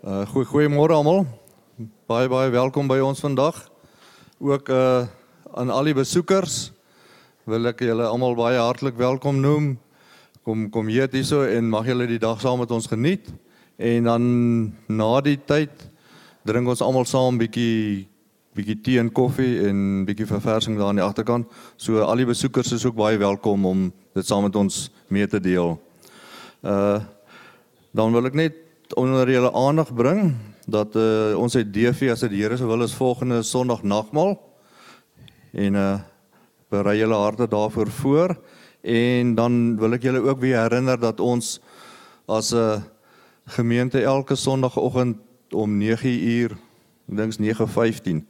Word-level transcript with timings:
Uh 0.00 0.22
goeie 0.32 0.46
goeiemôre 0.48 0.94
almal. 0.96 1.26
Baie 2.08 2.28
baie 2.32 2.48
welkom 2.48 2.86
by 2.88 2.96
ons 3.04 3.20
vandag. 3.20 3.58
Ook 4.40 4.70
uh 4.72 5.04
aan 5.52 5.68
al 5.68 5.90
die 5.90 5.92
besoekers 5.92 6.70
wil 7.44 7.68
ek 7.68 7.82
julle 7.84 8.06
almal 8.08 8.32
baie 8.38 8.56
hartlik 8.56 8.96
welkom 8.96 9.42
noem. 9.44 9.74
Kom 10.40 10.70
kom 10.72 10.88
hier 10.88 11.10
hierso 11.12 11.42
en 11.44 11.68
mag 11.68 11.84
julle 11.84 12.06
die 12.08 12.20
dag 12.22 12.40
saam 12.40 12.62
met 12.62 12.72
ons 12.72 12.88
geniet. 12.88 13.28
En 13.76 14.08
dan 14.08 14.24
na 14.88 15.10
die 15.20 15.36
tyd 15.36 15.84
drink 16.48 16.72
ons 16.72 16.80
almal 16.80 17.04
saam 17.04 17.36
bietjie 17.36 18.08
bietjie 18.56 18.78
tee 18.80 19.04
en 19.04 19.12
koffie 19.12 19.68
en 19.68 20.06
bietjie 20.08 20.30
verversing 20.32 20.80
daar 20.80 20.94
aan 20.94 21.02
die 21.02 21.04
agterkant. 21.04 21.44
So 21.76 22.00
al 22.00 22.24
die 22.24 22.30
besoekers 22.32 22.72
is 22.72 22.88
ook 22.88 22.96
baie 22.96 23.20
welkom 23.20 23.68
om 23.68 23.84
dit 24.16 24.24
saam 24.24 24.48
met 24.48 24.56
ons 24.56 24.86
mee 25.12 25.28
te 25.28 25.44
deel. 25.44 25.76
Uh 26.64 27.04
dan 27.92 28.16
wil 28.16 28.32
ek 28.32 28.40
net 28.46 28.69
onder 28.94 29.30
julle 29.30 29.52
aandag 29.52 29.94
bring 29.94 30.34
dat 30.66 30.94
uh, 30.96 31.34
ons 31.38 31.54
het 31.54 31.72
DV 31.72 32.10
as 32.12 32.22
dit 32.24 32.32
die 32.34 32.42
Here 32.42 32.56
se 32.56 32.66
wil 32.66 32.82
is 32.82 32.94
volgende 32.94 33.42
Sondag 33.42 33.82
nagmaal. 33.82 34.38
En 35.52 35.74
uh 35.74 35.98
berei 36.70 37.00
julle 37.00 37.16
harte 37.18 37.48
daarvoor 37.50 37.88
voor 37.90 38.36
en 38.86 39.34
dan 39.34 39.54
wil 39.76 39.96
ek 39.96 40.04
julle 40.06 40.20
ook 40.22 40.38
weer 40.38 40.60
herinner 40.60 41.00
dat 41.02 41.18
ons 41.20 41.58
as 42.30 42.52
'n 42.52 42.56
uh, 42.56 42.82
gemeente 43.46 44.02
elke 44.02 44.34
Sondagoggend 44.34 45.18
om 45.50 45.80
9uur, 45.80 46.54
ek 47.10 47.16
dink 47.16 47.34
9:15. 47.38 48.22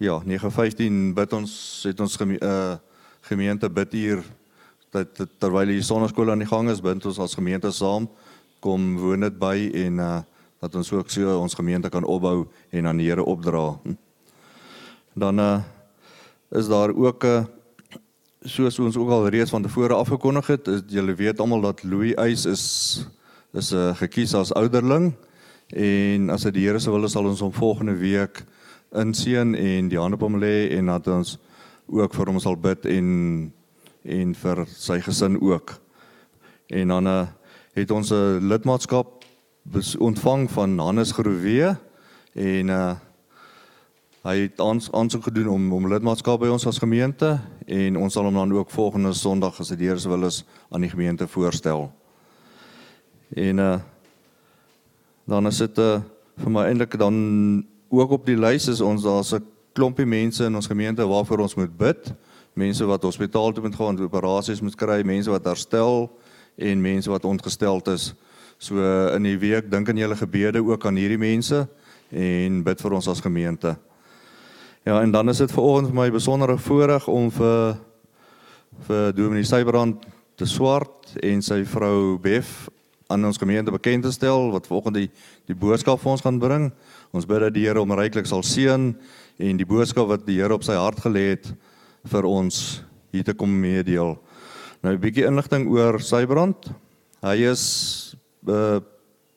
Ja, 0.00 0.22
9:15 0.24 1.12
bid 1.14 1.32
ons 1.32 1.82
het 1.84 2.00
ons 2.00 2.16
geme, 2.16 2.40
uh, 2.40 2.74
gemeente 3.20 3.70
bid 3.70 3.92
hier 3.92 4.24
dat 4.90 5.26
terwyl 5.38 5.66
die 5.66 5.82
sonnaskool 5.82 6.30
aan 6.30 6.38
die 6.38 6.48
gang 6.48 6.70
is, 6.70 6.80
bid 6.80 7.04
ons 7.06 7.18
as 7.18 7.34
gemeente 7.34 7.70
saam 7.70 8.08
kom 8.62 8.94
woon 9.00 9.26
dit 9.26 9.38
by 9.38 9.56
en 9.86 9.98
uh 9.98 10.20
dat 10.62 10.76
ons 10.78 10.92
ook 10.94 11.08
so 11.10 11.26
ons 11.42 11.56
gemeente 11.58 11.90
kan 11.90 12.04
opbou 12.06 12.44
en 12.70 12.86
aan 12.86 13.00
die 13.00 13.08
Here 13.08 13.24
opdra. 13.26 13.80
Dan 15.18 15.40
uh 15.42 15.58
is 16.54 16.68
daar 16.68 16.94
ook 16.94 17.24
'n 17.24 17.26
uh, 17.26 17.44
soos 18.44 18.78
ons 18.78 18.96
ook 18.96 19.10
al 19.10 19.28
reeds 19.28 19.50
van 19.50 19.62
tevore 19.62 19.94
afgekondig 19.94 20.46
het, 20.46 20.68
julle 20.86 21.14
weet 21.14 21.40
almal 21.40 21.60
dat 21.60 21.82
Louis 21.82 22.14
Eis 22.14 22.46
is 22.46 22.64
is 23.52 23.72
'n 23.72 23.76
uh, 23.76 23.96
gekies 23.96 24.34
as 24.34 24.52
ouderling 24.52 25.14
en 25.68 26.30
as 26.30 26.42
dit 26.42 26.54
die 26.54 26.66
Here 26.66 26.78
se 26.78 26.90
wil 26.90 27.04
is 27.04 27.12
sal 27.12 27.26
ons 27.26 27.40
hom 27.40 27.52
volgende 27.52 27.96
week 27.96 28.44
inseën 28.92 29.54
en 29.54 29.88
die 29.88 29.98
hande 29.98 30.14
op 30.16 30.20
hom 30.20 30.38
lê 30.38 30.70
en 30.78 30.86
dat 30.86 31.06
ons 31.06 31.38
ook 31.86 32.14
vir 32.14 32.26
hom 32.26 32.40
sal 32.40 32.56
bid 32.56 32.86
en 32.86 33.52
en 34.04 34.34
vir 34.34 34.66
sy 34.66 35.00
gesin 35.00 35.40
ook. 35.40 35.80
En 36.66 36.88
dan 36.88 37.04
'n 37.04 37.06
uh, 37.06 37.26
het 37.72 37.90
ons 37.90 38.10
'n 38.10 38.48
lidmaatskap 38.48 39.24
ontvang 39.98 40.50
van 40.50 40.78
Hannes 40.78 41.12
Groewe 41.12 41.76
en 42.34 42.68
uh 42.68 42.94
hy 44.22 44.36
het 44.38 44.60
ons 44.60 44.92
aansoek 44.92 45.24
gedoen 45.24 45.48
om 45.48 45.72
om 45.72 45.88
lidmaatskap 45.88 46.40
by 46.40 46.48
ons 46.48 46.66
as 46.66 46.78
gemeente 46.78 47.40
en 47.66 47.96
ons 47.96 48.12
sal 48.12 48.24
hom 48.24 48.34
dan 48.34 48.52
ook 48.52 48.70
volgende 48.70 49.12
Sondag 49.12 49.60
as 49.60 49.68
dit 49.68 49.78
die 49.78 49.88
Here 49.88 49.98
se 49.98 50.08
wil 50.08 50.24
is 50.24 50.44
aan 50.70 50.80
die 50.80 50.90
gemeente 50.90 51.26
voorstel. 51.26 51.90
En 53.34 53.58
uh 53.58 53.80
dan 55.26 55.46
is 55.46 55.58
dit 55.58 55.78
uh 55.78 56.00
vir 56.36 56.50
my 56.50 56.64
eintlik 56.64 56.98
dan 56.98 57.66
ook 57.88 58.10
op 58.10 58.26
die 58.26 58.36
lys 58.36 58.68
is 58.68 58.80
ons 58.80 59.02
daar's 59.02 59.32
'n 59.32 59.44
klompie 59.72 60.06
mense 60.06 60.44
in 60.44 60.54
ons 60.54 60.66
gemeente 60.66 61.06
waarvoor 61.06 61.38
ons 61.38 61.54
moet 61.54 61.76
bid. 61.76 62.14
Mense 62.52 62.84
wat 62.84 63.02
hospitaal 63.02 63.52
toe 63.52 63.62
moet 63.62 63.74
gaan, 63.74 64.00
operasies 64.00 64.60
moet 64.60 64.76
kry, 64.76 65.02
mense 65.02 65.30
wat 65.30 65.44
herstel, 65.44 66.10
en 66.56 66.80
mense 66.80 67.10
wat 67.10 67.24
ontgesteld 67.24 67.88
is. 67.88 68.12
So 68.58 68.78
in 69.14 69.26
die 69.26 69.38
week 69.38 69.70
dink 69.70 69.88
aan 69.88 69.98
julle 69.98 70.16
gebede 70.16 70.62
ook 70.62 70.86
aan 70.86 71.00
hierdie 71.00 71.18
mense 71.18 71.64
en 72.10 72.60
bid 72.62 72.82
vir 72.84 72.94
ons 72.98 73.08
as 73.08 73.20
gemeente. 73.20 73.76
Ja, 74.84 75.00
en 75.02 75.10
dan 75.10 75.28
is 75.28 75.38
dit 75.38 75.52
vir 75.52 75.62
ons 75.62 75.92
my 75.94 76.10
besondere 76.10 76.58
voorreg 76.58 77.08
om 77.08 77.30
vir 77.30 77.76
vir 78.86 79.12
Dominee 79.14 79.46
Sybrand 79.46 80.04
te 80.38 80.46
swart 80.48 81.12
en 81.22 81.42
sy 81.44 81.60
vrou 81.68 82.18
Bef 82.22 82.68
aan 83.12 83.24
ons 83.28 83.38
gemeente 83.38 83.70
bekend 83.70 84.06
te 84.06 84.12
stel 84.12 84.48
wat 84.50 84.66
vanoggend 84.66 84.96
die 84.96 85.10
die 85.50 85.56
boodskap 85.58 86.00
vir 86.00 86.12
ons 86.14 86.24
gaan 86.24 86.40
bring. 86.40 86.70
Ons 87.12 87.28
bid 87.28 87.44
dat 87.44 87.54
die 87.54 87.66
Here 87.66 87.82
hom 87.82 87.92
ryklik 87.94 88.26
sal 88.26 88.42
seën 88.46 88.92
en 89.38 89.60
die 89.60 89.68
boodskap 89.68 90.08
wat 90.08 90.26
die 90.26 90.40
Here 90.40 90.54
op 90.56 90.64
sy 90.64 90.78
hart 90.78 91.02
gelê 91.04 91.32
het 91.34 91.50
vir 92.08 92.26
ons 92.26 92.82
hier 93.12 93.26
te 93.26 93.34
kom 93.36 93.52
meedeel. 93.52 94.16
Nou 94.82 94.96
'n 94.96 94.98
bietjie 94.98 95.28
inligting 95.30 95.68
oor 95.70 96.00
Sybrand. 96.02 96.72
Hy 97.22 97.36
is 97.46 98.16
uh, 98.50 98.80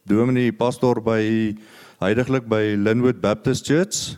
dominee 0.10 0.50
pastor 0.52 0.98
by 0.98 1.54
heidaglik 2.02 2.48
by 2.50 2.74
Linwood 2.74 3.22
Baptist 3.22 3.68
Church 3.70 4.18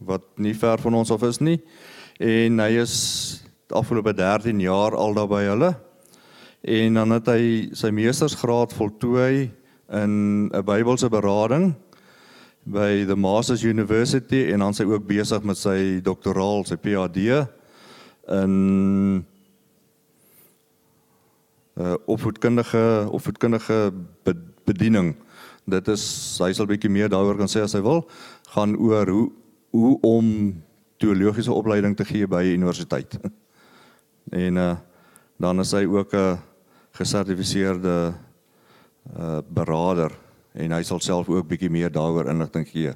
wat 0.00 0.24
nie 0.40 0.54
ver 0.56 0.80
van 0.80 0.94
ons 0.94 1.10
af 1.12 1.22
is 1.28 1.40
nie 1.44 1.58
en 2.16 2.62
hy 2.64 2.80
is 2.80 3.44
afgelope 3.68 4.14
13 4.16 4.62
jaar 4.64 4.96
al 4.96 5.12
daar 5.12 5.28
by 5.28 5.42
hulle 5.44 5.70
en 6.64 6.96
dan 6.96 7.12
het 7.12 7.28
hy 7.28 7.44
sy 7.76 7.92
meestersgraad 7.92 8.72
voltooi 8.72 9.50
in 9.92 10.48
'n 10.48 10.64
Bybelse 10.64 11.12
berading 11.12 11.74
by 12.64 13.04
the 13.04 13.16
Masters 13.16 13.64
University 13.64 14.48
en 14.48 14.64
dan 14.64 14.72
sy 14.72 14.88
ook 14.88 15.04
besig 15.04 15.44
met 15.44 15.60
sy 15.60 16.00
doktoraal 16.00 16.64
sy 16.64 16.80
PhD 16.80 17.44
in 18.32 19.24
uh 21.74 21.94
opvoedkundige 22.06 23.08
opvoedkundige 23.10 23.92
bediening. 24.64 25.14
Dit 25.66 25.88
is 25.88 26.04
hy 26.38 26.52
sal 26.54 26.68
bietjie 26.70 26.90
meer 26.90 27.08
daaroor 27.10 27.38
kan 27.40 27.50
sê 27.50 27.64
as 27.64 27.74
hy 27.74 27.82
wil 27.82 28.04
gaan 28.54 28.76
oor 28.76 29.10
hoe 29.10 29.26
hoe 29.74 29.94
om 30.06 30.28
teologiese 31.02 31.52
opleiding 31.52 31.96
te 31.96 32.04
gee 32.04 32.26
by 32.26 32.44
'n 32.44 32.60
universiteit. 32.62 33.18
En 34.30 34.56
uh 34.56 34.76
dan 35.36 35.60
is 35.60 35.72
hy 35.72 35.84
ook 35.84 36.14
'n 36.14 36.38
gesertifiseerde 36.92 38.14
uh 39.18 39.38
beraader 39.48 40.12
en 40.54 40.72
hy 40.72 40.82
sal 40.82 41.00
self 41.00 41.28
ook 41.28 41.48
bietjie 41.48 41.70
meer 41.70 41.90
daaroor 41.90 42.30
inligting 42.30 42.68
gee. 42.68 42.94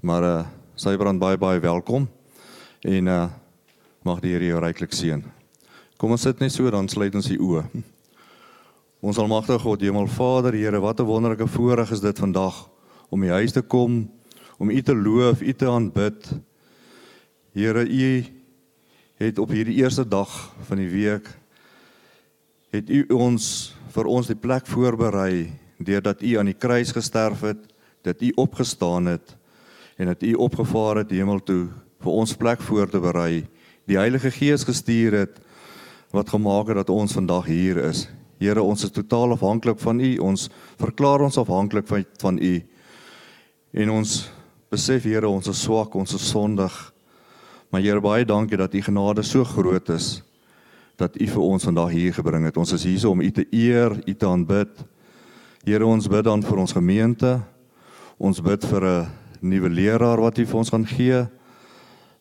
Maar 0.00 0.22
uh 0.22 0.46
sy 0.74 0.96
brand 0.96 1.18
baie 1.18 1.38
baie 1.38 1.60
welkom 1.60 2.08
en 2.80 3.06
uh 3.06 3.28
mag 4.02 4.20
die 4.20 4.32
Here 4.32 4.46
jou 4.46 4.60
ryklik 4.60 4.92
seën. 4.92 5.37
Kom 5.98 6.12
ons 6.14 6.22
sit 6.22 6.38
net 6.38 6.52
so 6.54 6.70
dan 6.70 6.86
sluit 6.86 7.14
ons 7.18 7.26
die 7.26 7.40
oë. 7.42 7.64
Ons 9.02 9.18
almagtige 9.18 9.58
God, 9.64 9.82
Hemelvader, 9.82 10.54
Here, 10.54 10.78
wat 10.78 11.00
'n 11.00 11.06
wonderlike 11.06 11.46
voorreg 11.50 11.90
is 11.90 12.00
dit 12.00 12.18
vandag 12.18 12.70
om 13.10 13.22
u 13.22 13.28
huis 13.28 13.52
te 13.52 13.62
kom, 13.62 14.08
om 14.58 14.70
u 14.70 14.82
te 14.82 14.94
loof, 14.94 15.42
u 15.42 15.52
te 15.52 15.66
aanbid. 15.66 16.38
Here, 17.52 17.82
u 17.82 18.24
het 19.16 19.38
op 19.38 19.50
hierdie 19.50 19.82
eerste 19.82 20.08
dag 20.08 20.54
van 20.68 20.76
die 20.76 20.88
week 20.88 21.26
het 22.70 22.90
u 22.90 23.06
ons 23.10 23.74
vir 23.90 24.04
ons 24.04 24.26
die 24.26 24.36
plek 24.36 24.66
voorberei 24.66 25.50
deurdat 25.78 26.22
u 26.22 26.38
aan 26.38 26.46
die 26.46 26.58
kruis 26.58 26.92
gesterf 26.92 27.40
het, 27.40 27.74
dat 28.02 28.22
u 28.22 28.32
opgestaan 28.36 29.06
het 29.06 29.36
en 29.96 30.06
dat 30.06 30.22
u 30.22 30.34
opgevaar 30.34 30.96
het 30.96 31.10
hemel 31.10 31.42
toe 31.42 31.68
vir 31.98 32.12
ons 32.12 32.36
plek 32.36 32.60
voor 32.60 32.88
te 32.88 33.00
berei, 33.00 33.46
die 33.84 33.96
Heilige 33.96 34.30
Gees 34.30 34.62
gestuur 34.64 35.12
het 35.12 35.47
wat 36.10 36.28
gemaak 36.32 36.70
het 36.70 36.80
dat 36.80 36.90
ons 36.90 37.12
vandag 37.12 37.46
hier 37.46 37.76
is. 37.88 38.06
Here, 38.38 38.62
ons 38.62 38.84
is 38.84 38.94
totaal 38.94 39.34
afhanklik 39.34 39.80
van 39.82 40.00
U. 40.00 40.10
Ons 40.30 40.48
verklaar 40.78 41.24
ons 41.26 41.38
afhanklik 41.40 41.88
van 41.90 42.04
van 42.22 42.38
U. 42.38 42.54
En 43.72 43.90
ons 43.90 44.14
besef 44.70 45.04
Here, 45.04 45.28
ons 45.28 45.48
is 45.48 45.62
swak, 45.62 45.94
ons 45.94 46.14
is 46.14 46.28
sondig. 46.30 46.72
Maar 47.70 47.82
Here, 47.84 48.00
baie 48.00 48.24
dankie 48.24 48.56
dat 48.56 48.74
U 48.74 48.82
genade 48.82 49.22
so 49.26 49.44
groot 49.44 49.90
is 49.90 50.22
dat 50.98 51.14
U 51.14 51.26
vir 51.30 51.42
ons 51.42 51.64
vandag 51.68 51.92
hier 51.94 52.14
gebring 52.14 52.48
het. 52.48 52.56
Ons 52.58 52.72
is 52.74 52.82
hier 52.82 53.10
om 53.10 53.20
U 53.22 53.30
te 53.30 53.44
eer, 53.54 53.94
U 54.02 54.14
te 54.14 54.26
aanbid. 54.26 54.80
Here, 55.66 55.86
ons 55.86 56.08
bid 56.10 56.24
dan 56.26 56.42
vir 56.42 56.58
ons 56.58 56.74
gemeente. 56.74 57.36
Ons 58.18 58.40
bid 58.42 58.64
vir 58.64 58.84
'n 58.84 59.06
nuwe 59.40 59.68
leraar 59.68 60.20
wat 60.20 60.38
U 60.38 60.46
vir 60.46 60.58
ons 60.58 60.70
gaan 60.70 60.86
gee. 60.86 61.26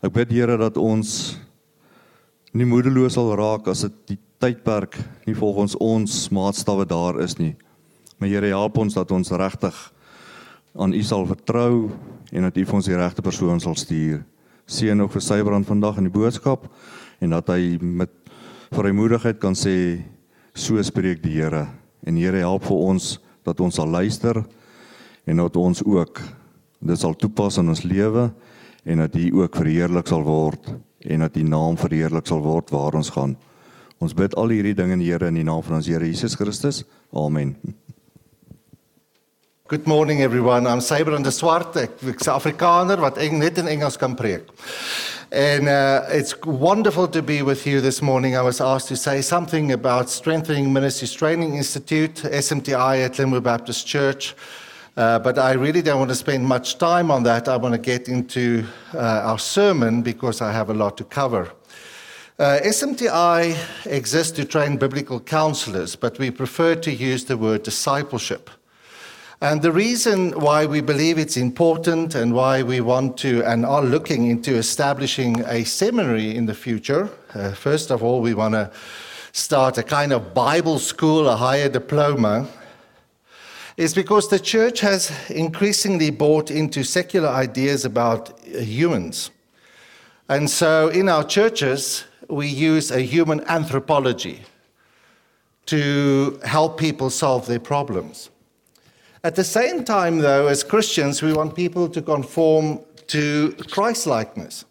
Ek 0.04 0.14
bid 0.14 0.30
Here 0.30 0.58
dat 0.58 0.78
ons 0.78 1.38
nie 2.58 2.66
moedeloos 2.66 3.14
sal 3.14 3.36
raak 3.38 3.68
as 3.70 3.84
dit 3.86 3.98
die 4.14 4.18
tydperk 4.42 4.96
nie 5.28 5.36
volgens 5.38 5.76
ons 5.84 6.14
maatstawwe 6.34 6.88
daar 6.90 7.20
is 7.22 7.36
nie. 7.38 7.54
Maar 8.18 8.32
Here 8.32 8.50
help 8.50 8.80
ons 8.82 8.98
dat 8.98 9.12
ons 9.14 9.30
regtig 9.30 9.78
aan 10.78 10.94
U 10.94 11.02
sal 11.06 11.26
vertrou 11.30 11.92
en 12.32 12.48
dat 12.48 12.58
U 12.58 12.64
vir 12.66 12.78
ons 12.80 12.90
die 12.90 12.98
regte 12.98 13.22
persoon 13.26 13.62
sal 13.62 13.78
stuur. 13.78 14.24
Seën 14.66 15.02
ook 15.02 15.14
vir 15.14 15.26
sy 15.26 15.38
brand 15.46 15.70
vandag 15.70 16.00
in 16.02 16.10
die 16.10 16.14
boodskap 16.14 16.66
en 17.22 17.36
dat 17.36 17.54
hy 17.54 17.78
met 17.82 18.14
vrymoedigheid 18.74 19.38
kan 19.42 19.54
sê 19.58 20.02
so 20.58 20.82
spreek 20.82 21.22
die 21.22 21.38
Here. 21.38 21.68
En 22.10 22.18
Here 22.18 22.42
help 22.42 22.66
vir 22.72 22.82
ons 22.90 23.18
dat 23.46 23.62
ons 23.62 23.78
sal 23.78 23.90
luister 23.94 24.42
en 25.30 25.46
dat 25.46 25.62
ons 25.62 25.86
ook 25.86 26.24
dit 26.80 27.00
sal 27.00 27.14
toepas 27.14 27.62
in 27.62 27.70
ons 27.70 27.86
lewe 27.86 28.32
en 28.88 29.06
dat 29.06 29.14
U 29.14 29.44
ook 29.44 29.62
verheerlik 29.62 30.10
sal 30.10 30.26
word 30.26 30.74
en 31.00 31.20
dat 31.20 31.36
U 31.36 31.44
naam 31.44 31.78
verheerlik 31.78 32.28
sal 32.28 32.42
word 32.42 32.70
waar 32.70 32.94
ons 32.94 33.10
gaan. 33.10 33.38
Ons 33.98 34.14
bid 34.14 34.36
al 34.36 34.54
hierdie 34.54 34.76
dinge 34.78 34.94
in 34.94 35.02
Here 35.02 35.28
in 35.28 35.40
die 35.40 35.46
naam 35.46 35.64
van 35.64 35.80
ons 35.80 35.88
Here 35.88 36.06
Jesus 36.06 36.36
Christus. 36.36 36.84
Amen. 37.14 37.56
Good 39.68 39.86
morning 39.86 40.22
everyone. 40.22 40.66
I'm 40.66 40.80
Cyber 40.80 41.22
de 41.24 41.32
Swart. 41.32 41.76
Ek's 41.76 42.28
'n 42.28 42.32
Afrikaner 42.32 43.00
wat 43.00 43.18
net 43.32 43.58
in 43.58 43.68
Engels 43.68 43.98
kan 43.98 44.16
preek. 44.16 44.44
And 45.32 45.68
uh, 45.68 46.08
it's 46.10 46.34
wonderful 46.46 47.10
to 47.10 47.22
be 47.22 47.44
with 47.44 47.66
you 47.66 47.82
this 47.82 48.00
morning. 48.00 48.36
I 48.38 48.42
was 48.42 48.62
asked 48.62 48.88
to 48.88 48.96
say 48.96 49.22
something 49.22 49.74
about 49.74 50.10
Strengthening 50.10 50.72
Ministries 50.72 51.12
Training 51.12 51.56
Institute, 51.56 52.22
SMTI 52.24 53.04
at 53.04 53.18
Linwood 53.18 53.44
Baptist 53.44 53.86
Church. 53.88 54.36
Uh, 54.98 55.20
but 55.20 55.38
I 55.38 55.52
really 55.52 55.84
don't 55.84 56.00
want 56.00 56.10
to 56.10 56.16
spend 56.16 56.44
much 56.44 56.80
time 56.80 57.12
on 57.12 57.22
that. 57.22 57.48
I 57.48 57.56
want 57.56 57.76
to 57.76 57.78
get 57.80 58.10
into 58.10 58.66
uh, 58.96 58.98
our 58.98 59.38
sermon 59.38 60.02
because 60.02 60.42
I 60.42 60.52
have 60.52 60.72
a 60.72 60.74
lot 60.74 60.98
to 60.98 61.04
cover. 61.04 61.52
Uh, 62.40 62.58
SMTI 62.64 63.56
exists 63.86 64.32
to 64.38 64.44
train 64.44 64.76
biblical 64.76 65.20
counselors, 65.20 65.96
but 65.96 66.18
we 66.18 66.32
prefer 66.32 66.74
to 66.74 66.92
use 66.92 67.26
the 67.26 67.38
word 67.38 67.62
discipleship. 67.62 68.50
And 69.40 69.62
the 69.62 69.72
reason 69.72 70.32
why 70.32 70.66
we 70.66 70.82
believe 70.82 71.20
it's 71.20 71.38
important 71.38 72.16
and 72.16 72.34
why 72.34 72.64
we 72.64 72.82
want 72.82 73.18
to 73.18 73.44
and 73.44 73.68
are 73.68 73.84
looking 73.84 74.32
into 74.32 74.56
establishing 74.56 75.42
a 75.46 75.64
seminary 75.64 76.36
in 76.36 76.48
the 76.48 76.56
future, 76.56 77.08
uh, 77.36 77.52
first 77.52 77.92
of 77.92 78.02
all, 78.02 78.20
we 78.20 78.34
want 78.34 78.56
to 78.56 78.72
start 79.32 79.78
a 79.78 79.84
kind 79.84 80.12
of 80.12 80.34
Bible 80.34 80.80
school, 80.80 81.30
a 81.30 81.36
higher 81.36 81.70
diploma, 81.70 82.48
is 83.78 83.94
because 83.94 84.28
the 84.28 84.40
church 84.40 84.80
has 84.80 85.12
increasingly 85.30 86.10
bought 86.10 86.50
into 86.50 86.84
secular 86.84 87.30
ideas 87.30 87.86
about 87.86 88.40
humans. 88.44 89.30
And 90.28 90.50
so 90.50 90.90
in 90.90 91.08
our 91.08 91.24
churches, 91.24 92.04
we 92.28 92.48
use 92.48 92.90
a 92.90 93.02
human 93.02 93.42
anthropology 93.48 94.42
to 95.68 96.40
help 96.44 96.80
people 96.80 97.12
solve 97.12 97.46
their 97.46 97.60
problems. 97.60 98.32
At 99.24 99.36
the 99.36 99.44
same 99.44 99.84
time, 99.84 100.20
though, 100.20 100.48
as 100.48 100.64
Christians, 100.64 101.22
we 101.22 101.34
want 101.34 101.56
people 101.56 101.88
to 101.90 102.02
conform 102.02 102.80
to 103.08 103.54
Christ 103.70 104.08
likeness. 104.08 104.66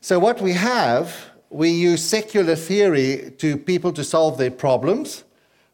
So, 0.00 0.18
what 0.18 0.40
we 0.40 0.52
have, 0.52 1.14
we 1.50 1.70
use 1.70 2.02
secular 2.04 2.56
theory 2.56 3.32
to 3.38 3.56
people 3.56 3.92
to 3.92 4.04
solve 4.04 4.38
their 4.38 4.50
problems, 4.50 5.24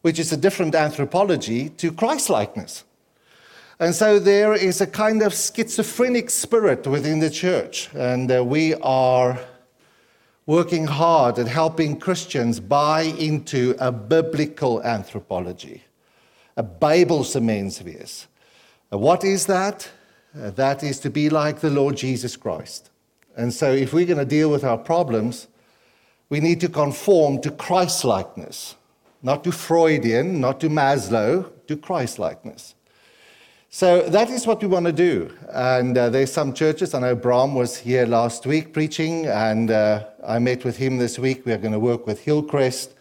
which 0.04 0.18
is 0.18 0.30
a 0.32 0.36
different 0.36 0.74
anthropology, 0.74 1.70
to 1.70 1.90
Christ 1.90 2.28
likeness. 2.28 2.84
And 3.80 3.94
so 3.94 4.18
there 4.18 4.52
is 4.52 4.82
a 4.82 4.86
kind 4.86 5.22
of 5.22 5.32
schizophrenic 5.32 6.28
spirit 6.28 6.86
within 6.86 7.20
the 7.20 7.30
church, 7.30 7.88
and 7.94 8.30
uh, 8.30 8.44
we 8.44 8.74
are 8.82 9.38
working 10.44 10.86
hard 10.86 11.38
at 11.38 11.48
helping 11.48 11.98
Christians 11.98 12.60
buy 12.60 13.14
into 13.18 13.74
a 13.78 13.90
biblical 13.90 14.82
anthropology. 14.82 15.82
'n 16.58 16.68
Bybelse 16.78 17.40
mens 17.40 17.82
wees. 17.82 18.28
What 18.90 19.24
is 19.24 19.46
that? 19.46 19.88
Uh, 20.36 20.50
that 20.50 20.82
is 20.82 21.00
to 21.00 21.08
be 21.08 21.30
like 21.30 21.60
the 21.60 21.70
Lord 21.70 21.96
Jesus 21.96 22.36
Christ. 22.36 22.90
And 23.38 23.54
so 23.54 23.72
if 23.72 23.94
we're 23.94 24.12
going 24.12 24.28
to 24.28 24.36
deal 24.36 24.50
with 24.50 24.64
our 24.64 24.78
problems, 24.78 25.48
we 26.28 26.40
need 26.40 26.60
to 26.60 26.68
conform 26.68 27.40
to 27.40 27.50
Christ 27.50 28.04
likeness, 28.04 28.76
not 29.24 29.42
to 29.42 29.50
Freudian, 29.50 30.38
not 30.38 30.60
to 30.60 30.68
Maslow, 30.68 31.50
to 31.66 31.76
Christ 31.76 32.18
likeness. 32.18 32.74
So 33.70 34.02
that 34.02 34.30
is 34.30 34.46
what 34.46 34.60
we 34.60 34.68
want 34.68 34.86
to 34.86 34.92
do. 34.92 35.32
And 35.48 35.96
uh, 35.98 36.10
there's 36.10 36.30
some 36.30 36.52
churches, 36.52 36.94
I 36.94 37.00
know 37.00 37.16
Bram 37.16 37.54
was 37.54 37.76
here 37.78 38.06
last 38.06 38.46
week 38.46 38.72
preaching, 38.72 39.26
and 39.26 39.70
uh, 39.70 40.04
I 40.24 40.38
met 40.38 40.62
with 40.64 40.76
him 40.76 40.98
this 40.98 41.18
week. 41.18 41.44
We 41.46 41.52
are 41.52 41.58
going 41.58 41.72
to 41.72 41.80
work 41.80 42.06
with 42.06 42.20
Hillcrest 42.20 42.94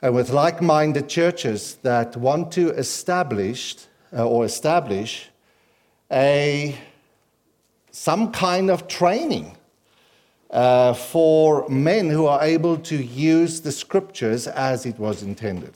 and 0.00 0.14
with 0.14 0.30
like 0.30 0.62
minded 0.62 1.08
churches 1.08 1.76
that 1.82 2.16
want 2.16 2.50
to 2.52 2.70
establish 2.70 3.76
uh, 4.16 4.26
or 4.26 4.46
establish 4.46 5.28
a, 6.10 6.76
some 7.90 8.32
kind 8.32 8.70
of 8.70 8.88
training 8.88 9.56
uh, 10.52 10.92
for 10.92 11.66
men 11.68 12.10
who 12.10 12.26
are 12.26 12.42
able 12.42 12.76
to 12.76 12.96
use 12.96 13.60
the 13.60 13.72
scriptures 13.72 14.46
as 14.46 14.84
it 14.86 14.98
was 14.98 15.22
intended. 15.22 15.72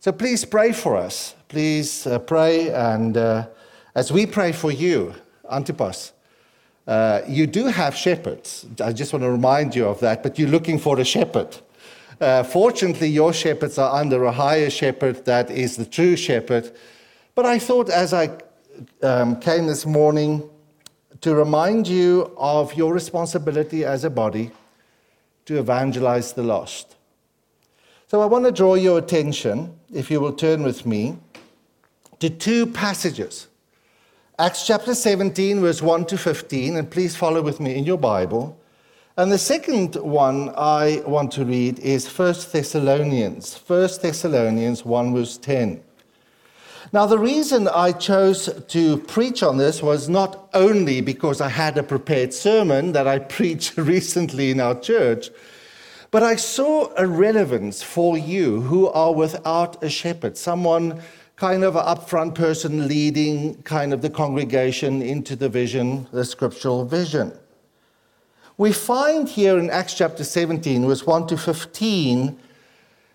So 0.00 0.12
please 0.12 0.44
pray 0.44 0.72
for 0.72 0.96
us. 0.96 1.34
Please 1.48 2.06
uh, 2.06 2.18
pray, 2.18 2.70
and 2.70 3.16
uh, 3.16 3.46
as 3.94 4.12
we 4.12 4.26
pray 4.26 4.52
for 4.52 4.70
you, 4.70 5.14
Antipas, 5.50 6.12
uh, 6.86 7.22
you 7.26 7.46
do 7.46 7.66
have 7.66 7.96
shepherds. 7.96 8.66
I 8.80 8.92
just 8.92 9.12
want 9.12 9.22
to 9.22 9.30
remind 9.30 9.74
you 9.74 9.86
of 9.86 10.00
that, 10.00 10.22
but 10.22 10.38
you're 10.38 10.48
looking 10.48 10.78
for 10.78 10.98
a 11.00 11.04
shepherd. 11.04 11.56
Uh, 12.20 12.42
fortunately, 12.42 13.08
your 13.08 13.32
shepherds 13.32 13.78
are 13.78 13.98
under 13.98 14.24
a 14.24 14.32
higher 14.32 14.70
shepherd 14.70 15.24
that 15.24 15.50
is 15.50 15.76
the 15.76 15.86
true 15.86 16.16
shepherd. 16.16 16.70
But 17.34 17.46
I 17.46 17.58
thought 17.58 17.88
as 17.88 18.12
I 18.12 18.30
um, 19.02 19.40
came 19.40 19.66
this 19.66 19.86
morning 19.86 20.48
to 21.24 21.34
remind 21.34 21.88
you 21.88 22.30
of 22.36 22.74
your 22.74 22.92
responsibility 22.92 23.82
as 23.82 24.04
a 24.04 24.10
body 24.10 24.50
to 25.46 25.58
evangelize 25.58 26.34
the 26.34 26.42
lost. 26.42 26.96
So 28.08 28.20
I 28.20 28.26
want 28.26 28.44
to 28.44 28.52
draw 28.52 28.74
your 28.74 28.98
attention, 28.98 29.74
if 29.90 30.10
you 30.10 30.20
will 30.20 30.34
turn 30.34 30.62
with 30.62 30.84
me, 30.84 31.16
to 32.18 32.28
two 32.28 32.66
passages. 32.66 33.48
Acts 34.38 34.66
chapter 34.66 34.94
17, 34.94 35.60
verse 35.60 35.80
1 35.80 36.04
to 36.08 36.18
15, 36.18 36.76
and 36.76 36.90
please 36.90 37.16
follow 37.16 37.40
with 37.40 37.58
me 37.58 37.74
in 37.74 37.84
your 37.84 37.96
Bible. 37.96 38.60
And 39.16 39.32
the 39.32 39.38
second 39.38 39.94
one 39.94 40.52
I 40.58 41.02
want 41.06 41.32
to 41.32 41.46
read 41.46 41.78
is 41.78 42.06
1 42.06 42.34
Thessalonians, 42.52 43.58
1 43.66 43.88
Thessalonians 44.02 44.84
1 44.84 45.14
verse 45.14 45.38
10. 45.38 45.82
Now, 46.94 47.06
the 47.06 47.18
reason 47.18 47.66
I 47.66 47.90
chose 47.90 48.48
to 48.68 48.98
preach 48.98 49.42
on 49.42 49.56
this 49.56 49.82
was 49.82 50.08
not 50.08 50.48
only 50.54 51.00
because 51.00 51.40
I 51.40 51.48
had 51.48 51.76
a 51.76 51.82
prepared 51.82 52.32
sermon 52.32 52.92
that 52.92 53.08
I 53.08 53.18
preached 53.36 53.76
recently 53.76 54.52
in 54.52 54.60
our 54.60 54.78
church, 54.78 55.30
but 56.12 56.22
I 56.22 56.36
saw 56.36 56.92
a 56.96 57.04
relevance 57.04 57.82
for 57.82 58.16
you 58.16 58.60
who 58.60 58.86
are 58.90 59.12
without 59.12 59.82
a 59.82 59.88
shepherd, 59.90 60.36
someone 60.36 61.02
kind 61.34 61.64
of 61.64 61.74
an 61.74 61.84
upfront 61.84 62.36
person 62.36 62.86
leading 62.86 63.60
kind 63.64 63.92
of 63.92 64.00
the 64.00 64.08
congregation 64.08 65.02
into 65.02 65.34
the 65.34 65.48
vision, 65.48 66.06
the 66.12 66.24
scriptural 66.24 66.84
vision. 66.84 67.32
We 68.56 68.70
find 68.70 69.28
here 69.28 69.58
in 69.58 69.68
Acts 69.68 69.94
chapter 69.94 70.22
17, 70.22 70.86
verse 70.86 71.04
1 71.04 71.26
to 71.26 71.36
15, 71.36 72.38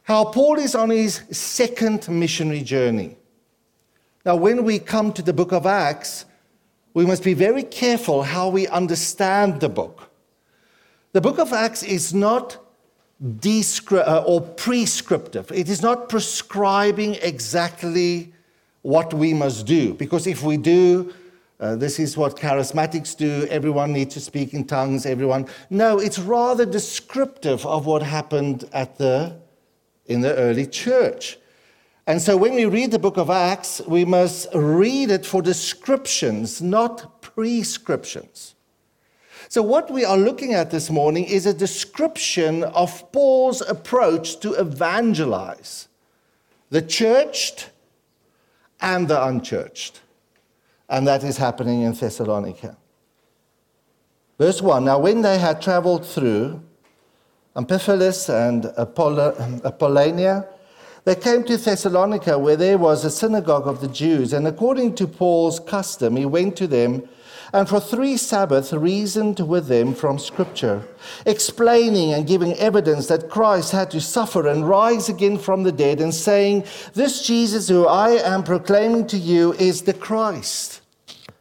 how 0.04 0.26
Paul 0.26 0.60
is 0.60 0.76
on 0.76 0.90
his 0.90 1.22
second 1.32 2.10
missionary 2.10 2.62
journey. 2.62 3.16
Now, 4.30 4.36
when 4.36 4.64
we 4.64 4.78
come 4.78 5.12
to 5.14 5.24
the 5.24 5.34
book 5.34 5.52
of 5.52 5.66
Acts, 5.66 6.26
we 6.94 7.04
must 7.04 7.24
be 7.24 7.34
very 7.34 7.64
careful 7.64 8.22
how 8.22 8.48
we 8.48 8.68
understand 8.68 9.60
the 9.60 9.70
book. 9.70 10.12
The 11.14 11.20
book 11.20 11.40
of 11.40 11.52
Acts 11.52 11.82
is 11.82 12.14
not 12.14 12.60
uh, 13.92 14.24
or 14.28 14.42
prescriptive, 14.42 15.52
it 15.52 15.68
is 15.68 15.82
not 15.82 16.10
prescribing 16.10 17.16
exactly 17.24 18.32
what 18.84 19.16
we 19.16 19.34
must 19.34 19.66
do, 19.66 19.96
because 19.96 20.28
if 20.28 20.44
we 20.44 20.58
do, 20.58 21.12
uh, 21.60 21.76
this 21.76 21.98
is 21.98 22.16
what 22.16 22.36
charismatics 22.36 23.18
do. 23.18 23.48
Everyone 23.50 23.92
needs 23.92 24.14
to 24.14 24.20
speak 24.20 24.54
in 24.54 24.64
tongues. 24.66 25.08
Everyone. 25.08 25.48
No, 25.72 25.98
it's 25.98 26.20
rather 26.20 26.68
descriptive 26.68 27.66
of 27.66 27.88
what 27.88 28.04
happened 28.04 28.70
at 28.74 29.00
the, 29.00 29.36
in 30.06 30.22
the 30.22 30.36
early 30.36 30.68
church. 30.68 31.40
And 32.10 32.20
so 32.20 32.36
when 32.36 32.56
we 32.56 32.66
read 32.66 32.90
the 32.90 32.98
book 32.98 33.18
of 33.18 33.30
Acts, 33.30 33.82
we 33.88 34.04
must 34.04 34.48
read 34.56 35.12
it 35.12 35.28
for 35.28 35.44
descriptions, 35.44 36.60
not 36.60 37.22
prescriptions. 37.22 38.56
So, 39.48 39.62
what 39.62 39.92
we 39.92 40.04
are 40.06 40.18
looking 40.18 40.56
at 40.56 40.72
this 40.72 40.90
morning 40.90 41.26
is 41.26 41.46
a 41.46 41.54
description 41.54 42.64
of 42.64 43.12
Paul's 43.12 43.62
approach 43.62 44.40
to 44.40 44.54
evangelize 44.54 45.88
the 46.72 46.82
churched 46.82 47.70
and 48.82 49.08
the 49.08 49.24
unchurched 49.24 50.02
and 50.90 51.08
that 51.08 51.24
is 51.24 51.38
happening 51.38 51.84
in 51.84 51.94
Thessalonica. 51.94 52.76
Verse 54.40 54.62
1 54.64 54.84
Now, 54.84 54.98
when 54.98 55.22
they 55.22 55.38
had 55.38 55.62
traveled 55.62 56.06
through 56.06 56.62
Amphipolis 57.56 58.30
and 58.30 58.66
Apollonia, 59.64 60.48
they 61.10 61.16
came 61.16 61.44
to 61.46 61.58
Thessalonica, 61.58 62.38
where 62.38 62.56
there 62.56 62.78
was 62.78 63.04
a 63.04 63.10
synagogue 63.10 63.68
of 63.68 63.82
the 63.82 63.88
Jews, 63.88 64.32
and 64.32 64.46
according 64.46 64.94
to 64.98 65.08
Paul's 65.08 65.60
custom, 65.60 66.16
he 66.16 66.26
went 66.28 66.56
to 66.58 66.68
them 66.68 67.10
and 67.52 67.68
for 67.68 67.80
three 67.80 68.16
Sabbaths 68.16 68.72
reasoned 68.72 69.40
with 69.40 69.66
them 69.66 69.96
from 69.96 70.20
Scripture, 70.20 70.88
explaining 71.26 72.14
and 72.14 72.28
giving 72.28 72.54
evidence 72.58 73.08
that 73.08 73.28
Christ 73.28 73.72
had 73.72 73.90
to 73.90 74.00
suffer 74.00 74.48
and 74.48 74.70
rise 74.70 75.10
again 75.10 75.40
from 75.40 75.64
the 75.64 75.72
dead, 75.72 76.00
and 76.00 76.14
saying, 76.14 76.66
This 76.94 77.26
Jesus 77.26 77.70
who 77.70 77.88
I 77.88 78.12
am 78.12 78.44
proclaiming 78.44 79.08
to 79.08 79.18
you 79.18 79.54
is 79.54 79.82
the 79.82 79.96
Christ. 79.96 80.82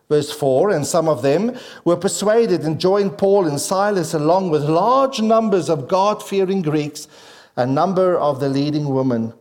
Verse 0.09 0.33
4 0.33 0.71
And 0.71 0.87
some 0.87 1.11
of 1.11 1.21
them 1.21 1.59
were 1.85 1.99
persuaded 1.99 2.63
and 2.63 2.81
joined 2.81 3.19
Paul 3.19 3.47
and 3.47 3.61
Silas 3.61 4.15
along 4.15 4.49
with 4.49 4.65
large 4.65 5.21
numbers 5.21 5.69
of 5.69 5.89
God 5.89 6.27
fearing 6.27 6.63
Greeks, 6.63 7.07
a 7.55 7.67
number 7.67 8.17
of 8.17 8.41
the 8.41 8.49
leading 8.49 8.89
women. 8.89 9.35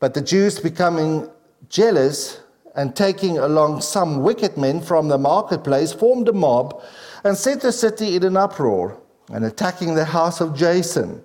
But 0.00 0.14
the 0.14 0.20
Jews 0.20 0.60
becoming 0.60 1.28
jealous 1.68 2.40
and 2.74 2.94
taking 2.94 3.38
along 3.38 3.80
some 3.80 4.22
wicked 4.22 4.56
men 4.56 4.80
from 4.80 5.08
the 5.08 5.18
marketplace, 5.18 5.92
formed 5.92 6.28
a 6.28 6.32
mob 6.32 6.80
and 7.24 7.36
set 7.36 7.60
the 7.60 7.72
city 7.72 8.14
in 8.14 8.22
an 8.22 8.36
uproar 8.36 9.00
and 9.32 9.44
attacking 9.44 9.94
the 9.94 10.04
house 10.04 10.40
of 10.40 10.56
Jason. 10.56 11.22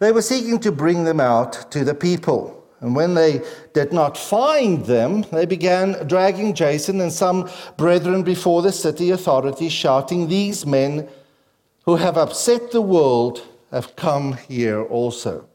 They 0.00 0.12
were 0.12 0.22
seeking 0.22 0.58
to 0.60 0.72
bring 0.72 1.04
them 1.04 1.20
out 1.20 1.70
to 1.70 1.84
the 1.84 1.94
people. 1.94 2.64
And 2.80 2.94
when 2.94 3.14
they 3.14 3.42
did 3.72 3.92
not 3.92 4.18
find 4.18 4.84
them, 4.84 5.24
they 5.32 5.46
began 5.46 6.06
dragging 6.06 6.54
Jason 6.54 7.00
and 7.00 7.12
some 7.12 7.48
brethren 7.76 8.22
before 8.22 8.62
the 8.62 8.72
city 8.72 9.10
authorities, 9.10 9.72
shouting, 9.72 10.28
These 10.28 10.66
men 10.66 11.08
who 11.84 11.96
have 11.96 12.18
upset 12.18 12.72
the 12.72 12.82
world 12.82 13.42
have 13.70 13.96
come 13.96 14.34
here 14.48 14.82
also. 14.82 15.48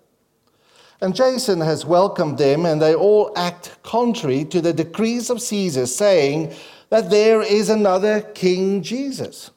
And 1.02 1.16
Jason 1.16 1.62
has 1.62 1.84
welcomed 1.84 2.38
them, 2.38 2.66
and 2.66 2.80
they 2.80 2.94
all 2.94 3.34
act 3.36 3.76
contrary 3.82 4.46
to 4.46 4.62
the 4.62 4.74
decrees 4.74 5.32
of 5.32 5.42
Caesar, 5.42 5.88
saying 5.88 6.54
that 6.90 7.10
there 7.10 7.42
is 7.42 7.70
another 7.70 8.22
King 8.22 8.84
Jesus. 8.84 9.50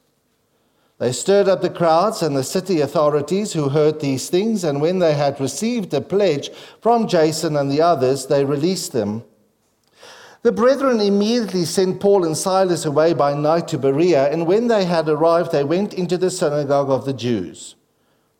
They 0.98 1.12
stirred 1.12 1.48
up 1.48 1.60
the 1.60 1.68
crowds 1.68 2.22
and 2.22 2.34
the 2.34 2.44
city 2.44 2.80
authorities 2.80 3.52
who 3.52 3.68
heard 3.68 4.00
these 4.00 4.30
things, 4.30 4.64
and 4.64 4.80
when 4.80 5.00
they 5.00 5.12
had 5.12 5.38
received 5.40 5.92
a 5.92 6.00
pledge 6.00 6.50
from 6.80 7.08
Jason 7.08 7.56
and 7.56 7.70
the 7.70 7.82
others, 7.82 8.26
they 8.26 8.44
released 8.44 8.92
them. 8.92 9.24
The 10.42 10.52
brethren 10.52 11.00
immediately 11.00 11.64
sent 11.64 12.00
Paul 12.00 12.24
and 12.24 12.36
Silas 12.36 12.84
away 12.84 13.12
by 13.12 13.34
night 13.34 13.66
to 13.68 13.78
Berea, 13.78 14.30
and 14.30 14.46
when 14.46 14.68
they 14.68 14.84
had 14.84 15.08
arrived, 15.08 15.52
they 15.52 15.64
went 15.64 15.92
into 15.92 16.16
the 16.16 16.30
synagogue 16.30 16.90
of 16.90 17.04
the 17.04 17.12
Jews. 17.12 17.74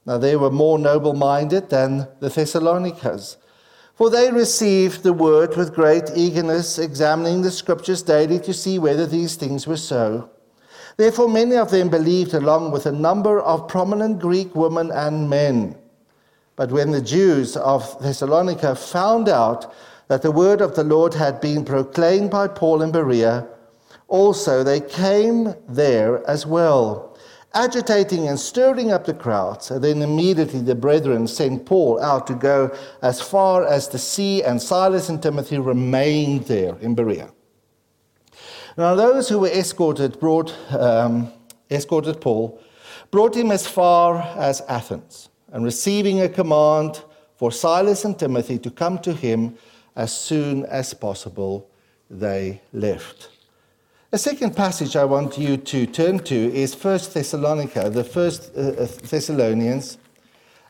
Now 0.06 0.18
they 0.18 0.36
were 0.36 0.50
more 0.50 0.78
noble 0.78 1.14
minded 1.14 1.70
than 1.70 2.08
the 2.20 2.28
Thessalonians, 2.28 3.36
for 3.94 4.10
they 4.10 4.30
received 4.30 5.02
the 5.02 5.12
word 5.12 5.56
with 5.56 5.74
great 5.74 6.10
eagerness, 6.14 6.78
examining 6.78 7.42
the 7.42 7.50
scriptures 7.50 8.02
daily 8.02 8.38
to 8.40 8.52
see 8.52 8.78
whether 8.78 9.06
these 9.06 9.36
things 9.36 9.66
were 9.66 9.76
so. 9.76 10.30
Therefore, 10.96 11.28
many 11.28 11.56
of 11.56 11.70
them 11.70 11.88
believed, 11.88 12.34
along 12.34 12.70
with 12.70 12.86
a 12.86 12.92
number 12.92 13.40
of 13.40 13.66
prominent 13.66 14.20
Greek 14.20 14.54
women 14.54 14.90
and 14.92 15.28
men. 15.28 15.76
But 16.56 16.70
when 16.70 16.92
the 16.92 17.00
Jews 17.00 17.56
of 17.56 18.00
Thessalonica 18.00 18.76
found 18.76 19.28
out 19.28 19.72
that 20.08 20.22
the 20.22 20.30
word 20.30 20.60
of 20.60 20.76
the 20.76 20.84
Lord 20.84 21.14
had 21.14 21.40
been 21.40 21.64
proclaimed 21.64 22.30
by 22.30 22.46
Paul 22.46 22.82
in 22.82 22.92
Berea, 22.92 23.46
also 24.06 24.62
they 24.62 24.80
came 24.80 25.54
there 25.68 26.28
as 26.28 26.46
well, 26.46 27.13
agitating 27.54 28.28
and 28.28 28.38
stirring 28.38 28.92
up 28.92 29.04
the 29.04 29.14
crowds. 29.14 29.70
And 29.70 29.82
then 29.82 30.02
immediately 30.02 30.60
the 30.60 30.74
brethren 30.74 31.26
sent 31.26 31.66
Paul 31.66 32.00
out 32.00 32.26
to 32.26 32.34
go 32.34 32.76
as 33.02 33.20
far 33.20 33.66
as 33.66 33.88
the 33.88 33.98
sea, 33.98 34.42
and 34.42 34.60
Silas 34.60 35.08
and 35.08 35.22
Timothy 35.22 35.58
remained 35.58 36.46
there 36.46 36.76
in 36.80 36.94
Berea. 36.94 37.30
Now, 38.76 38.94
those 38.94 39.28
who 39.28 39.38
were 39.38 39.48
escorted 39.48 40.18
brought 40.18 40.52
um, 40.72 41.32
escorted 41.70 42.20
Paul, 42.20 42.60
brought 43.10 43.36
him 43.36 43.50
as 43.50 43.66
far 43.66 44.18
as 44.36 44.60
Athens, 44.62 45.28
and 45.52 45.64
receiving 45.64 46.20
a 46.20 46.28
command 46.28 47.02
for 47.36 47.52
Silas 47.52 48.04
and 48.04 48.18
Timothy 48.18 48.58
to 48.58 48.70
come 48.70 48.98
to 48.98 49.12
him 49.12 49.56
as 49.96 50.16
soon 50.16 50.64
as 50.66 50.94
possible, 50.94 51.68
they 52.10 52.60
left. 52.72 53.28
A 54.14 54.18
second 54.18 54.54
passage 54.54 54.94
I 54.94 55.04
want 55.04 55.38
you 55.38 55.56
to 55.56 55.86
turn 55.86 56.20
to 56.20 56.36
is 56.54 56.72
1 56.72 57.00
Thessalonica, 57.12 57.90
the 57.90 58.04
first 58.04 58.52
uh, 58.56 58.60
uh, 58.60 58.86
Thessalonians. 59.10 59.98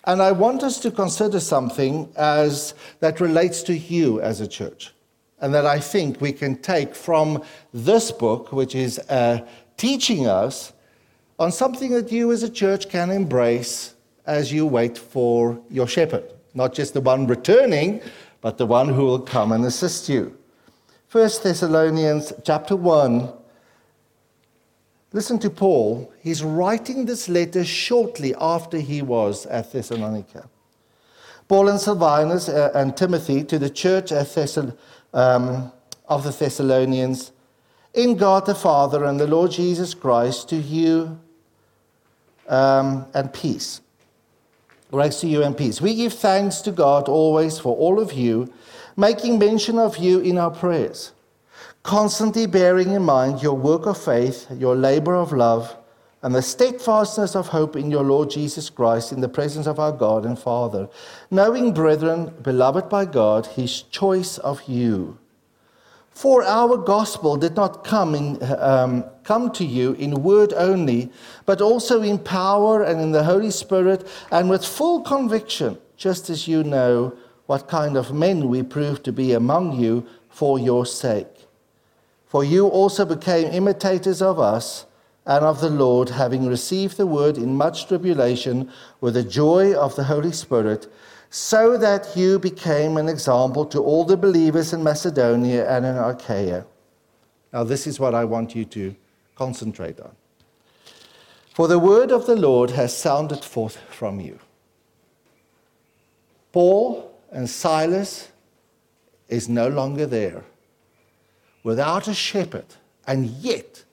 And 0.04 0.22
I 0.22 0.32
want 0.32 0.62
us 0.62 0.78
to 0.80 0.90
consider 0.90 1.38
something 1.40 2.10
as 2.16 2.72
that 3.00 3.20
relates 3.20 3.62
to 3.64 3.76
you 3.76 4.18
as 4.22 4.40
a 4.40 4.48
church 4.48 4.94
and 5.42 5.52
that 5.52 5.66
I 5.66 5.78
think 5.78 6.22
we 6.22 6.32
can 6.32 6.56
take 6.56 6.94
from 6.94 7.42
this 7.74 8.10
book, 8.10 8.50
which 8.50 8.74
is 8.74 8.98
uh, 9.10 9.46
teaching 9.76 10.26
us 10.26 10.72
on 11.38 11.52
something 11.52 11.90
that 11.90 12.10
you 12.10 12.32
as 12.32 12.42
a 12.42 12.48
church 12.50 12.88
can 12.88 13.10
embrace 13.10 13.92
as 14.24 14.54
you 14.54 14.64
wait 14.64 14.96
for 14.96 15.60
your 15.68 15.86
shepherd. 15.86 16.24
Not 16.54 16.72
just 16.72 16.94
the 16.94 17.02
one 17.02 17.26
returning, 17.26 18.00
but 18.40 18.56
the 18.56 18.64
one 18.64 18.88
who 18.88 19.04
will 19.04 19.20
come 19.20 19.52
and 19.52 19.66
assist 19.66 20.08
you. 20.08 20.34
1 21.14 21.30
Thessalonians 21.44 22.32
chapter 22.42 22.74
1. 22.74 23.32
Listen 25.12 25.38
to 25.38 25.48
Paul. 25.48 26.12
He's 26.20 26.42
writing 26.42 27.06
this 27.06 27.28
letter 27.28 27.64
shortly 27.64 28.34
after 28.40 28.78
he 28.78 29.00
was 29.00 29.46
at 29.46 29.70
Thessalonica. 29.70 30.48
Paul 31.46 31.68
and 31.68 31.80
Silvanus 31.80 32.48
uh, 32.48 32.72
and 32.74 32.96
Timothy 32.96 33.44
to 33.44 33.60
the 33.60 33.70
church 33.70 34.10
at 34.10 34.34
Thessalonica 34.34 34.76
um, 35.12 35.70
of 36.08 36.24
the 36.24 36.32
Thessalonians, 36.32 37.30
in 37.94 38.16
God 38.16 38.44
the 38.44 38.54
Father 38.56 39.04
and 39.04 39.20
the 39.20 39.28
Lord 39.28 39.52
Jesus 39.52 39.94
Christ, 39.94 40.48
to 40.48 40.56
you 40.56 41.20
um, 42.48 43.06
and 43.14 43.32
peace. 43.32 43.82
Grace 44.90 45.20
to 45.20 45.28
you 45.28 45.44
and 45.44 45.56
peace. 45.56 45.80
We 45.80 45.94
give 45.94 46.12
thanks 46.12 46.60
to 46.62 46.72
God 46.72 47.08
always 47.08 47.60
for 47.60 47.76
all 47.76 48.00
of 48.00 48.12
you, 48.12 48.52
making 48.96 49.38
mention 49.38 49.78
of 49.78 49.98
you 49.98 50.20
in 50.20 50.38
our 50.38 50.50
prayers, 50.50 51.12
constantly 51.82 52.46
bearing 52.46 52.92
in 52.92 53.02
mind 53.02 53.42
your 53.42 53.54
work 53.54 53.86
of 53.86 54.02
faith, 54.02 54.46
your 54.50 54.76
labor 54.76 55.14
of 55.14 55.32
love, 55.32 55.76
and 56.22 56.34
the 56.34 56.40
steadfastness 56.40 57.36
of 57.36 57.48
hope 57.48 57.76
in 57.76 57.90
your 57.90 58.02
Lord 58.02 58.30
Jesus 58.30 58.70
Christ 58.70 59.12
in 59.12 59.20
the 59.20 59.28
presence 59.28 59.66
of 59.66 59.78
our 59.78 59.92
God 59.92 60.24
and 60.24 60.38
Father, 60.38 60.88
knowing, 61.30 61.74
brethren, 61.74 62.32
beloved 62.42 62.88
by 62.88 63.04
God, 63.04 63.46
his 63.46 63.82
choice 63.82 64.38
of 64.38 64.62
you. 64.66 65.18
For 66.14 66.44
our 66.44 66.78
gospel 66.78 67.36
did 67.36 67.56
not 67.56 67.84
come, 67.84 68.14
in, 68.14 68.38
um, 68.58 69.04
come 69.24 69.50
to 69.50 69.64
you 69.66 69.94
in 69.94 70.22
word 70.22 70.54
only, 70.54 71.10
but 71.44 71.60
also 71.60 72.00
in 72.02 72.18
power 72.18 72.82
and 72.82 73.00
in 73.00 73.10
the 73.10 73.24
Holy 73.24 73.50
Spirit 73.50 74.06
and 74.30 74.48
with 74.48 74.64
full 74.64 75.02
conviction, 75.02 75.76
just 75.96 76.30
as 76.30 76.46
you 76.46 76.62
know 76.62 77.12
what 77.46 77.68
kind 77.68 77.96
of 77.96 78.12
men 78.12 78.48
we 78.48 78.62
proved 78.62 79.04
to 79.04 79.12
be 79.12 79.32
among 79.32 79.78
you 79.78 80.06
for 80.28 80.58
your 80.58 80.86
sake. 80.86 81.46
For 82.26 82.42
you 82.42 82.66
also 82.66 83.04
became 83.04 83.52
imitators 83.52 84.20
of 84.20 84.40
us 84.40 84.86
and 85.26 85.44
of 85.44 85.60
the 85.60 85.70
Lord, 85.70 86.10
having 86.10 86.46
received 86.46 86.96
the 86.96 87.06
word 87.06 87.38
in 87.38 87.56
much 87.56 87.86
tribulation 87.86 88.70
with 89.00 89.14
the 89.14 89.22
joy 89.22 89.74
of 89.74 89.96
the 89.96 90.04
Holy 90.04 90.32
Spirit, 90.32 90.86
so 91.30 91.76
that 91.78 92.16
you 92.16 92.38
became 92.38 92.96
an 92.96 93.08
example 93.08 93.64
to 93.66 93.80
all 93.80 94.04
the 94.04 94.16
believers 94.16 94.72
in 94.72 94.82
Macedonia 94.82 95.68
and 95.68 95.86
in 95.86 95.96
Achaia. 95.96 96.64
Now, 97.52 97.64
this 97.64 97.86
is 97.86 97.98
what 97.98 98.14
I 98.14 98.24
want 98.24 98.54
you 98.54 98.64
to 98.66 98.94
concentrate 99.34 99.98
on. 100.00 100.14
For 101.54 101.68
the 101.68 101.78
word 101.78 102.10
of 102.10 102.26
the 102.26 102.36
Lord 102.36 102.70
has 102.72 102.96
sounded 102.96 103.44
forth 103.44 103.78
from 103.88 104.20
you. 104.20 104.40
Paul 106.52 107.13
and 107.34 107.50
Silas 107.50 108.28
is 109.28 109.48
no 109.48 109.68
longer 109.68 110.06
there, 110.06 110.44
without 111.62 112.08
a 112.08 112.14
shepherd, 112.14 112.66
and 113.06 113.26
yet 113.26 113.84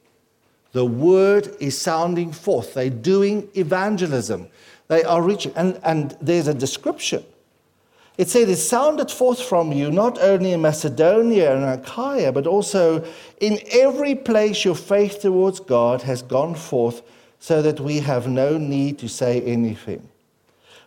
the 0.71 0.85
word 0.85 1.53
is 1.59 1.77
sounding 1.77 2.31
forth. 2.31 2.75
They're 2.75 2.89
doing 2.89 3.49
evangelism. 3.55 4.47
They 4.87 5.03
are 5.03 5.21
reaching. 5.21 5.53
And, 5.55 5.79
and 5.83 6.17
there's 6.21 6.47
a 6.47 6.53
description. 6.53 7.25
It 8.17 8.29
said 8.29 8.49
it 8.49 8.57
sounded 8.57 9.09
forth 9.09 9.41
from 9.41 9.71
you 9.71 9.89
not 9.89 10.21
only 10.21 10.51
in 10.51 10.61
Macedonia 10.61 11.55
and 11.55 11.81
Achaia, 11.81 12.31
but 12.31 12.45
also 12.45 13.03
in 13.39 13.59
every 13.71 14.15
place 14.15 14.63
your 14.63 14.75
faith 14.75 15.21
towards 15.21 15.59
God 15.59 16.03
has 16.03 16.21
gone 16.21 16.55
forth, 16.55 17.01
so 17.39 17.61
that 17.63 17.79
we 17.79 17.99
have 17.99 18.27
no 18.27 18.57
need 18.57 18.99
to 18.99 19.09
say 19.09 19.41
anything. 19.41 20.07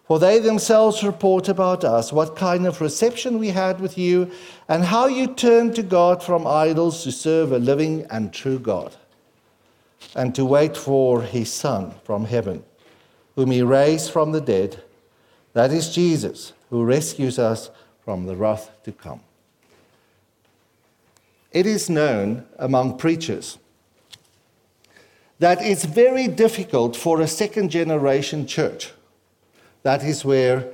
For 0.07 0.19
they 0.19 0.39
themselves 0.39 1.03
report 1.03 1.49
about 1.49 1.83
us 1.83 2.13
what 2.13 2.37
kind 2.37 2.67
of 2.67 2.81
reception 2.81 3.39
we 3.39 3.49
had 3.49 3.81
with 3.81 3.97
you, 3.97 4.31
and 4.69 4.85
how 4.85 5.07
you 5.07 5.27
turned 5.27 5.75
to 5.77 5.83
God 5.83 6.23
from 6.23 6.47
idols 6.47 7.03
to 7.05 7.13
serve 7.13 7.53
a 7.53 7.59
living 7.59 8.07
and 8.11 8.33
true 8.33 8.59
God 8.59 8.95
and 10.15 10.35
to 10.35 10.45
wait 10.45 10.77
for 10.77 11.23
his 11.23 11.53
Son 11.53 11.95
from 12.05 12.27
heaven, 12.27 12.63
whom 13.35 13.51
he 13.51 13.63
raised 13.63 14.11
from 14.11 14.33
the 14.33 14.41
dead. 14.41 14.83
That 15.55 15.73
is 15.73 15.95
Jesus, 15.95 16.53
who 16.71 16.85
rescues 16.85 17.39
us 17.39 17.71
from 18.05 18.27
the 18.27 18.37
wrath 18.37 18.71
to 18.85 18.93
come. 18.93 19.21
It 21.51 21.67
is 21.67 21.89
known 21.89 22.47
among 22.59 22.99
preachers 22.99 23.59
that 25.39 25.63
it's 25.63 25.85
very 25.85 26.29
difficult 26.29 26.97
for 26.97 27.21
a 27.21 27.27
second 27.27 27.71
generation 27.71 28.47
church. 28.47 28.93
That 29.85 30.03
is 30.03 30.25
where 30.25 30.69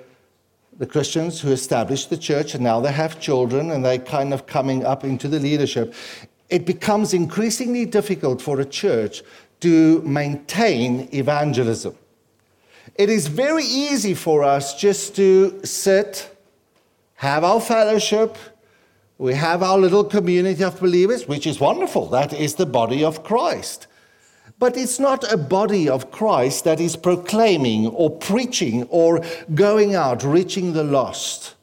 the 0.79 0.87
Christians 0.87 1.41
who 1.43 1.53
established 1.53 2.09
the 2.09 2.17
church 2.17 2.55
and 2.55 2.65
now 2.65 2.81
they 2.81 2.93
have 2.93 3.21
children 3.21 3.71
and 3.71 3.85
they're 3.85 3.99
kind 3.99 4.33
of 4.33 4.47
coming 4.47 4.85
up 4.85 5.05
into 5.05 5.29
the 5.29 5.39
leadership 5.39 5.95
it 6.51 6.67
becomes 6.67 7.15
increasingly 7.15 7.87
difficult 7.87 8.43
for 8.43 8.61
a 8.61 8.65
church 8.65 9.23
to 9.61 10.03
maintain 10.03 11.09
evangelism. 11.13 11.95
It 12.97 13.09
is 13.09 13.29
very 13.29 13.65
easy 13.65 14.15
for 14.15 14.43
us 14.43 14.79
just 14.79 15.15
to 15.17 15.65
sit, 15.65 16.37
have 17.15 17.45
our 17.45 17.61
fellowship, 17.61 18.37
We 19.19 19.35
have 19.35 19.63
our 19.63 19.77
little 19.77 20.05
community 20.05 20.65
of 20.65 20.81
believers, 20.81 21.29
which 21.29 21.47
is 21.47 21.61
wonderful. 21.61 22.07
That 22.09 22.33
is 22.33 22.55
the 22.55 22.65
body 22.65 23.05
of 23.05 23.23
Christ. 23.23 23.87
But 24.61 24.77
it's 24.77 25.01
not 25.01 25.33
a 25.33 25.39
body 25.39 25.89
of 25.89 26.11
Christ 26.11 26.65
that 26.65 26.81
is 26.81 26.95
proclaiming 26.95 27.87
or 27.89 28.11
preaching 28.11 28.85
or 28.85 29.23
going 29.55 29.95
out, 29.95 30.23
reaching 30.23 30.75
the 30.75 30.85
lost. 30.85 31.55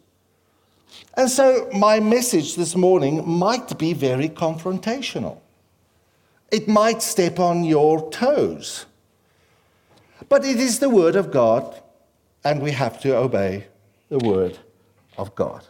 And 1.16 1.30
so 1.30 1.70
my 1.74 2.00
message 2.00 2.56
this 2.56 2.76
morning 2.76 3.28
might 3.28 3.78
be 3.78 3.94
very 3.94 4.28
confrontational. 4.28 5.38
It 6.52 6.68
might 6.68 7.04
step 7.04 7.40
on 7.40 7.64
your 7.64 8.10
toes. 8.10 8.88
But 10.28 10.44
it 10.44 10.58
is 10.58 10.80
the 10.80 10.90
Word 10.90 11.16
of 11.16 11.32
God, 11.32 11.80
and 12.44 12.64
we 12.64 12.72
have 12.72 13.00
to 13.02 13.16
obey 13.16 13.68
the 14.10 14.18
Word 14.18 14.58
of 15.20 15.36
God. 15.36 15.64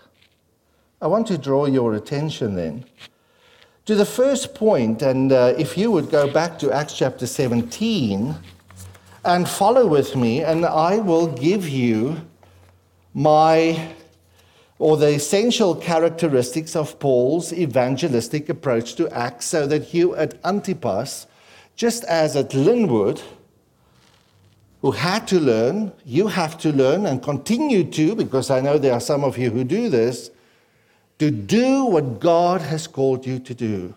I 1.01 1.07
want 1.07 1.27
to 1.27 1.37
draw 1.37 1.65
your 1.65 1.93
attention 1.93 2.55
then 2.55 2.85
to 3.87 3.95
the 3.95 4.05
first 4.05 4.53
point, 4.53 5.01
and 5.01 5.31
uh, 5.31 5.53
if 5.57 5.77
you 5.77 5.89
would 5.89 6.11
go 6.11 6.29
back 6.29 6.59
to 6.59 6.69
Acts 6.73 6.93
chapter 6.97 7.25
17 7.25 8.35
and 9.23 9.47
follow 9.47 9.87
with 9.87 10.13
me, 10.13 10.43
and 10.43 10.65
I 10.65 10.97
will 10.97 11.27
give 11.27 11.69
you 11.69 12.17
my 13.13 13.93
or 14.77 14.97
the 14.97 15.07
essential 15.07 15.73
characteristics 15.73 16.75
of 16.75 16.99
Paul's 16.99 17.53
evangelistic 17.53 18.49
approach 18.49 18.95
to 18.95 19.09
Acts 19.09 19.45
so 19.45 19.65
that 19.67 19.93
you 19.93 20.17
at 20.17 20.35
Antipas, 20.43 21.25
just 21.77 22.03
as 22.03 22.35
at 22.35 22.53
Linwood, 22.53 23.21
who 24.81 24.91
had 24.91 25.29
to 25.29 25.39
learn, 25.39 25.93
you 26.05 26.27
have 26.27 26.57
to 26.57 26.73
learn 26.73 27.05
and 27.05 27.23
continue 27.23 27.85
to, 27.85 28.15
because 28.17 28.51
I 28.51 28.59
know 28.59 28.77
there 28.77 28.93
are 28.93 28.99
some 28.99 29.23
of 29.23 29.37
you 29.37 29.49
who 29.49 29.63
do 29.63 29.87
this, 29.87 30.29
to 31.19 31.31
do 31.31 31.85
what 31.85 32.19
God 32.19 32.61
has 32.61 32.87
called 32.87 33.25
you 33.25 33.39
to 33.39 33.53
do. 33.53 33.95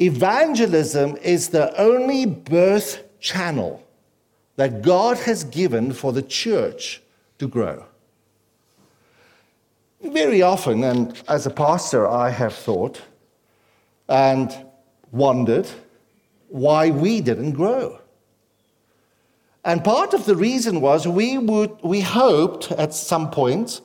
Evangelism 0.00 1.16
is 1.18 1.48
the 1.48 1.76
only 1.80 2.26
birth 2.26 3.02
channel 3.20 3.84
that 4.56 4.82
God 4.82 5.18
has 5.18 5.44
given 5.44 5.92
for 5.92 6.12
the 6.12 6.22
church 6.22 7.02
to 7.38 7.48
grow. 7.48 7.84
Very 10.00 10.42
often, 10.42 10.84
and 10.84 11.20
as 11.28 11.46
a 11.46 11.50
pastor, 11.50 12.06
I 12.06 12.30
have 12.30 12.54
thought 12.54 13.00
and 14.08 14.54
wondered 15.10 15.66
why 16.48 16.90
we 16.90 17.20
didn't 17.20 17.52
grow. 17.52 17.98
And 19.64 19.82
part 19.82 20.12
of 20.12 20.26
the 20.26 20.36
reason 20.36 20.80
was 20.82 21.08
we, 21.08 21.38
would, 21.38 21.78
we 21.82 22.02
hoped 22.02 22.70
at 22.72 22.92
some 22.92 23.30
point 23.30 23.80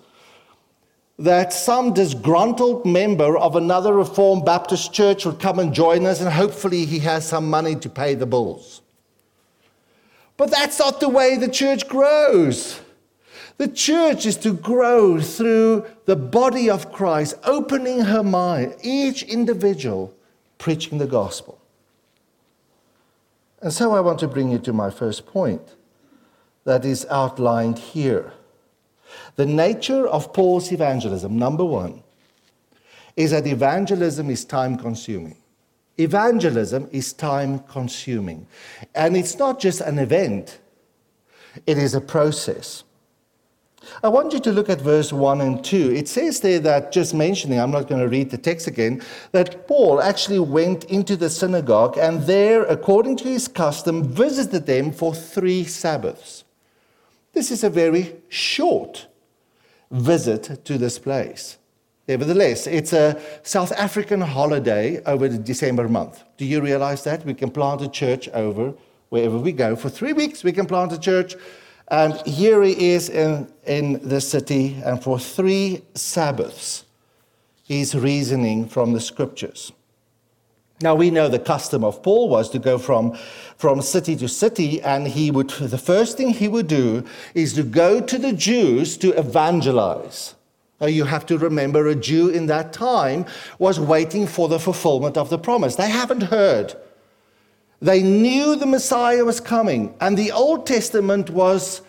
that 1.20 1.52
some 1.52 1.94
disgruntled 1.94 2.86
member 2.86 3.38
of 3.38 3.58
another 3.58 3.94
Reformed 3.94 4.46
Baptist 4.46 4.94
church 4.94 5.26
would 5.26 5.38
come 5.38 5.60
and 5.60 5.74
join 5.74 6.06
us, 6.06 6.22
and 6.22 6.32
hopefully 6.32 6.86
he 6.86 7.00
has 7.00 7.28
some 7.28 7.50
money 7.50 7.76
to 7.76 7.90
pay 7.90 8.16
the 8.16 8.26
bills. 8.26 8.82
But 10.38 10.50
that's 10.50 10.80
not 10.80 11.02
the 11.02 11.10
way 11.10 11.36
the 11.36 11.50
church 11.50 11.90
grows. 11.90 12.80
The 13.58 13.68
church 13.68 14.26
is 14.26 14.38
to 14.38 14.54
grow 14.54 15.20
through 15.20 15.86
the 16.06 16.16
body 16.16 16.70
of 16.70 16.94
Christ, 16.94 17.36
opening 17.44 18.00
her 18.00 18.24
mind, 18.24 18.76
each 18.82 19.24
individual 19.24 20.14
preaching 20.58 21.00
the 21.00 21.08
gospel. 21.08 21.60
And 23.62 23.74
so 23.74 23.94
I 23.94 24.00
want 24.00 24.20
to 24.20 24.28
bring 24.30 24.50
you 24.50 24.60
to 24.60 24.72
my 24.72 24.90
first 24.90 25.26
point 25.26 25.76
that 26.64 26.86
is 26.86 27.06
outlined 27.10 27.78
here. 27.78 28.32
The 29.36 29.46
nature 29.46 30.08
of 30.08 30.34
Paul's 30.34 30.72
evangelism, 30.72 31.38
number 31.38 31.66
one, 31.66 32.04
is 33.16 33.32
that 33.32 33.48
evangelism 33.48 34.30
is 34.30 34.46
time 34.46 34.78
consuming. 34.78 35.36
Evangelism 35.98 36.88
is 36.92 37.12
time 37.12 37.60
consuming. 37.60 38.48
And 38.96 39.18
it's 39.18 39.38
not 39.38 39.60
just 39.60 39.82
an 39.82 40.00
event, 40.00 40.60
it 41.66 41.78
is 41.78 41.94
a 41.94 42.02
process. 42.02 42.84
I 44.04 44.08
want 44.10 44.34
you 44.34 44.40
to 44.40 44.52
look 44.52 44.70
at 44.70 44.82
verse 44.82 45.12
1 45.12 45.42
and 45.42 45.64
2. 45.64 45.92
It 45.94 46.08
says 46.08 46.40
there 46.42 46.60
that, 46.60 46.92
just 46.92 47.14
mentioning, 47.14 47.60
I'm 47.60 47.72
not 47.72 47.88
going 47.88 48.02
to 48.02 48.08
read 48.08 48.30
the 48.30 48.38
text 48.38 48.68
again, 48.68 49.02
that 49.32 49.68
Paul 49.68 50.02
actually 50.02 50.40
went 50.40 50.86
into 50.86 51.16
the 51.16 51.30
synagogue 51.30 51.98
and 51.98 52.24
there, 52.24 52.64
according 52.64 53.18
to 53.18 53.28
his 53.28 53.48
custom, 53.48 54.04
visited 54.04 54.66
them 54.66 54.92
for 54.92 55.14
three 55.14 55.64
Sabbaths. 55.64 56.44
This 57.34 57.52
is 57.52 57.64
a 57.64 57.70
very 57.70 58.16
short 58.28 59.08
visit 59.92 60.66
to 60.66 60.78
this 60.78 61.00
place. 61.00 61.58
Nevertheless, 62.08 62.66
it's 62.66 62.94
a 62.94 63.22
South 63.44 63.72
African 63.74 64.22
holiday 64.22 65.02
over 65.06 65.28
the 65.28 65.38
December 65.38 65.88
month. 65.88 66.24
Do 66.38 66.46
you 66.46 66.62
realize 66.62 67.04
that? 67.04 67.26
We 67.26 67.36
can 67.36 67.52
plant 67.52 67.82
a 67.82 67.90
church 67.90 68.28
over 68.30 68.74
wherever 69.10 69.38
we 69.38 69.52
go. 69.52 69.76
For 69.76 69.90
three 69.90 70.14
weeks, 70.14 70.44
we 70.44 70.52
can 70.52 70.66
plant 70.66 70.92
a 70.92 71.00
church 71.00 71.36
and 71.90 72.16
here 72.26 72.62
he 72.62 72.92
is 72.92 73.10
in, 73.10 73.52
in 73.66 74.08
the 74.08 74.22
city, 74.22 74.80
and 74.86 75.04
for 75.04 75.18
three 75.18 75.82
Sabbaths, 75.96 76.86
he's 77.64 77.96
reasoning 77.96 78.68
from 78.68 78.94
the 78.94 79.00
scriptures. 79.00 79.72
Now 80.82 80.96
we 80.96 81.12
know 81.12 81.28
the 81.28 81.40
custom 81.40 81.84
of 81.84 82.02
Paul 82.02 82.30
was 82.30 82.50
to 82.52 82.60
go 82.60 82.78
from, 82.78 83.18
from 83.58 83.82
city 83.82 84.16
to 84.18 84.28
city, 84.28 84.82
and 84.82 85.08
he 85.08 85.30
would 85.30 85.50
the 85.50 85.78
first 85.78 86.18
thing 86.18 86.30
he 86.30 86.48
would 86.48 86.68
do 86.68 87.04
is 87.34 87.54
to 87.54 87.64
go 87.64 88.00
to 88.00 88.18
the 88.18 88.32
Jews 88.32 88.98
to 88.98 89.18
evangelize. 89.18 90.36
Now 90.80 90.88
you 90.88 91.04
have 91.04 91.26
to 91.26 91.38
remember 91.38 91.88
a 91.88 91.96
Jew 91.96 92.30
in 92.30 92.46
that 92.46 92.72
time 92.72 93.26
was 93.58 93.80
waiting 93.80 94.26
for 94.26 94.48
the 94.48 94.60
fulfillment 94.60 95.18
of 95.18 95.30
the 95.30 95.38
promise. 95.38 95.76
They 95.76 95.90
haven't 95.90 96.24
heard 96.24 96.76
they 97.82 98.04
knew 98.04 98.56
the 98.56 98.66
Messiah 98.66 99.24
was 99.24 99.40
coming, 99.40 99.96
and 100.02 100.18
the 100.18 100.32
Old 100.32 100.66
Testament 100.66 101.30
was 101.30 101.82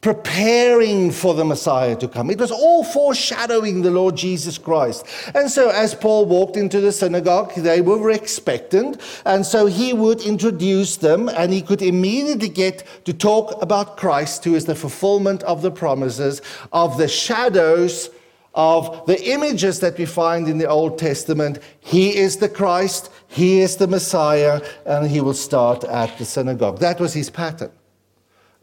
preparing 0.00 1.10
for 1.10 1.34
the 1.34 1.44
Messiah 1.44 1.96
to 1.96 2.06
come. 2.06 2.30
It 2.30 2.38
was 2.38 2.52
all 2.52 2.84
foreshadowing 2.84 3.82
the 3.82 3.90
Lord 3.90 4.16
Jesus 4.16 4.56
Christ. 4.56 5.04
And 5.34 5.50
so, 5.50 5.70
as 5.70 5.94
Paul 5.94 6.26
walked 6.26 6.56
into 6.56 6.80
the 6.80 6.92
synagogue, 6.92 7.54
they 7.54 7.80
were 7.80 8.10
expectant. 8.10 9.00
And 9.24 9.44
so, 9.44 9.66
he 9.66 9.92
would 9.92 10.20
introduce 10.20 10.96
them, 10.96 11.28
and 11.28 11.52
he 11.52 11.62
could 11.62 11.82
immediately 11.82 12.48
get 12.48 12.84
to 13.06 13.12
talk 13.12 13.60
about 13.60 13.96
Christ, 13.96 14.44
who 14.44 14.54
is 14.54 14.66
the 14.66 14.76
fulfillment 14.76 15.42
of 15.42 15.62
the 15.62 15.70
promises, 15.70 16.42
of 16.72 16.96
the 16.96 17.08
shadows 17.08 18.10
of 18.54 19.06
the 19.06 19.30
images 19.30 19.78
that 19.80 19.96
we 19.96 20.04
find 20.04 20.48
in 20.48 20.58
the 20.58 20.68
Old 20.68 20.98
Testament. 20.98 21.60
He 21.78 22.16
is 22.16 22.38
the 22.38 22.48
Christ, 22.48 23.10
He 23.28 23.60
is 23.60 23.76
the 23.76 23.86
Messiah, 23.86 24.60
and 24.84 25.08
He 25.08 25.20
will 25.20 25.34
start 25.34 25.84
at 25.84 26.18
the 26.18 26.24
synagogue. 26.24 26.80
That 26.80 26.98
was 26.98 27.14
His 27.14 27.30
pattern. 27.30 27.70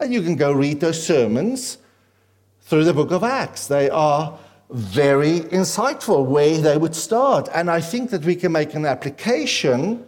And 0.00 0.12
you 0.12 0.22
can 0.22 0.36
go 0.36 0.52
read 0.52 0.80
those 0.80 1.04
sermons 1.04 1.78
through 2.62 2.84
the 2.84 2.94
book 2.94 3.10
of 3.10 3.22
Acts. 3.22 3.66
They 3.66 3.88
are 3.88 4.38
very 4.70 5.40
insightful 5.40 6.26
where 6.26 6.58
they 6.58 6.76
would 6.76 6.94
start. 6.94 7.48
And 7.54 7.70
I 7.70 7.80
think 7.80 8.10
that 8.10 8.24
we 8.24 8.36
can 8.36 8.52
make 8.52 8.74
an 8.74 8.84
application 8.84 10.06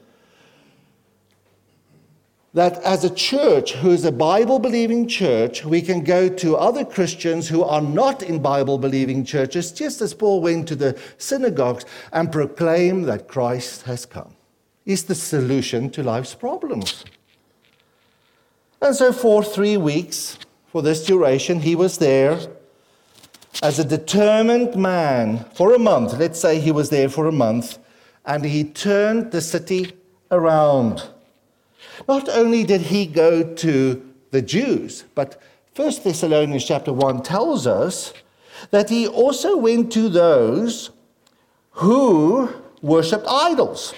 that 2.54 2.82
as 2.82 3.04
a 3.04 3.14
church 3.14 3.74
who 3.74 3.90
is 3.90 4.04
a 4.04 4.12
Bible 4.12 4.58
believing 4.58 5.06
church, 5.06 5.64
we 5.64 5.80
can 5.80 6.02
go 6.02 6.28
to 6.28 6.56
other 6.56 6.84
Christians 6.84 7.48
who 7.48 7.62
are 7.62 7.80
not 7.80 8.22
in 8.22 8.40
Bible 8.40 8.78
believing 8.78 9.24
churches, 9.24 9.70
just 9.70 10.00
as 10.00 10.14
Paul 10.14 10.40
went 10.40 10.66
to 10.68 10.74
the 10.74 10.98
synagogues 11.18 11.84
and 12.12 12.32
proclaim 12.32 13.02
that 13.02 13.28
Christ 13.28 13.82
has 13.82 14.06
come. 14.06 14.34
Is 14.86 15.04
the 15.04 15.14
solution 15.14 15.90
to 15.90 16.02
life's 16.02 16.34
problems. 16.34 17.04
And 18.80 18.94
so, 18.94 19.12
for 19.12 19.42
three 19.42 19.76
weeks, 19.76 20.38
for 20.68 20.82
this 20.82 21.04
duration, 21.04 21.60
he 21.60 21.74
was 21.74 21.98
there 21.98 22.38
as 23.62 23.78
a 23.78 23.84
determined 23.84 24.76
man 24.76 25.44
for 25.54 25.74
a 25.74 25.78
month. 25.78 26.12
Let's 26.14 26.40
say 26.40 26.60
he 26.60 26.70
was 26.70 26.90
there 26.90 27.08
for 27.08 27.26
a 27.26 27.32
month, 27.32 27.78
and 28.24 28.44
he 28.44 28.64
turned 28.64 29.32
the 29.32 29.40
city 29.40 29.92
around. 30.30 31.08
Not 32.06 32.28
only 32.28 32.62
did 32.64 32.82
he 32.82 33.06
go 33.06 33.54
to 33.54 34.14
the 34.30 34.42
Jews, 34.42 35.04
but 35.14 35.40
1 35.74 35.90
Thessalonians 36.04 36.64
chapter 36.64 36.92
1 36.92 37.22
tells 37.22 37.66
us 37.66 38.12
that 38.70 38.90
he 38.90 39.06
also 39.08 39.56
went 39.56 39.92
to 39.92 40.08
those 40.08 40.90
who 41.72 42.52
worshipped 42.82 43.26
idols. 43.28 43.94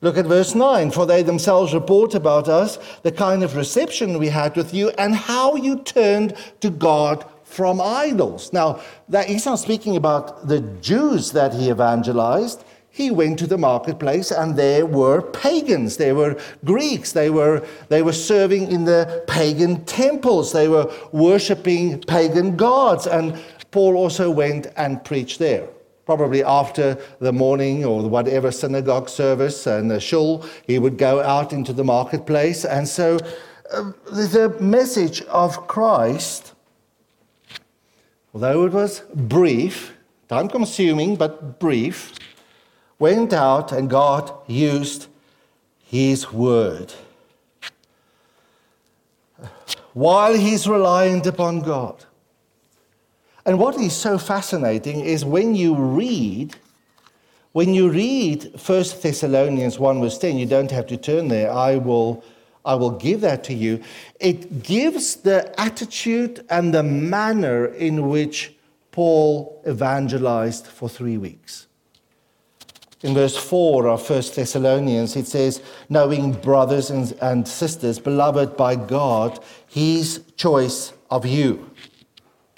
Look 0.00 0.16
at 0.16 0.26
verse 0.26 0.54
9. 0.54 0.92
For 0.92 1.06
they 1.06 1.22
themselves 1.22 1.74
report 1.74 2.14
about 2.14 2.48
us 2.48 2.78
the 3.02 3.10
kind 3.10 3.42
of 3.42 3.56
reception 3.56 4.18
we 4.18 4.28
had 4.28 4.56
with 4.56 4.72
you 4.72 4.90
and 4.90 5.14
how 5.14 5.56
you 5.56 5.80
turned 5.80 6.36
to 6.60 6.70
God 6.70 7.24
from 7.42 7.80
idols. 7.80 8.52
Now, 8.52 8.80
that, 9.08 9.26
he's 9.26 9.46
not 9.46 9.58
speaking 9.58 9.96
about 9.96 10.46
the 10.46 10.60
Jews 10.60 11.32
that 11.32 11.52
he 11.54 11.70
evangelized. 11.70 12.62
He 12.90 13.10
went 13.10 13.38
to 13.40 13.46
the 13.46 13.58
marketplace 13.58 14.30
and 14.30 14.56
there 14.56 14.86
were 14.86 15.22
pagans. 15.22 15.96
There 15.96 16.14
were 16.14 16.40
greeks. 16.64 17.12
They 17.12 17.30
were 17.30 17.66
they 17.88 18.02
were 18.02 18.12
serving 18.12 18.70
in 18.70 18.84
the 18.84 19.24
pagan 19.26 19.84
temples. 19.84 20.52
They 20.52 20.68
were 20.68 20.92
worshiping 21.12 22.00
pagan 22.00 22.56
gods. 22.56 23.06
And 23.06 23.38
paul 23.70 23.96
also 23.96 24.30
went 24.30 24.66
and 24.76 25.04
preached 25.04 25.38
there 25.38 25.68
probably 26.08 26.42
after 26.42 26.96
the 27.18 27.34
morning 27.34 27.84
or 27.84 28.08
whatever 28.08 28.50
synagogue 28.50 29.10
service 29.10 29.66
and 29.66 29.90
the 29.90 30.00
shul, 30.00 30.42
he 30.66 30.78
would 30.78 30.96
go 30.96 31.20
out 31.20 31.52
into 31.52 31.70
the 31.70 31.84
marketplace. 31.84 32.64
And 32.64 32.88
so 32.88 33.18
uh, 33.70 33.92
the 34.10 34.56
message 34.58 35.20
of 35.24 35.68
Christ, 35.68 36.54
although 38.32 38.64
it 38.64 38.72
was 38.72 39.02
brief, 39.14 39.92
time 40.30 40.48
consuming, 40.48 41.16
but 41.16 41.60
brief, 41.60 42.14
went 42.98 43.34
out 43.34 43.70
and 43.70 43.90
God 43.90 44.32
used 44.46 45.08
his 45.84 46.32
word. 46.32 46.94
While 49.92 50.32
he's 50.32 50.66
reliant 50.66 51.26
upon 51.26 51.60
God. 51.60 52.06
And 53.48 53.58
what 53.58 53.80
is 53.80 53.96
so 53.96 54.18
fascinating 54.18 55.00
is 55.00 55.24
when 55.24 55.54
you 55.54 55.74
read, 55.74 56.54
when 57.52 57.72
you 57.72 57.88
read 57.88 58.44
1 58.44 58.84
Thessalonians 59.00 59.78
1 59.78 60.02
verse 60.02 60.18
10, 60.18 60.36
you 60.36 60.44
don't 60.44 60.70
have 60.70 60.86
to 60.88 60.98
turn 60.98 61.28
there. 61.28 61.50
I 61.50 61.76
will, 61.76 62.22
I 62.66 62.74
will 62.74 62.90
give 62.90 63.22
that 63.22 63.44
to 63.44 63.54
you. 63.54 63.82
It 64.20 64.64
gives 64.64 65.16
the 65.16 65.58
attitude 65.58 66.44
and 66.50 66.74
the 66.74 66.82
manner 66.82 67.64
in 67.64 68.10
which 68.10 68.54
Paul 68.92 69.62
evangelized 69.66 70.66
for 70.66 70.90
three 70.90 71.16
weeks. 71.16 71.68
In 73.00 73.14
verse 73.14 73.38
4 73.38 73.88
of 73.88 74.10
1 74.10 74.22
Thessalonians, 74.34 75.16
it 75.16 75.26
says, 75.26 75.62
Knowing 75.88 76.32
brothers 76.32 76.90
and, 76.90 77.12
and 77.22 77.48
sisters, 77.48 77.98
beloved 77.98 78.58
by 78.58 78.76
God, 78.76 79.42
his 79.68 80.20
choice 80.36 80.92
of 81.10 81.24
you 81.24 81.67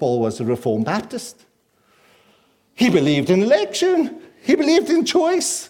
Paul 0.01 0.19
was 0.19 0.39
a 0.39 0.45
Reformed 0.45 0.85
Baptist. 0.85 1.45
He 2.73 2.89
believed 2.89 3.29
in 3.29 3.43
election, 3.43 4.19
he 4.41 4.55
believed 4.55 4.89
in 4.89 5.05
choice. 5.05 5.69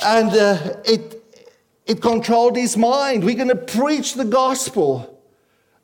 And 0.00 0.30
uh, 0.30 0.74
it, 0.84 1.22
it 1.86 2.02
controlled 2.02 2.56
his 2.56 2.76
mind. 2.76 3.22
We're 3.22 3.36
going 3.36 3.50
to 3.50 3.54
preach 3.54 4.14
the 4.14 4.24
gospel. 4.24 5.22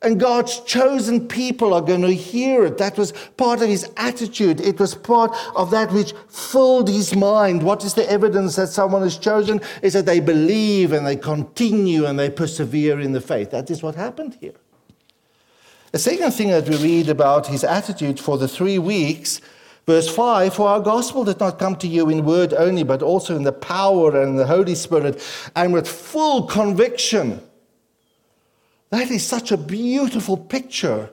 And 0.01 0.19
God's 0.19 0.59
chosen 0.65 1.25
people 1.25 1.73
are 1.73 1.81
going 1.81 2.01
to 2.01 2.13
hear 2.13 2.65
it. 2.65 2.77
That 2.79 2.97
was 2.97 3.13
part 3.37 3.61
of 3.61 3.69
his 3.69 3.89
attitude. 3.95 4.59
It 4.59 4.77
was 4.77 4.93
part 4.93 5.33
of 5.55 5.71
that 5.71 5.89
which 5.93 6.13
filled 6.27 6.89
his 6.89 7.15
mind. 7.15 7.63
What 7.63 7.85
is 7.85 7.93
the 7.93 8.11
evidence 8.11 8.57
that 8.57 8.67
someone 8.67 9.03
is 9.03 9.17
chosen? 9.17 9.61
Is 9.81 9.93
that 9.93 10.05
they 10.05 10.19
believe 10.19 10.91
and 10.91 11.07
they 11.07 11.15
continue 11.15 12.07
and 12.07 12.19
they 12.19 12.29
persevere 12.29 12.99
in 12.99 13.13
the 13.13 13.21
faith. 13.21 13.51
That 13.51 13.71
is 13.71 13.81
what 13.81 13.95
happened 13.95 14.35
here. 14.41 14.55
The 15.93 15.99
second 15.99 16.31
thing 16.31 16.47
that 16.47 16.67
we 16.67 16.75
read 16.77 17.07
about 17.07 17.45
his 17.45 17.63
attitude 17.63 18.19
for 18.19 18.39
the 18.39 18.47
three 18.47 18.79
weeks, 18.79 19.39
verse 19.85 20.09
5 20.09 20.55
For 20.55 20.67
our 20.67 20.79
gospel 20.79 21.23
did 21.23 21.39
not 21.39 21.59
come 21.59 21.75
to 21.75 21.87
you 21.87 22.09
in 22.09 22.25
word 22.25 22.51
only, 22.55 22.81
but 22.81 23.03
also 23.03 23.35
in 23.35 23.43
the 23.43 23.51
power 23.51 24.19
and 24.19 24.37
the 24.37 24.47
Holy 24.47 24.73
Spirit, 24.73 25.21
and 25.55 25.71
with 25.71 25.87
full 25.87 26.47
conviction. 26.47 27.39
That 28.89 29.11
is 29.11 29.23
such 29.23 29.51
a 29.51 29.57
beautiful 29.57 30.35
picture. 30.35 31.11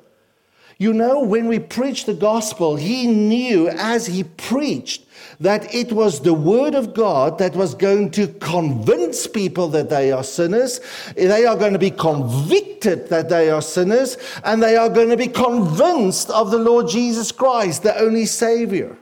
You 0.80 0.94
know, 0.94 1.20
when 1.20 1.46
we 1.46 1.58
preach 1.58 2.06
the 2.06 2.14
gospel, 2.14 2.76
he 2.76 3.06
knew 3.06 3.68
as 3.68 4.06
he 4.06 4.24
preached 4.24 5.04
that 5.38 5.74
it 5.74 5.92
was 5.92 6.20
the 6.20 6.32
word 6.32 6.74
of 6.74 6.94
God 6.94 7.36
that 7.36 7.54
was 7.54 7.74
going 7.74 8.10
to 8.12 8.28
convince 8.28 9.26
people 9.26 9.68
that 9.68 9.90
they 9.90 10.10
are 10.10 10.24
sinners. 10.24 10.80
They 11.14 11.44
are 11.44 11.54
going 11.54 11.74
to 11.74 11.78
be 11.78 11.90
convicted 11.90 13.10
that 13.10 13.28
they 13.28 13.50
are 13.50 13.60
sinners, 13.60 14.16
and 14.42 14.62
they 14.62 14.74
are 14.76 14.88
going 14.88 15.10
to 15.10 15.18
be 15.18 15.26
convinced 15.28 16.30
of 16.30 16.50
the 16.50 16.56
Lord 16.58 16.88
Jesus 16.88 17.30
Christ, 17.30 17.82
the 17.82 17.98
only 17.98 18.24
Savior. 18.24 18.96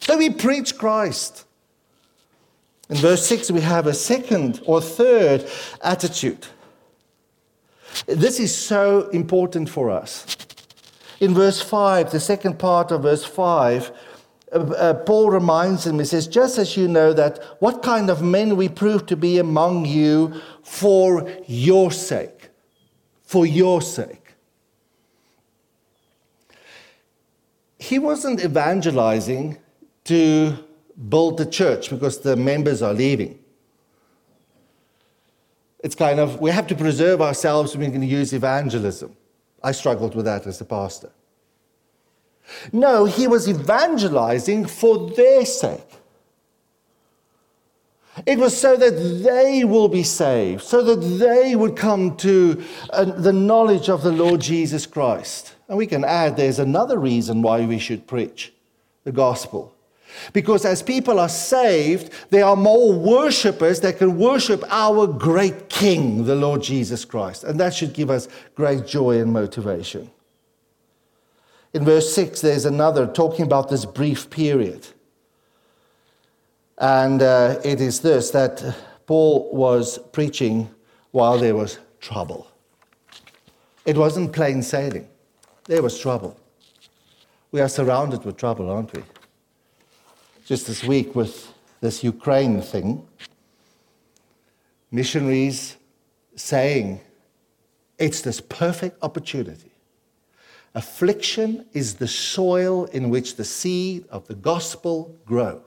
So 0.00 0.16
we 0.16 0.30
preach 0.30 0.78
Christ. 0.78 1.44
In 2.88 2.96
verse 2.96 3.26
6, 3.26 3.50
we 3.50 3.60
have 3.60 3.86
a 3.86 3.92
second 3.92 4.62
or 4.64 4.80
third 4.80 5.46
attitude. 5.82 6.46
This 8.06 8.40
is 8.40 8.56
so 8.56 9.10
important 9.10 9.68
for 9.68 9.90
us. 9.90 10.24
In 11.20 11.34
verse 11.34 11.60
5, 11.60 12.12
the 12.12 12.20
second 12.20 12.58
part 12.58 12.92
of 12.92 13.02
verse 13.02 13.24
5, 13.24 13.92
uh, 14.52 14.56
uh, 14.56 14.94
Paul 14.94 15.30
reminds 15.30 15.86
him, 15.86 15.98
he 15.98 16.04
says, 16.04 16.26
just 16.26 16.58
as 16.58 16.76
you 16.76 16.86
know 16.88 17.12
that 17.12 17.42
what 17.58 17.82
kind 17.82 18.08
of 18.08 18.22
men 18.22 18.56
we 18.56 18.68
prove 18.68 19.06
to 19.06 19.16
be 19.16 19.38
among 19.38 19.84
you 19.84 20.40
for 20.62 21.28
your 21.46 21.90
sake. 21.90 22.50
For 23.22 23.44
your 23.44 23.82
sake. 23.82 24.34
He 27.78 27.98
wasn't 27.98 28.42
evangelizing 28.42 29.58
to 30.04 30.56
build 31.08 31.36
the 31.36 31.46
church 31.46 31.90
because 31.90 32.20
the 32.20 32.36
members 32.36 32.80
are 32.80 32.94
leaving. 32.94 33.38
It's 35.80 35.94
kind 35.94 36.18
of, 36.18 36.40
we 36.40 36.50
have 36.50 36.66
to 36.68 36.74
preserve 36.74 37.20
ourselves 37.20 37.76
when 37.76 37.86
we're 37.86 37.98
going 37.98 38.00
to 38.00 38.06
use 38.06 38.32
evangelism. 38.32 39.16
I 39.62 39.72
struggled 39.72 40.14
with 40.14 40.24
that 40.24 40.46
as 40.46 40.60
a 40.60 40.64
pastor. 40.64 41.10
No, 42.72 43.04
he 43.04 43.26
was 43.26 43.48
evangelizing 43.48 44.66
for 44.66 45.10
their 45.10 45.44
sake. 45.44 45.84
It 48.26 48.38
was 48.38 48.56
so 48.56 48.76
that 48.76 49.22
they 49.22 49.64
will 49.64 49.88
be 49.88 50.02
saved, 50.02 50.62
so 50.62 50.82
that 50.82 50.96
they 50.96 51.54
would 51.54 51.76
come 51.76 52.16
to 52.16 52.62
uh, 52.90 53.04
the 53.04 53.32
knowledge 53.32 53.88
of 53.88 54.02
the 54.02 54.10
Lord 54.10 54.40
Jesus 54.40 54.86
Christ. 54.86 55.54
And 55.68 55.78
we 55.78 55.86
can 55.86 56.04
add 56.04 56.36
there's 56.36 56.58
another 56.58 56.98
reason 56.98 57.42
why 57.42 57.64
we 57.64 57.78
should 57.78 58.06
preach 58.06 58.52
the 59.04 59.12
gospel. 59.12 59.74
Because 60.32 60.64
as 60.64 60.82
people 60.82 61.18
are 61.18 61.28
saved, 61.28 62.12
there 62.30 62.44
are 62.44 62.56
more 62.56 62.92
worshippers 62.92 63.80
that 63.80 63.98
can 63.98 64.18
worship 64.18 64.62
our 64.68 65.06
great 65.06 65.68
King, 65.68 66.24
the 66.24 66.34
Lord 66.34 66.62
Jesus 66.62 67.04
Christ. 67.04 67.44
And 67.44 67.58
that 67.60 67.74
should 67.74 67.92
give 67.92 68.10
us 68.10 68.28
great 68.54 68.86
joy 68.86 69.20
and 69.20 69.32
motivation. 69.32 70.10
In 71.74 71.84
verse 71.84 72.12
6, 72.14 72.40
there's 72.40 72.64
another 72.64 73.06
talking 73.06 73.44
about 73.44 73.68
this 73.68 73.84
brief 73.84 74.30
period. 74.30 74.86
And 76.78 77.22
uh, 77.22 77.60
it 77.64 77.80
is 77.80 78.00
this 78.00 78.30
that 78.30 78.76
Paul 79.06 79.50
was 79.52 79.98
preaching 80.12 80.70
while 81.10 81.38
there 81.38 81.56
was 81.56 81.78
trouble. 82.00 82.46
It 83.84 83.96
wasn't 83.96 84.32
plain 84.32 84.62
sailing, 84.62 85.08
there 85.64 85.82
was 85.82 85.98
trouble. 85.98 86.38
We 87.50 87.60
are 87.62 87.68
surrounded 87.68 88.24
with 88.24 88.36
trouble, 88.36 88.70
aren't 88.70 88.94
we? 88.94 89.02
Just 90.48 90.66
this 90.66 90.82
week 90.82 91.14
with 91.14 91.52
this 91.82 92.02
Ukraine 92.02 92.62
thing, 92.62 93.06
missionaries 94.90 95.76
saying 96.36 97.02
it's 97.98 98.22
this 98.22 98.40
perfect 98.40 98.96
opportunity 99.02 99.70
Affliction 100.74 101.66
is 101.74 101.96
the 101.96 102.08
soil 102.08 102.86
in 102.86 103.10
which 103.10 103.36
the 103.36 103.44
seed 103.44 104.06
of 104.08 104.26
the 104.26 104.36
gospel 104.36 105.14
grow. 105.26 105.60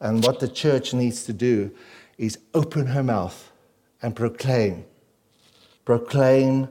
And 0.00 0.24
what 0.24 0.40
the 0.40 0.48
church 0.48 0.94
needs 0.94 1.24
to 1.24 1.34
do 1.34 1.70
is 2.16 2.38
open 2.54 2.86
her 2.86 3.02
mouth 3.02 3.52
and 4.00 4.16
proclaim, 4.16 4.86
proclaim 5.84 6.68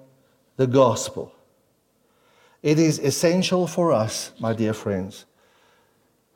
the 0.55 0.65
gospel. 0.65 1.35
It 2.63 2.79
is 2.79 2.97
essential 2.97 3.67
for 3.67 3.91
us, 3.91 4.31
my 4.39 4.53
dear 4.53 4.73
friends, 4.73 5.25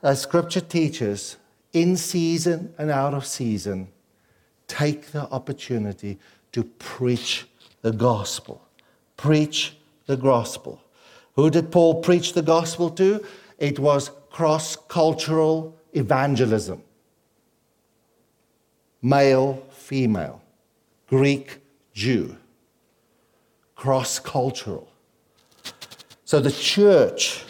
as 0.04 0.22
scripture 0.22 0.62
teaches, 0.62 1.38
in 1.72 1.98
season 1.98 2.74
and 2.78 2.92
out 2.92 3.14
of 3.14 3.26
season, 3.26 3.88
take 4.68 5.08
the 5.08 5.22
opportunity 5.32 6.20
to 6.52 6.64
preach 6.64 7.48
the 7.82 7.92
gospel. 7.92 8.62
Preach 9.18 9.76
the 10.06 10.18
gospel. 10.18 10.82
Who 11.36 11.50
did 11.50 11.72
Paul 11.72 12.02
preach 12.02 12.34
the 12.34 12.42
gospel 12.42 12.90
to? 12.92 13.26
It 13.58 13.80
was 13.80 14.12
cross 14.30 14.76
cultural 14.76 15.78
evangelism 15.94 16.84
male, 19.02 19.62
female, 19.70 20.42
Greek, 21.08 21.60
Jew, 21.94 22.38
cross 23.76 24.18
cultural. 24.18 24.88
So 26.24 26.40
the 26.40 26.52
church 26.52 27.44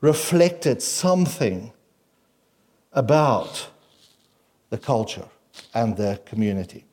reflected 0.00 0.82
something 0.82 1.72
about 2.92 3.68
the 4.70 4.78
culture 4.78 5.28
and 5.74 5.96
the 5.96 6.20
community. 6.24 6.84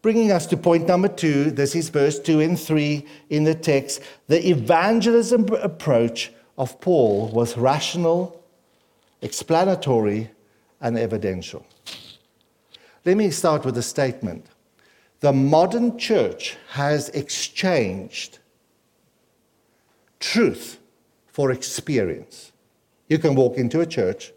Bringing 0.00 0.30
us 0.30 0.46
to 0.46 0.56
point 0.56 0.86
number 0.86 1.08
two, 1.08 1.50
this 1.50 1.74
is 1.74 1.88
verse 1.88 2.18
2 2.20 2.40
and 2.40 2.58
3 2.58 3.04
in 3.30 3.44
the 3.44 3.54
text. 3.54 4.00
The 4.28 4.48
evangelism 4.48 5.46
approach 5.54 6.32
of 6.56 6.80
Paul 6.80 7.28
was 7.28 7.56
rational, 7.56 8.42
explanatory, 9.22 10.30
and 10.80 10.96
evidential. 10.96 11.66
Let 13.04 13.16
me 13.16 13.30
start 13.30 13.64
with 13.64 13.76
a 13.78 13.82
statement. 13.82 14.46
The 15.20 15.32
modern 15.32 15.98
church 15.98 16.56
has 16.70 17.08
exchanged 17.10 18.38
truth 20.20 20.78
for 21.38 21.52
experience. 21.52 22.50
You 23.08 23.16
can 23.16 23.36
walk 23.36 23.58
into 23.58 23.80
a 23.80 23.86
church. 23.86 24.32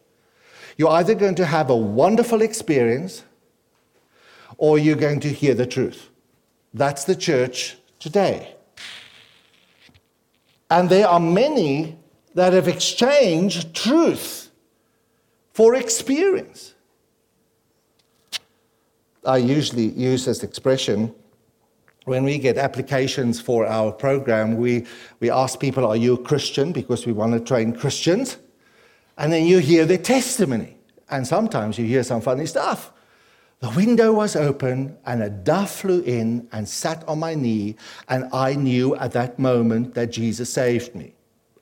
You're 0.78 0.92
either 0.92 1.16
going 1.16 1.34
to 1.34 1.48
have 1.48 1.72
a 1.72 1.76
wonderful 1.76 2.44
experience 2.44 3.24
or 4.58 4.78
you're 4.78 5.04
going 5.08 5.20
to 5.22 5.30
hear 5.30 5.56
the 5.56 5.66
truth. 5.66 6.12
That's 6.76 7.06
the 7.06 7.16
church 7.16 7.76
today. 7.98 8.54
And 10.70 10.92
there 10.92 11.08
are 11.08 11.20
many 11.20 11.98
that 12.36 12.54
have 12.54 12.68
exchanged 12.68 13.74
truth 13.74 14.52
for 15.54 15.74
experience. 15.74 16.76
I 19.26 19.38
usually 19.38 19.88
use 19.88 20.26
this 20.26 20.44
expression 20.44 21.16
when 22.06 22.24
we 22.24 22.40
get 22.40 22.58
applications 22.58 23.40
for 23.40 23.66
our 23.66 23.92
program, 23.92 24.58
we, 24.58 24.86
we 25.20 25.30
ask 25.30 25.60
people, 25.60 25.86
Are 25.86 25.96
you 25.96 26.16
a 26.16 26.18
Christian? 26.18 26.72
because 26.72 27.06
we 27.06 27.14
want 27.14 27.34
to 27.34 27.40
train 27.40 27.74
Christians. 27.74 28.38
And 29.18 29.32
then 29.32 29.46
you 29.46 29.60
hear 29.60 29.86
their 29.86 29.98
testimony. 29.98 30.78
And 31.10 31.28
sometimes 31.28 31.78
you 31.78 31.86
hear 31.86 32.04
some 32.04 32.22
funny 32.22 32.46
stuff. 32.46 32.92
The 33.60 33.70
window 33.72 34.12
was 34.12 34.36
open, 34.36 34.98
and 35.06 35.22
a 35.22 35.30
dove 35.30 35.70
flew 35.70 36.02
in 36.02 36.48
and 36.52 36.68
sat 36.68 37.08
on 37.08 37.20
my 37.20 37.36
knee, 37.36 37.76
and 38.10 38.28
I 38.34 38.56
knew 38.56 38.96
at 38.96 39.12
that 39.12 39.38
moment 39.38 39.94
that 39.94 40.08
Jesus 40.12 40.52
saved 40.52 40.96
me. 40.96 41.14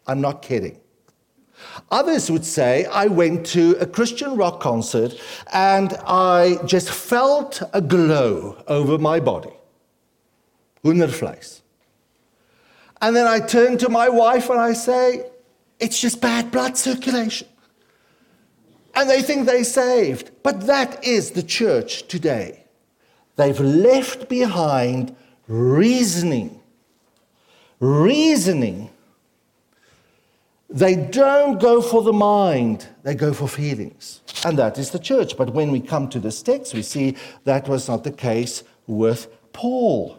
I'm 0.08 0.22
not 0.22 0.42
kidding. 0.42 0.80
Others 1.92 2.32
would 2.32 2.46
say, 2.46 2.86
I 2.86 3.08
went 3.08 3.46
to 3.48 3.76
a 3.82 3.86
Christian 3.86 4.38
rock 4.38 4.62
concert 4.62 5.14
and 5.52 5.94
I 6.08 6.58
just 6.66 6.90
felt 6.90 7.62
a 7.74 7.82
glow 7.82 8.64
over 8.68 8.98
my 8.98 9.20
body. 9.20 9.59
Hoendervleis. 10.84 11.62
And 13.02 13.16
then 13.16 13.28
I 13.28 13.40
turn 13.40 13.78
to 13.80 13.90
my 13.90 14.10
wife 14.10 14.50
and 14.50 14.60
I 14.60 14.74
say, 14.74 15.26
it's 15.80 16.00
just 16.00 16.22
bad 16.22 16.52
blood 16.52 16.78
circulation. 16.78 17.48
And 18.94 19.10
they 19.10 19.22
think 19.22 19.46
they're 19.46 19.64
saved. 19.64 20.32
But 20.44 20.68
that 20.68 21.04
is 21.06 21.32
the 21.32 21.44
church 21.44 22.08
today. 22.08 22.66
They've 23.38 23.60
left 23.60 24.28
behind 24.28 25.16
reasoning. 25.48 26.60
Reasoning. 27.80 28.90
They 30.70 30.96
don't 30.96 31.60
go 31.60 31.82
for 31.82 32.04
the 32.04 32.14
mind, 32.14 32.88
they 33.04 33.16
go 33.16 33.34
for 33.34 33.48
feelings. 33.48 34.22
And 34.46 34.60
that 34.60 34.78
is 34.78 34.92
the 34.92 35.00
church. 35.00 35.36
But 35.36 35.54
when 35.54 35.72
we 35.72 35.80
come 35.80 36.10
to 36.10 36.20
this 36.20 36.44
text, 36.44 36.74
we 36.74 36.84
see 36.84 37.16
that 37.46 37.68
was 37.68 37.88
not 37.88 38.04
the 38.04 38.12
case 38.12 38.64
with 38.86 39.28
Paul. 39.52 40.19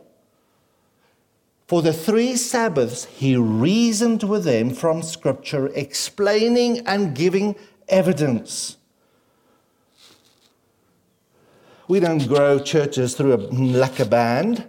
For 1.70 1.82
the 1.82 1.92
three 1.92 2.34
Sabbaths, 2.34 3.04
he 3.04 3.36
reasoned 3.36 4.24
with 4.24 4.42
them 4.42 4.70
from 4.70 5.02
Scripture, 5.02 5.68
explaining 5.68 6.84
and 6.84 7.14
giving 7.14 7.54
evidence. 7.88 8.76
We 11.86 12.00
don't 12.00 12.26
grow 12.26 12.58
churches 12.58 13.14
through 13.14 13.34
a 13.34 13.42
lacquer 13.54 14.04
band. 14.04 14.66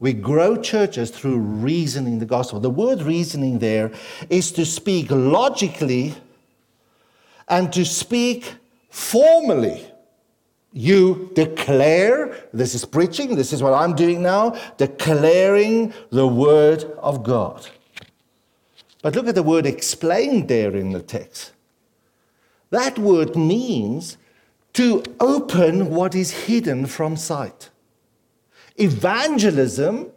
We 0.00 0.14
grow 0.14 0.56
churches 0.56 1.10
through 1.10 1.36
reasoning 1.36 2.18
the 2.18 2.24
gospel. 2.24 2.60
The 2.60 2.70
word 2.70 3.02
reasoning 3.02 3.58
there 3.58 3.92
is 4.30 4.50
to 4.52 4.64
speak 4.64 5.10
logically 5.10 6.14
and 7.46 7.70
to 7.74 7.84
speak 7.84 8.54
formally. 8.88 9.86
You 10.72 11.30
declare, 11.34 12.48
this 12.52 12.74
is 12.74 12.84
preaching, 12.84 13.36
this 13.36 13.52
is 13.52 13.62
what 13.62 13.72
I'm 13.72 13.94
doing 13.94 14.22
now, 14.22 14.58
declaring 14.76 15.94
the 16.10 16.26
word 16.26 16.84
of 16.98 17.22
God. 17.22 17.66
But 19.02 19.14
look 19.14 19.28
at 19.28 19.34
the 19.34 19.42
word 19.42 19.64
explained 19.64 20.48
there 20.48 20.74
in 20.76 20.92
the 20.92 21.02
text. 21.02 21.52
That 22.70 22.98
word 22.98 23.34
means 23.36 24.18
to 24.74 25.02
open 25.20 25.90
what 25.90 26.14
is 26.14 26.30
hidden 26.30 26.86
from 26.86 27.16
sight. 27.16 27.70
Evangelism 28.76 30.10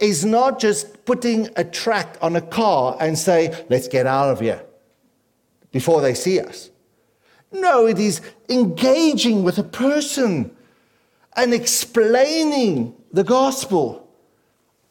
is 0.00 0.24
not 0.24 0.58
just 0.58 1.04
putting 1.04 1.48
a 1.56 1.64
tract 1.64 2.18
on 2.20 2.36
a 2.36 2.40
car 2.40 2.96
and 3.00 3.16
say, 3.18 3.64
let's 3.70 3.88
get 3.88 4.06
out 4.06 4.30
of 4.30 4.40
here 4.40 4.64
before 5.70 6.00
they 6.00 6.14
see 6.14 6.40
us. 6.40 6.70
No, 7.54 7.86
it 7.86 8.00
is 8.00 8.20
engaging 8.48 9.44
with 9.44 9.58
a 9.58 9.62
person 9.62 10.50
and 11.36 11.54
explaining 11.54 12.94
the 13.12 13.22
gospel, 13.22 14.08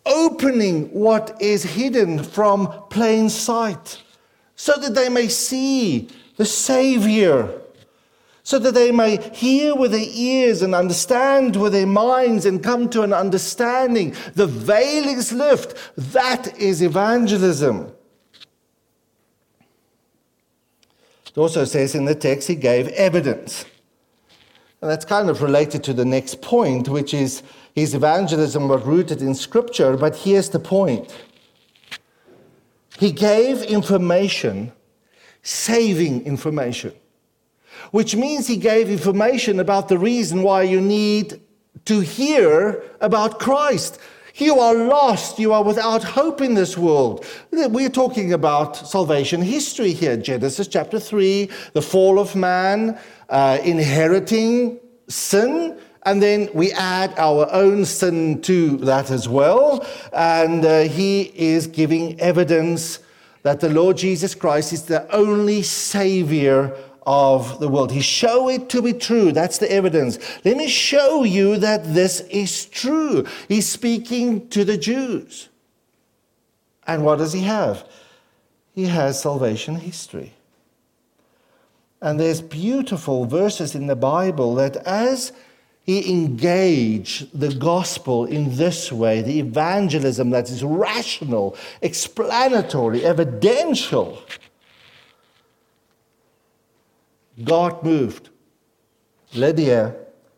opening 0.05 0.85
what 0.93 1.35
is 1.41 1.63
hidden 1.63 2.23
from 2.23 2.67
plain 2.89 3.29
sight, 3.29 4.01
so 4.55 4.73
that 4.77 4.95
they 4.95 5.09
may 5.09 5.27
see 5.27 6.07
the 6.37 6.45
Savior, 6.45 7.49
so 8.43 8.57
that 8.59 8.73
they 8.73 8.91
may 8.91 9.17
hear 9.33 9.75
with 9.75 9.91
their 9.91 10.07
ears 10.09 10.61
and 10.61 10.73
understand 10.73 11.57
with 11.57 11.73
their 11.73 11.85
minds 11.85 12.45
and 12.45 12.63
come 12.63 12.89
to 12.89 13.01
an 13.01 13.11
understanding. 13.11 14.15
The 14.35 14.47
veil 14.47 15.05
is 15.05 15.33
lifted. 15.33 15.77
That 15.97 16.57
is 16.57 16.81
evangelism. 16.81 17.91
It 21.35 21.39
also 21.39 21.65
says 21.65 21.95
in 21.95 22.05
the 22.05 22.13
text 22.13 22.47
he 22.47 22.55
gave 22.55 22.87
evidence. 22.89 23.65
And 24.81 24.91
that's 24.91 25.05
kind 25.05 25.29
of 25.29 25.41
related 25.41 25.83
to 25.85 25.93
the 25.93 26.05
next 26.05 26.41
point, 26.41 26.89
which 26.89 27.13
is 27.13 27.41
his 27.73 27.95
evangelism 27.95 28.67
was 28.67 28.83
rooted 28.83 29.21
in 29.21 29.33
Scripture. 29.33 29.97
But 29.97 30.15
here's 30.15 30.49
the 30.49 30.59
point 30.59 31.11
he 32.99 33.11
gave 33.11 33.63
information, 33.63 34.71
saving 35.41 36.25
information, 36.25 36.93
which 37.89 38.15
means 38.15 38.45
he 38.45 38.57
gave 38.57 38.89
information 38.89 39.59
about 39.59 39.87
the 39.87 39.97
reason 39.97 40.43
why 40.43 40.61
you 40.61 40.79
need 40.79 41.41
to 41.85 42.01
hear 42.01 42.83
about 43.01 43.39
Christ. 43.39 43.99
You 44.35 44.59
are 44.59 44.73
lost. 44.73 45.37
You 45.37 45.53
are 45.53 45.63
without 45.63 46.03
hope 46.03 46.41
in 46.41 46.55
this 46.55 46.75
world. 46.75 47.23
We're 47.51 47.89
talking 47.89 48.33
about 48.33 48.75
salvation 48.75 49.43
history 49.43 49.93
here. 49.93 50.17
Genesis 50.17 50.67
chapter 50.67 50.99
3, 50.99 51.49
the 51.73 51.81
fall 51.83 52.17
of 52.17 52.35
man, 52.35 52.97
uh, 53.29 53.59
inheriting 53.63 54.79
sin. 55.07 55.77
And 56.05 56.21
then 56.21 56.49
we 56.53 56.71
add 56.71 57.13
our 57.17 57.47
own 57.51 57.85
sin 57.85 58.41
to 58.41 58.77
that 58.77 59.11
as 59.11 59.29
well. 59.29 59.85
And 60.11 60.65
uh, 60.65 60.81
he 60.81 61.31
is 61.35 61.67
giving 61.67 62.19
evidence 62.19 62.99
that 63.43 63.59
the 63.59 63.69
Lord 63.69 63.97
Jesus 63.97 64.33
Christ 64.33 64.73
is 64.73 64.83
the 64.83 65.09
only 65.15 65.61
Savior 65.61 66.75
of 67.05 67.59
the 67.59 67.67
world. 67.67 67.91
He 67.91 68.01
show 68.01 68.49
it 68.49 68.69
to 68.69 68.81
be 68.81 68.93
true. 68.93 69.31
That's 69.31 69.57
the 69.57 69.71
evidence. 69.71 70.17
Let 70.45 70.57
me 70.57 70.67
show 70.67 71.23
you 71.23 71.57
that 71.57 71.93
this 71.93 72.21
is 72.21 72.65
true. 72.65 73.25
He's 73.47 73.67
speaking 73.67 74.47
to 74.49 74.63
the 74.63 74.77
Jews. 74.77 75.49
And 76.85 77.05
what 77.05 77.17
does 77.17 77.33
he 77.33 77.41
have? 77.41 77.87
He 78.73 78.85
has 78.85 79.21
salvation 79.21 79.75
history. 79.75 80.33
And 82.01 82.19
there's 82.19 82.41
beautiful 82.41 83.25
verses 83.25 83.75
in 83.75 83.87
the 83.87 83.95
Bible 83.95 84.55
that 84.55 84.75
as 84.77 85.31
he 85.85 86.09
engaged 86.09 87.37
the 87.37 87.53
gospel 87.53 88.25
in 88.25 88.55
this 88.55 88.91
way, 88.91 89.21
the 89.21 89.39
evangelism 89.39 90.29
that 90.31 90.49
is 90.49 90.63
rational, 90.63 91.55
explanatory, 91.81 93.05
evidential, 93.05 94.21
God 97.41 97.83
moved. 97.83 98.29
Lydia, 99.33 99.95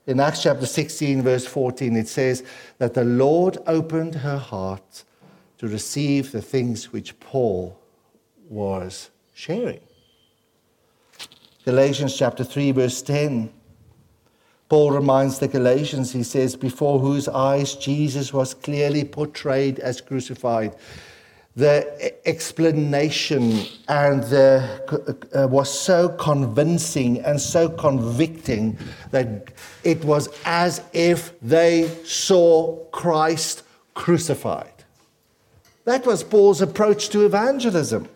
in 0.08 0.20
Acts 0.20 0.44
chapter 0.44 0.66
16, 0.66 1.24
verse 1.24 1.46
14, 1.46 1.96
it 1.98 2.08
says 2.08 2.44
that 2.78 2.94
the 2.94 3.04
Lord 3.04 3.58
opened 3.66 4.16
her 4.16 4.38
heart 4.38 5.04
to 5.58 5.68
receive 5.68 6.32
the 6.32 6.42
things 6.42 6.94
which 6.94 7.20
Paul 7.20 7.78
was 8.48 9.10
sharing. 9.34 9.82
Galatians 11.66 12.16
chapter 12.16 12.44
3, 12.44 12.72
verse 12.72 13.02
10. 13.02 13.52
Paul 14.70 14.92
reminds 14.92 15.40
the 15.40 15.48
Galatians, 15.48 16.12
he 16.12 16.24
says, 16.24 16.56
before 16.56 17.00
whose 17.00 17.28
eyes 17.28 17.76
Jesus 17.76 18.32
was 18.32 18.54
clearly 18.54 19.04
portrayed 19.04 19.80
as 19.80 20.02
crucified 20.02 20.76
the 21.56 22.14
explanation 22.28 23.62
and 23.88 24.24
the, 24.24 25.24
uh, 25.34 25.48
was 25.48 25.70
so 25.70 26.10
convincing 26.10 27.20
and 27.22 27.40
so 27.40 27.70
convicting 27.70 28.78
that 29.12 29.54
it 29.84 30.04
was 30.04 30.28
as 30.44 30.82
if 30.92 31.40
they 31.42 31.88
saw 32.04 32.76
Christ 32.88 33.64
crucified. 33.94 34.74
That 35.86 36.06
was 36.06 36.24
Paul's 36.24 36.62
approach 36.62 37.10
to 37.10 37.26
evangelism. 37.26 38.10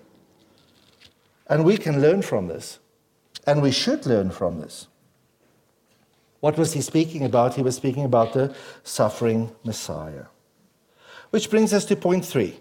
And 1.47 1.63
we 1.63 1.77
can 1.77 2.01
learn 2.01 2.21
from 2.21 2.47
this. 2.47 2.79
And 3.47 3.61
we 3.61 3.71
should 3.71 4.05
learn 4.05 4.31
from 4.31 4.59
this. 4.59 4.87
What 6.41 6.57
was 6.57 6.73
he 6.73 6.81
speaking 6.81 7.23
about? 7.23 7.55
He 7.55 7.61
was 7.61 7.75
speaking 7.75 8.03
about 8.03 8.33
the 8.33 8.53
suffering 8.83 9.55
Messiah. 9.63 10.25
Which 11.29 11.49
brings 11.49 11.73
us 11.73 11.85
to 11.85 11.95
point 11.95 12.25
three 12.25 12.59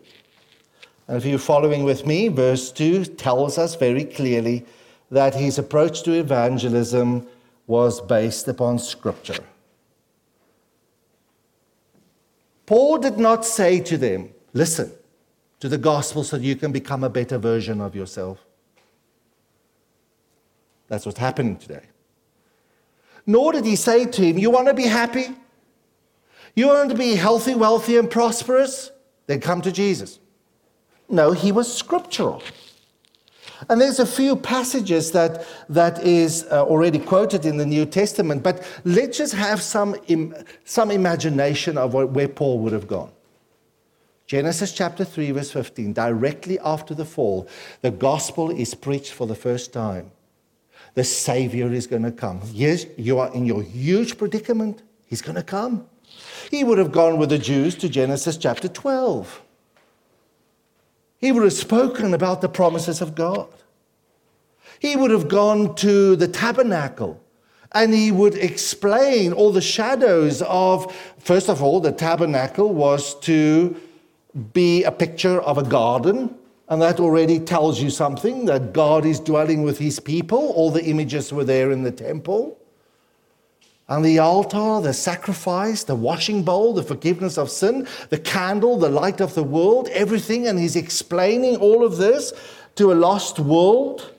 And 1.09 1.17
if 1.17 1.25
you're 1.25 1.39
following 1.39 1.85
with 1.85 2.07
me, 2.07 2.29
verse 2.29 2.71
2 2.71 3.07
tells 3.07 3.57
us 3.57 3.75
very 3.75 4.05
clearly 4.05 4.67
that 5.11 5.35
his 5.35 5.59
approach 5.59 6.03
to 6.03 6.13
evangelism 6.13 7.27
was 7.67 8.01
based 8.03 8.47
upon 8.47 8.79
Scripture. 8.79 9.43
Paul 12.67 12.99
did 12.99 13.19
not 13.19 13.47
say 13.47 13.81
to 13.81 13.97
them, 13.97 14.31
Listen 14.53 14.93
to 15.61 15.69
the 15.69 15.79
gospel 15.79 16.25
so 16.25 16.37
you 16.37 16.57
can 16.57 16.73
become 16.73 17.03
a 17.03 17.09
better 17.09 17.39
version 17.39 17.81
of 17.81 17.95
yourself. 17.95 18.45
That's 20.89 21.07
what's 21.07 21.19
happening 21.19 21.57
today. 21.57 21.85
Nor 23.27 23.53
did 23.53 23.65
he 23.65 23.77
say 23.77 24.05
to 24.07 24.23
him, 24.23 24.39
You 24.39 24.51
want 24.51 24.69
to 24.69 24.75
be 24.75 24.85
happy? 24.87 25.29
You 26.55 26.67
want 26.67 26.91
to 26.91 26.97
be 26.97 27.15
healthy, 27.15 27.55
wealthy, 27.55 27.97
and 27.97 28.11
prosperous? 28.11 28.91
Then 29.27 29.41
come 29.41 29.63
to 29.63 29.73
Jesus. 29.73 30.19
No, 31.09 31.33
he 31.33 31.53
was 31.53 31.73
scriptural. 31.73 32.43
And 33.69 33.81
there's 33.81 33.99
a 33.99 34.07
few 34.07 34.37
passages 34.37 35.11
that, 35.13 35.45
that 35.69 36.05
is 36.05 36.45
uh, 36.51 36.65
already 36.65 36.99
quoted 36.99 37.45
in 37.45 37.57
the 37.57 37.67
New 37.67 37.87
Testament, 37.87 38.43
but 38.43 38.63
let's 38.85 39.19
just 39.19 39.35
have 39.35 39.61
some, 39.61 39.97
Im- 40.07 40.35
some 40.65 40.91
imagination 40.91 41.77
of 41.77 41.93
what, 41.93 42.11
where 42.11 42.29
Paul 42.29 42.61
would 42.61 42.73
have 42.73 42.87
gone. 42.87 43.11
Genesis 44.27 44.73
chapter 44.73 45.05
3, 45.05 45.33
verse 45.33 45.51
15, 45.51 45.95
directly 45.95 46.59
after 46.61 46.95
the 46.95 47.05
fall, 47.05 47.49
the 47.81 47.91
gospel 47.91 48.51
is 48.51 48.75
preached 48.75 49.13
for 49.13 49.27
the 49.27 49.35
first 49.35 49.73
time. 49.73 50.11
The 50.95 51.05
Savior 51.05 51.73
is 51.73 51.87
going 51.87 52.03
to 52.03 52.13
come. 52.13 52.43
Yes, 52.53 52.87
you 52.97 53.19
are 53.19 53.33
in 53.35 53.47
your 53.47 53.63
huge 53.63 54.19
predicament. 54.19 54.83
He's 55.07 55.23
going 55.23 55.37
to 55.37 55.43
come. 55.43 55.87
He 56.51 56.63
would 56.63 56.79
have 56.79 56.93
gone 56.93 57.19
with 57.19 57.31
the 57.31 57.39
Jews 57.39 57.75
to 57.77 57.89
Genesis 57.89 58.37
chapter 58.37 58.69
12. 58.69 59.43
He 61.19 61.33
would 61.33 61.43
have 61.43 61.53
spoken 61.53 62.15
about 62.15 62.41
the 62.41 62.49
promises 62.49 63.01
of 63.01 63.15
God. 63.15 63.49
He 64.79 64.97
would 64.97 65.11
have 65.11 65.29
gone 65.29 65.75
to 65.77 66.15
the 66.17 66.29
tabernacle 66.29 67.21
and 67.73 67.93
he 67.93 68.11
would 68.11 68.35
explain 68.35 69.33
all 69.33 69.53
the 69.53 69.61
shadows 69.61 70.43
of, 70.43 70.95
first 71.19 71.49
of 71.49 71.63
all, 71.63 71.81
the 71.81 71.93
tabernacle 71.93 72.73
was 72.73 73.19
to 73.21 73.77
be 74.53 74.85
a 74.85 74.93
picture 74.93 75.41
of 75.41 75.59
a 75.59 75.63
garden. 75.63 76.35
And 76.69 76.81
that 76.83 77.01
already 77.01 77.41
tells 77.41 77.81
you 77.81 77.91
something 77.91 78.45
that 78.45 78.73
God 78.73 79.05
is 79.05 79.21
dwelling 79.21 79.63
with 79.63 79.79
his 79.79 80.01
people. 80.01 80.51
All 80.51 80.71
the 80.71 80.85
images 80.85 81.33
were 81.33 81.45
there 81.45 81.71
in 81.71 81.83
the 81.83 81.93
temple. 81.93 82.58
And 83.89 84.05
the 84.05 84.19
altar, 84.19 84.83
the 84.83 84.93
sacrifice, 84.93 85.83
the 85.83 85.95
washing 85.95 86.43
bowl, 86.43 86.75
the 86.75 86.83
forgiveness 86.83 87.39
of 87.39 87.51
sin, 87.51 87.89
the 88.11 88.19
candle, 88.19 88.77
the 88.79 88.91
light 88.91 89.23
of 89.23 89.35
the 89.35 89.43
world, 89.43 89.89
everything. 89.89 90.47
And 90.47 90.59
he's 90.59 90.77
explaining 90.77 91.57
all 91.57 91.85
of 91.85 91.97
this 91.97 92.35
to 92.75 92.93
a 92.93 92.95
lost 92.95 93.39
world. 93.39 94.13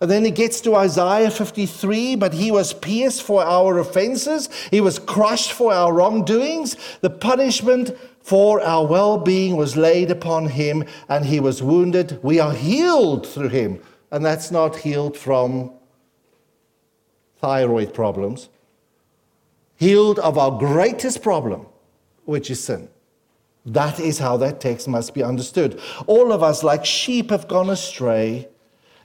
And 0.00 0.10
then 0.10 0.22
he 0.22 0.30
gets 0.30 0.60
to 0.62 0.76
Isaiah 0.76 1.30
53 1.30 2.16
but 2.16 2.34
he 2.34 2.50
was 2.50 2.74
pierced 2.74 3.22
for 3.22 3.42
our 3.42 3.78
offenses, 3.78 4.50
he 4.70 4.82
was 4.82 4.98
crushed 4.98 5.52
for 5.52 5.72
our 5.72 5.92
wrongdoings. 5.92 6.76
The 7.00 7.08
punishment 7.08 7.96
for 8.20 8.60
our 8.60 8.86
well 8.86 9.16
being 9.16 9.56
was 9.56 9.78
laid 9.78 10.10
upon 10.10 10.48
him, 10.48 10.84
and 11.08 11.24
he 11.24 11.40
was 11.40 11.62
wounded. 11.62 12.18
We 12.22 12.38
are 12.38 12.52
healed 12.52 13.26
through 13.26 13.48
him. 13.48 13.80
And 14.10 14.24
that's 14.24 14.50
not 14.50 14.76
healed 14.76 15.16
from 15.16 15.72
thyroid 17.40 17.94
problems 17.94 18.48
healed 19.84 20.18
of 20.20 20.38
our 20.38 20.58
greatest 20.58 21.22
problem, 21.22 21.66
which 22.24 22.50
is 22.50 22.64
sin. 22.64 22.88
That 23.66 24.00
is 24.00 24.18
how 24.18 24.38
that 24.38 24.58
text 24.58 24.88
must 24.88 25.12
be 25.12 25.22
understood. 25.22 25.78
All 26.06 26.32
of 26.32 26.42
us, 26.42 26.62
like 26.62 26.86
sheep, 26.86 27.28
have 27.30 27.48
gone 27.48 27.68
astray. 27.68 28.48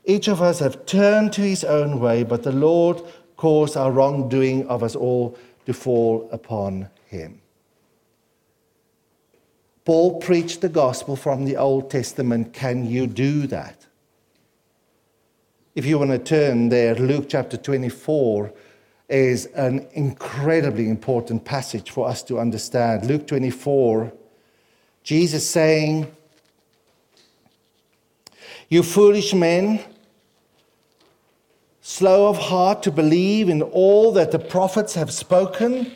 Each 0.05 0.29
of 0.29 0.41
us 0.41 0.59
have 0.59 0.85
turned 0.85 1.33
to 1.33 1.41
his 1.41 1.65
own 1.65 1.99
way, 1.99 2.23
but 2.23 2.43
the 2.43 2.53
Lord 2.53 3.01
caused 3.35 3.75
our 3.75 3.91
wrongdoing 3.91 4.67
of 4.67 4.81
us 4.81 4.95
all 4.95 5.37
to 5.65 5.73
fall 5.73 6.29
upon 6.31 6.89
him. 7.07 7.41
Paul 9.83 10.19
preached 10.19 10.61
the 10.61 10.69
gospel 10.69 11.15
from 11.17 11.43
the 11.43 11.57
Old 11.57 11.91
Testament. 11.91 12.53
Can 12.53 12.85
you 12.85 13.05
do 13.05 13.47
that? 13.47 13.85
If 15.75 15.85
you 15.85 15.99
want 15.99 16.11
to 16.11 16.19
turn 16.19 16.69
there, 16.69 16.95
Luke 16.95 17.25
chapter 17.27 17.57
24 17.57 18.53
is 19.09 19.47
an 19.47 19.87
incredibly 19.93 20.87
important 20.89 21.43
passage 21.43 21.91
for 21.91 22.07
us 22.07 22.21
to 22.23 22.39
understand. 22.39 23.05
Luke 23.05 23.27
24, 23.27 24.13
Jesus 25.03 25.49
saying, 25.49 26.11
You 28.69 28.83
foolish 28.83 29.33
men, 29.33 29.83
slow 31.81 32.27
of 32.29 32.37
heart 32.37 32.83
to 32.83 32.91
believe 32.91 33.49
in 33.49 33.63
all 33.63 34.11
that 34.11 34.31
the 34.31 34.39
prophets 34.39 34.93
have 34.93 35.11
spoken. 35.11 35.95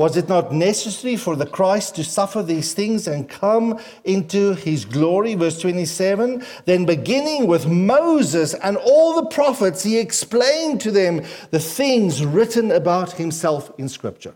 Was 0.00 0.16
it 0.16 0.30
not 0.30 0.50
necessary 0.50 1.14
for 1.14 1.36
the 1.36 1.44
Christ 1.44 1.94
to 1.96 2.04
suffer 2.04 2.42
these 2.42 2.72
things 2.72 3.06
and 3.06 3.28
come 3.28 3.78
into 4.04 4.54
his 4.54 4.86
glory? 4.86 5.34
Verse 5.34 5.60
27. 5.60 6.42
Then, 6.64 6.86
beginning 6.86 7.46
with 7.46 7.66
Moses 7.66 8.54
and 8.54 8.78
all 8.78 9.14
the 9.14 9.28
prophets, 9.28 9.82
he 9.82 9.98
explained 9.98 10.80
to 10.80 10.90
them 10.90 11.22
the 11.50 11.58
things 11.58 12.24
written 12.24 12.72
about 12.72 13.12
himself 13.12 13.72
in 13.76 13.90
Scripture. 13.90 14.32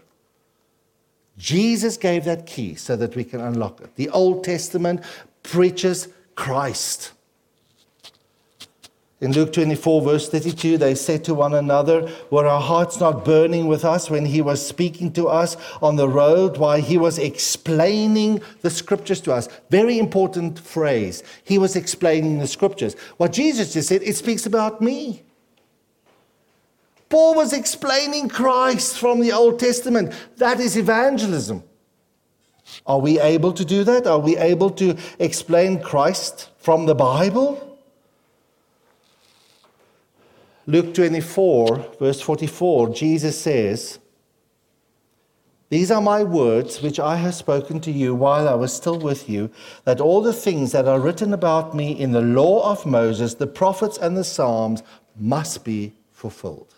Jesus 1.39 1.97
gave 1.97 2.27
that 2.27 2.45
key 2.45 2.75
so 2.75 2.95
that 2.97 3.17
we 3.17 3.25
can 3.25 3.41
unlock 3.41 3.81
it. 3.81 3.97
The 3.97 4.11
Old 4.11 4.45
Testament 4.45 5.01
preaches 5.43 6.09
Christ. 6.35 7.14
In 9.25 9.33
Luke 9.33 9.55
24, 9.55 10.03
verse 10.03 10.29
32, 10.29 10.77
they 10.77 10.95
said 10.95 11.25
to 11.25 11.33
one 11.33 11.55
another, 11.55 12.13
Were 12.29 12.47
our 12.47 12.61
hearts 12.61 13.01
not 13.01 13.25
burning 13.25 13.67
with 13.67 13.83
us 13.83 14.11
when 14.11 14.27
he 14.27 14.43
was 14.43 14.65
speaking 14.65 15.11
to 15.15 15.29
us 15.29 15.57
on 15.81 15.97
the 15.97 16.11
road 16.11 16.59
while 16.59 16.79
he 16.79 16.99
was 16.99 17.19
explaining 17.19 18.43
the 18.61 18.69
scriptures 18.69 19.23
to 19.23 19.33
us? 19.33 19.49
Very 19.71 19.99
important 19.99 20.59
phrase. 20.59 21.23
He 21.43 21.57
was 21.57 21.75
explaining 21.75 22.39
the 22.39 22.47
scriptures. 22.47 22.97
What 23.17 23.33
Jesus 23.33 23.73
just 23.73 23.89
said, 23.89 24.03
it 24.03 24.15
speaks 24.15 24.45
about 24.45 24.83
me. 24.83 25.23
Paul 27.09 27.35
was 27.35 27.55
explaining 27.55 28.29
Christ 28.29 28.99
from 28.99 29.21
the 29.21 29.33
Old 29.33 29.59
Testament. 29.59 30.13
That 30.37 30.61
is 30.61 30.77
evangelism. 30.77 31.63
Are 32.87 33.01
we 33.01 33.19
able 33.19 33.55
to 33.55 33.65
do 33.65 33.85
that? 33.85 34.07
Are 34.07 34.19
we 34.19 34.37
able 34.37 34.69
to 34.73 34.99
explain 35.19 35.81
Christ 35.81 36.51
from 36.59 36.85
the 36.85 36.95
Bible? 36.95 37.74
Luke 40.67 40.95
24, 40.95 41.95
verse 41.99 42.21
44, 42.23 42.95
Jesus 42.95 43.39
says, 43.39 43.99
These 45.69 45.91
are 45.91 46.01
my 46.01 46.23
words 46.25 46.81
which 46.81 46.99
I 46.99 47.17
have 47.17 47.35
spoken 47.35 47.81
to 47.81 47.91
you 47.91 48.15
while 48.15 48.49
I 48.49 48.55
was 48.55 48.73
still 48.73 48.99
with 48.99 49.29
you, 49.29 49.51
that 49.85 50.01
all 50.01 50.23
the 50.23 50.33
things 50.33 50.73
that 50.73 50.89
are 50.89 51.01
written 51.01 51.35
about 51.35 51.75
me 51.75 51.93
in 51.93 52.13
the 52.13 52.23
law 52.23 52.71
of 52.71 52.87
Moses, 52.87 53.35
the 53.35 53.47
prophets, 53.47 53.99
and 53.99 54.17
the 54.17 54.25
Psalms 54.25 54.83
must 55.19 55.65
be 55.65 55.93
fulfilled. 56.13 56.75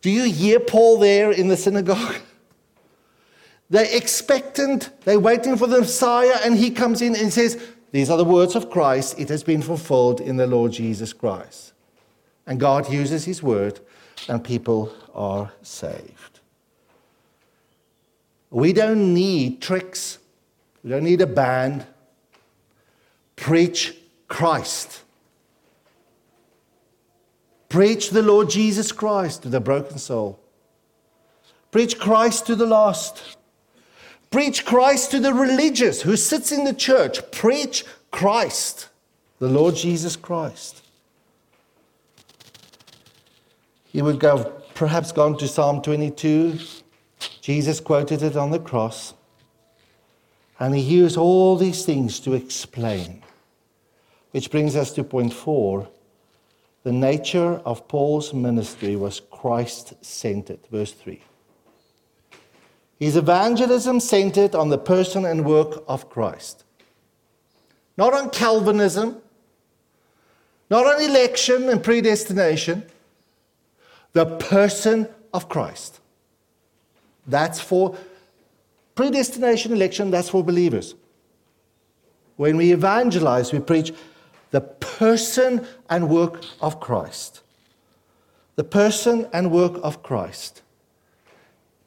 Do 0.00 0.10
you 0.10 0.24
hear 0.32 0.60
Paul 0.60 0.98
there 0.98 1.32
in 1.32 1.48
the 1.48 1.56
synagogue? 1.56 2.16
They're 3.70 3.96
expectant, 3.96 4.90
they're 5.04 5.20
waiting 5.20 5.56
for 5.56 5.68
the 5.68 5.82
Messiah, 5.82 6.38
and 6.44 6.58
he 6.58 6.72
comes 6.72 7.02
in 7.02 7.14
and 7.14 7.32
says, 7.32 7.56
These 7.92 8.10
are 8.10 8.16
the 8.16 8.24
words 8.24 8.56
of 8.56 8.68
Christ, 8.68 9.16
it 9.16 9.28
has 9.28 9.44
been 9.44 9.62
fulfilled 9.62 10.20
in 10.20 10.36
the 10.36 10.48
Lord 10.48 10.72
Jesus 10.72 11.12
Christ. 11.12 11.72
And 12.50 12.58
God 12.58 12.92
uses 12.92 13.24
His 13.24 13.44
word, 13.44 13.78
and 14.28 14.42
people 14.42 14.92
are 15.14 15.52
saved. 15.62 16.40
We 18.50 18.72
don't 18.72 19.14
need 19.14 19.62
tricks, 19.62 20.18
we 20.82 20.90
don't 20.90 21.04
need 21.04 21.20
a 21.20 21.28
band. 21.28 21.86
Preach 23.36 23.94
Christ. 24.26 25.02
Preach 27.68 28.10
the 28.10 28.20
Lord 28.20 28.50
Jesus 28.50 28.90
Christ 28.90 29.44
to 29.44 29.48
the 29.48 29.60
broken 29.60 29.98
soul. 29.98 30.40
Preach 31.70 32.00
Christ 32.00 32.46
to 32.46 32.56
the 32.56 32.66
lost. 32.66 33.36
Preach 34.32 34.64
Christ 34.64 35.12
to 35.12 35.20
the 35.20 35.32
religious 35.32 36.02
who 36.02 36.16
sits 36.16 36.50
in 36.50 36.64
the 36.64 36.74
church. 36.74 37.30
Preach 37.30 37.84
Christ, 38.10 38.88
the 39.38 39.48
Lord 39.48 39.76
Jesus 39.76 40.16
Christ. 40.16 40.79
He 43.92 44.02
would 44.02 44.20
go, 44.20 44.44
perhaps 44.74 45.12
gone 45.12 45.36
to 45.38 45.48
Psalm 45.48 45.82
22. 45.82 46.58
Jesus 47.40 47.80
quoted 47.80 48.22
it 48.22 48.36
on 48.36 48.50
the 48.50 48.58
cross. 48.58 49.14
And 50.58 50.74
he 50.74 50.80
used 50.80 51.16
all 51.16 51.56
these 51.56 51.84
things 51.84 52.20
to 52.20 52.34
explain. 52.34 53.22
Which 54.30 54.50
brings 54.50 54.76
us 54.76 54.92
to 54.92 55.04
point 55.04 55.32
four. 55.32 55.88
The 56.82 56.92
nature 56.92 57.60
of 57.64 57.88
Paul's 57.88 58.32
ministry 58.32 58.96
was 58.96 59.20
Christ 59.20 59.94
centered. 60.04 60.60
Verse 60.70 60.92
3. 60.92 61.22
His 62.98 63.16
evangelism 63.16 64.00
centered 64.00 64.54
on 64.54 64.68
the 64.68 64.78
person 64.78 65.24
and 65.24 65.44
work 65.44 65.82
of 65.88 66.08
Christ. 66.08 66.64
not 67.96 68.14
on 68.14 68.30
Calvinism, 68.30 69.20
not 70.70 70.86
on 70.86 71.02
election 71.02 71.68
and 71.68 71.82
predestination, 71.82 72.82
the 74.12 74.26
person 74.26 75.08
of 75.32 75.48
Christ. 75.48 76.00
That's 77.26 77.60
for 77.60 77.96
predestination, 78.94 79.72
election, 79.72 80.10
that's 80.10 80.28
for 80.28 80.42
believers. 80.42 80.94
When 82.36 82.56
we 82.56 82.72
evangelize, 82.72 83.52
we 83.52 83.60
preach 83.60 83.92
the 84.50 84.60
person 84.60 85.66
and 85.88 86.08
work 86.08 86.42
of 86.60 86.80
Christ. 86.80 87.42
The 88.56 88.64
person 88.64 89.28
and 89.32 89.52
work 89.52 89.74
of 89.82 90.02
Christ. 90.02 90.62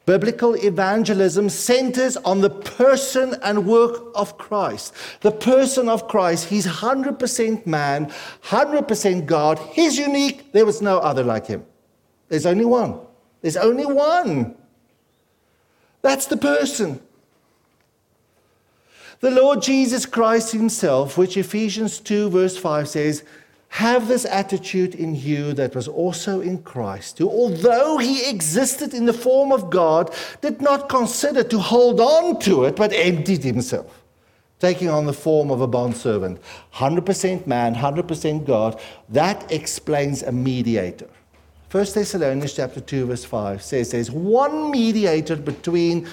Biblical 0.06 0.54
evangelism 0.54 1.48
centers 1.48 2.16
on 2.18 2.40
the 2.40 2.50
person 2.50 3.36
and 3.42 3.66
work 3.66 4.12
of 4.14 4.36
Christ. 4.36 4.92
The 5.20 5.30
person 5.32 5.88
of 5.88 6.08
Christ, 6.08 6.48
he's 6.48 6.66
100% 6.66 7.66
man, 7.66 8.12
100% 8.44 9.26
God. 9.26 9.58
He's 9.72 9.98
unique. 9.98 10.52
There 10.52 10.66
was 10.66 10.82
no 10.82 10.98
other 10.98 11.24
like 11.24 11.46
him. 11.46 11.64
There's 12.28 12.46
only 12.46 12.64
one. 12.64 13.00
There's 13.42 13.56
only 13.56 13.86
one. 13.86 14.54
That's 16.02 16.26
the 16.26 16.36
person. 16.36 17.00
The 19.20 19.30
Lord 19.30 19.62
Jesus 19.62 20.04
Christ 20.06 20.52
Himself, 20.52 21.16
which 21.16 21.36
Ephesians 21.36 22.00
2, 22.00 22.30
verse 22.30 22.56
5 22.56 22.88
says, 22.88 23.24
have 23.74 24.06
this 24.06 24.24
attitude 24.24 24.94
in 24.94 25.16
you 25.16 25.52
that 25.54 25.74
was 25.74 25.88
also 25.88 26.40
in 26.40 26.62
Christ, 26.62 27.18
who, 27.18 27.28
although 27.28 27.98
he 27.98 28.30
existed 28.30 28.94
in 28.94 29.04
the 29.04 29.12
form 29.12 29.50
of 29.50 29.68
God, 29.68 30.14
did 30.40 30.62
not 30.62 30.88
consider 30.88 31.42
to 31.42 31.58
hold 31.58 31.98
on 31.98 32.38
to 32.40 32.64
it, 32.66 32.76
but 32.76 32.92
emptied 32.92 33.42
himself, 33.42 34.04
taking 34.60 34.88
on 34.88 35.06
the 35.06 35.12
form 35.12 35.50
of 35.50 35.60
a 35.60 35.66
bondservant. 35.66 36.40
100% 36.74 37.48
man, 37.48 37.74
100% 37.74 38.46
God. 38.46 38.80
That 39.08 39.50
explains 39.50 40.22
a 40.22 40.30
mediator. 40.30 41.10
1 41.74 41.86
Thessalonians 41.86 42.52
chapter 42.52 42.80
2, 42.80 43.06
verse 43.06 43.24
5 43.24 43.60
says 43.60 43.90
there's 43.90 44.08
one 44.08 44.70
mediator 44.70 45.34
between 45.34 46.06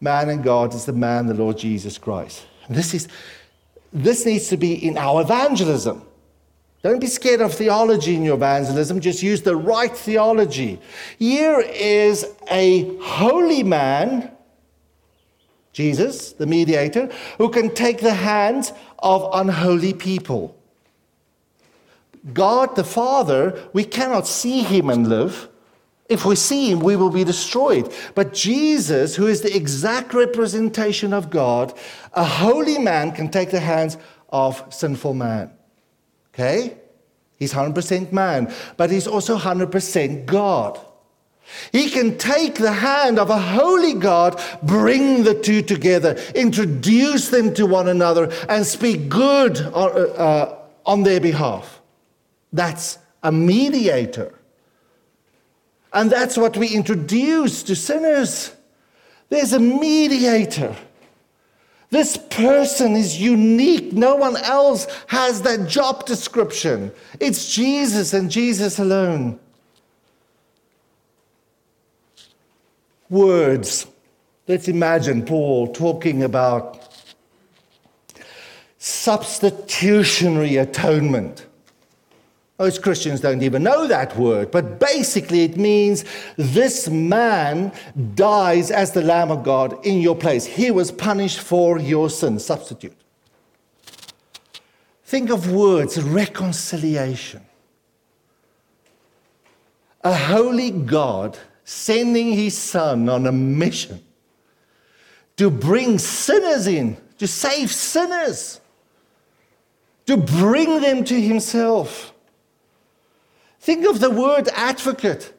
man 0.00 0.28
and 0.28 0.42
God, 0.42 0.74
is 0.74 0.86
the 0.86 0.92
man, 0.92 1.28
the 1.28 1.34
Lord 1.34 1.56
Jesus 1.56 1.98
Christ. 1.98 2.44
This, 2.68 2.94
is, 2.94 3.06
this 3.92 4.26
needs 4.26 4.48
to 4.48 4.56
be 4.56 4.72
in 4.72 4.98
our 4.98 5.20
evangelism. 5.20 6.02
Don't 6.82 6.98
be 6.98 7.06
scared 7.06 7.42
of 7.42 7.54
theology 7.54 8.16
in 8.16 8.24
your 8.24 8.34
evangelism, 8.34 8.98
just 8.98 9.22
use 9.22 9.40
the 9.42 9.54
right 9.54 9.96
theology. 9.96 10.80
Here 11.16 11.60
is 11.60 12.26
a 12.50 12.98
holy 12.98 13.62
man, 13.62 14.32
Jesus, 15.72 16.32
the 16.32 16.46
mediator, 16.46 17.08
who 17.38 17.50
can 17.50 17.72
take 17.72 18.00
the 18.00 18.14
hands 18.14 18.72
of 18.98 19.30
unholy 19.32 19.94
people. 19.94 20.60
God 22.32 22.76
the 22.76 22.84
Father, 22.84 23.68
we 23.72 23.84
cannot 23.84 24.26
see 24.26 24.62
him 24.62 24.88
and 24.88 25.08
live. 25.08 25.48
If 26.08 26.24
we 26.24 26.36
see 26.36 26.70
him, 26.70 26.80
we 26.80 26.96
will 26.96 27.10
be 27.10 27.24
destroyed. 27.24 27.92
But 28.14 28.34
Jesus, 28.34 29.16
who 29.16 29.26
is 29.26 29.40
the 29.40 29.54
exact 29.54 30.14
representation 30.14 31.12
of 31.12 31.30
God, 31.30 31.76
a 32.12 32.24
holy 32.24 32.78
man 32.78 33.12
can 33.12 33.30
take 33.30 33.50
the 33.50 33.60
hands 33.60 33.96
of 34.28 34.62
sinful 34.72 35.14
man. 35.14 35.50
Okay? 36.32 36.76
He's 37.38 37.52
100% 37.52 38.12
man, 38.12 38.52
but 38.76 38.90
he's 38.90 39.06
also 39.06 39.38
100% 39.38 40.26
God. 40.26 40.78
He 41.72 41.90
can 41.90 42.16
take 42.16 42.54
the 42.54 42.72
hand 42.72 43.18
of 43.18 43.28
a 43.28 43.38
holy 43.38 43.94
God, 43.94 44.42
bring 44.62 45.24
the 45.24 45.34
two 45.34 45.62
together, 45.62 46.18
introduce 46.34 47.28
them 47.28 47.52
to 47.54 47.66
one 47.66 47.88
another, 47.88 48.32
and 48.48 48.64
speak 48.66 49.08
good 49.08 49.60
on, 49.60 49.90
uh, 49.90 50.12
uh, 50.14 50.58
on 50.86 51.02
their 51.02 51.20
behalf. 51.20 51.82
That's 52.54 52.98
a 53.24 53.32
mediator. 53.32 54.32
And 55.92 56.08
that's 56.08 56.36
what 56.36 56.56
we 56.56 56.68
introduce 56.68 57.64
to 57.64 57.74
sinners. 57.74 58.54
There's 59.28 59.52
a 59.52 59.58
mediator. 59.58 60.74
This 61.90 62.16
person 62.16 62.94
is 62.94 63.20
unique. 63.20 63.92
No 63.92 64.14
one 64.14 64.36
else 64.36 64.86
has 65.08 65.42
that 65.42 65.68
job 65.68 66.06
description. 66.06 66.92
It's 67.18 67.52
Jesus 67.52 68.14
and 68.14 68.30
Jesus 68.30 68.78
alone. 68.78 69.40
Words. 73.10 73.88
Let's 74.46 74.68
imagine 74.68 75.24
Paul 75.24 75.72
talking 75.72 76.22
about 76.22 76.88
substitutionary 78.78 80.56
atonement. 80.56 81.46
Most 82.58 82.82
Christians 82.82 83.20
don't 83.20 83.42
even 83.42 83.64
know 83.64 83.88
that 83.88 84.16
word, 84.16 84.52
but 84.52 84.78
basically 84.78 85.42
it 85.42 85.56
means 85.56 86.04
this 86.36 86.88
man 86.88 87.72
dies 88.14 88.70
as 88.70 88.92
the 88.92 89.02
Lamb 89.02 89.32
of 89.32 89.42
God 89.42 89.84
in 89.84 90.00
your 90.00 90.14
place. 90.14 90.46
He 90.46 90.70
was 90.70 90.92
punished 90.92 91.40
for 91.40 91.80
your 91.80 92.08
sin, 92.08 92.38
substitute. 92.38 92.96
Think 95.04 95.30
of 95.30 95.50
words 95.50 96.00
reconciliation. 96.00 97.42
A 100.02 100.14
holy 100.14 100.70
God 100.70 101.36
sending 101.64 102.32
his 102.32 102.56
son 102.56 103.08
on 103.08 103.26
a 103.26 103.32
mission 103.32 104.00
to 105.36 105.50
bring 105.50 105.98
sinners 105.98 106.68
in, 106.68 106.96
to 107.18 107.26
save 107.26 107.72
sinners, 107.72 108.60
to 110.06 110.16
bring 110.16 110.80
them 110.80 111.02
to 111.04 111.20
himself. 111.20 112.13
Think 113.64 113.86
of 113.86 113.98
the 113.98 114.10
word 114.10 114.50
advocate. 114.52 115.32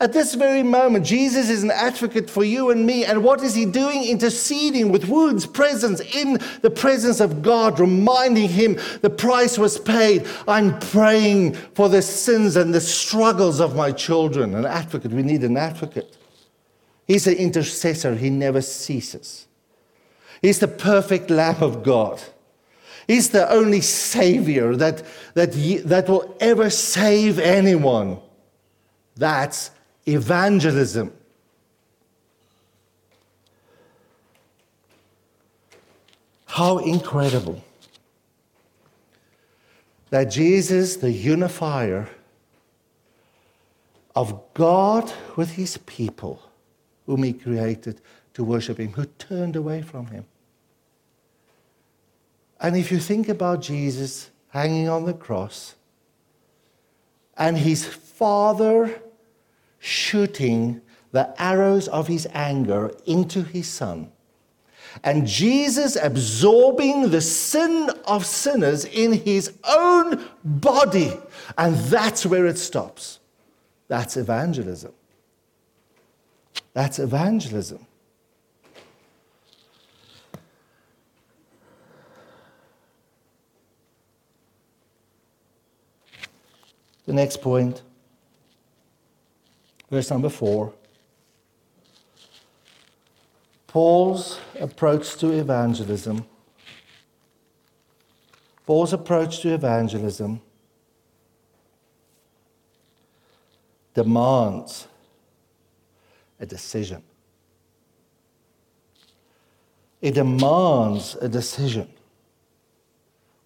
At 0.00 0.12
this 0.12 0.34
very 0.34 0.64
moment, 0.64 1.06
Jesus 1.06 1.48
is 1.48 1.62
an 1.62 1.70
advocate 1.70 2.28
for 2.28 2.42
you 2.42 2.70
and 2.70 2.84
me. 2.84 3.04
And 3.04 3.22
what 3.22 3.40
is 3.40 3.54
he 3.54 3.66
doing? 3.66 4.02
Interceding 4.02 4.90
with 4.90 5.08
wounds, 5.08 5.46
presence 5.46 6.00
in 6.00 6.40
the 6.62 6.70
presence 6.70 7.20
of 7.20 7.40
God, 7.40 7.78
reminding 7.78 8.48
him 8.48 8.80
the 9.02 9.10
price 9.10 9.58
was 9.58 9.78
paid. 9.78 10.26
I'm 10.48 10.76
praying 10.80 11.52
for 11.76 11.88
the 11.88 12.02
sins 12.02 12.56
and 12.56 12.74
the 12.74 12.80
struggles 12.80 13.60
of 13.60 13.76
my 13.76 13.92
children. 13.92 14.52
An 14.56 14.66
advocate, 14.66 15.12
we 15.12 15.22
need 15.22 15.44
an 15.44 15.56
advocate. 15.56 16.16
He's 17.06 17.28
an 17.28 17.34
intercessor, 17.34 18.16
he 18.16 18.28
never 18.28 18.60
ceases. 18.60 19.46
He's 20.42 20.58
the 20.58 20.66
perfect 20.66 21.30
Lamb 21.30 21.62
of 21.62 21.84
God. 21.84 22.20
He's 23.10 23.30
the 23.30 23.50
only 23.50 23.80
Savior 23.80 24.76
that, 24.76 25.02
that, 25.34 25.50
that 25.86 26.08
will 26.08 26.36
ever 26.38 26.70
save 26.70 27.40
anyone. 27.40 28.20
That's 29.16 29.72
evangelism. 30.06 31.12
How 36.46 36.78
incredible 36.78 37.64
that 40.10 40.26
Jesus, 40.26 40.94
the 40.94 41.10
unifier 41.10 42.08
of 44.14 44.40
God 44.54 45.12
with 45.34 45.50
his 45.50 45.78
people, 45.78 46.40
whom 47.06 47.24
he 47.24 47.32
created 47.32 48.00
to 48.34 48.44
worship 48.44 48.78
him, 48.78 48.92
who 48.92 49.06
turned 49.06 49.56
away 49.56 49.82
from 49.82 50.06
him. 50.06 50.26
And 52.60 52.76
if 52.76 52.92
you 52.92 52.98
think 52.98 53.28
about 53.28 53.62
Jesus 53.62 54.30
hanging 54.48 54.88
on 54.88 55.06
the 55.06 55.14
cross 55.14 55.74
and 57.36 57.56
his 57.56 57.84
father 57.86 59.00
shooting 59.78 60.82
the 61.12 61.34
arrows 61.40 61.88
of 61.88 62.06
his 62.06 62.28
anger 62.32 62.92
into 63.06 63.42
his 63.42 63.68
son, 63.68 64.12
and 65.04 65.26
Jesus 65.26 65.96
absorbing 65.96 67.10
the 67.10 67.20
sin 67.20 67.90
of 68.04 68.26
sinners 68.26 68.84
in 68.84 69.12
his 69.12 69.52
own 69.68 70.24
body, 70.44 71.12
and 71.56 71.76
that's 71.76 72.26
where 72.26 72.46
it 72.46 72.58
stops. 72.58 73.20
That's 73.88 74.16
evangelism. 74.16 74.92
That's 76.72 76.98
evangelism. 76.98 77.86
The 87.10 87.16
next 87.16 87.38
point, 87.42 87.82
verse 89.90 90.08
number 90.12 90.28
four. 90.28 90.72
Paul's 93.66 94.38
approach 94.60 95.16
to 95.16 95.32
evangelism. 95.32 96.24
Paul's 98.64 98.92
approach 98.92 99.40
to 99.40 99.52
evangelism 99.52 100.40
demands 103.92 104.86
a 106.38 106.46
decision. 106.46 107.02
It 110.00 110.14
demands 110.14 111.16
a 111.20 111.28
decision. 111.28 111.88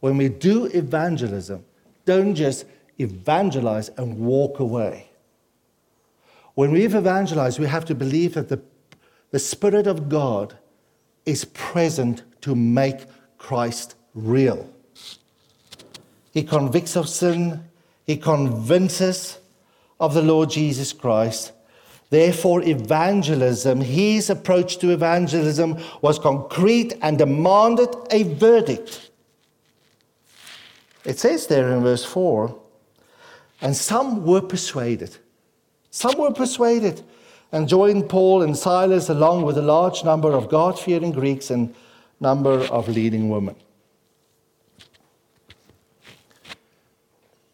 when 0.01 0.19
we 0.19 0.29
do 0.29 0.67
evangelism, 0.67 1.65
don't 2.05 2.35
just 2.35 2.67
evangelize 2.99 3.89
and 3.91 4.19
walk 4.19 4.61
away. 4.61 5.11
When 6.55 6.71
we've 6.73 6.95
evangelized, 6.95 7.59
we 7.59 7.67
have 7.67 7.85
to 7.87 7.95
believe 7.95 8.35
that 8.35 8.49
the, 8.49 8.63
the 9.31 9.39
Spirit 9.39 9.87
of 9.87 10.09
God 10.09 10.57
is 11.27 11.45
present 11.47 12.23
to 12.43 12.55
make 12.55 13.07
Christ 13.39 13.97
real. 14.15 14.71
He 16.33 16.43
convicts 16.43 16.97
of 16.97 17.09
sin, 17.09 17.65
He 18.07 18.17
convinces 18.17 19.39
of 19.99 20.15
the 20.15 20.23
Lord 20.23 20.51
Jesus 20.51 20.93
Christ. 20.93 21.53
Therefore, 22.11 22.63
evangelism, 22.63 23.81
his 23.81 24.31
approach 24.31 24.79
to 24.79 24.91
evangelism 24.91 25.79
was 26.01 26.19
concrete 26.19 26.95
and 27.03 27.19
demanded 27.19 27.89
a 28.11 28.23
verdict. 28.23 29.11
It 31.05 31.19
says 31.19 31.47
there 31.47 31.73
in 31.73 31.83
verse 31.83 32.05
4 32.05 32.57
and 33.65 33.75
some 33.75 34.27
were 34.27 34.43
persuaded. 34.43 35.17
Some 35.91 36.19
were 36.19 36.33
persuaded 36.33 37.03
and 37.51 37.67
joined 37.67 38.11
Paul 38.11 38.43
and 38.43 38.57
Silas 38.57 39.09
along 39.09 39.45
with 39.45 39.57
a 39.57 39.63
large 39.63 40.05
number 40.05 40.33
of 40.33 40.51
God 40.51 40.79
fearing 40.79 41.13
Greeks 41.13 41.51
and 41.51 41.75
number 42.21 42.61
of 42.65 42.89
leading 42.89 43.31
women. 43.31 43.57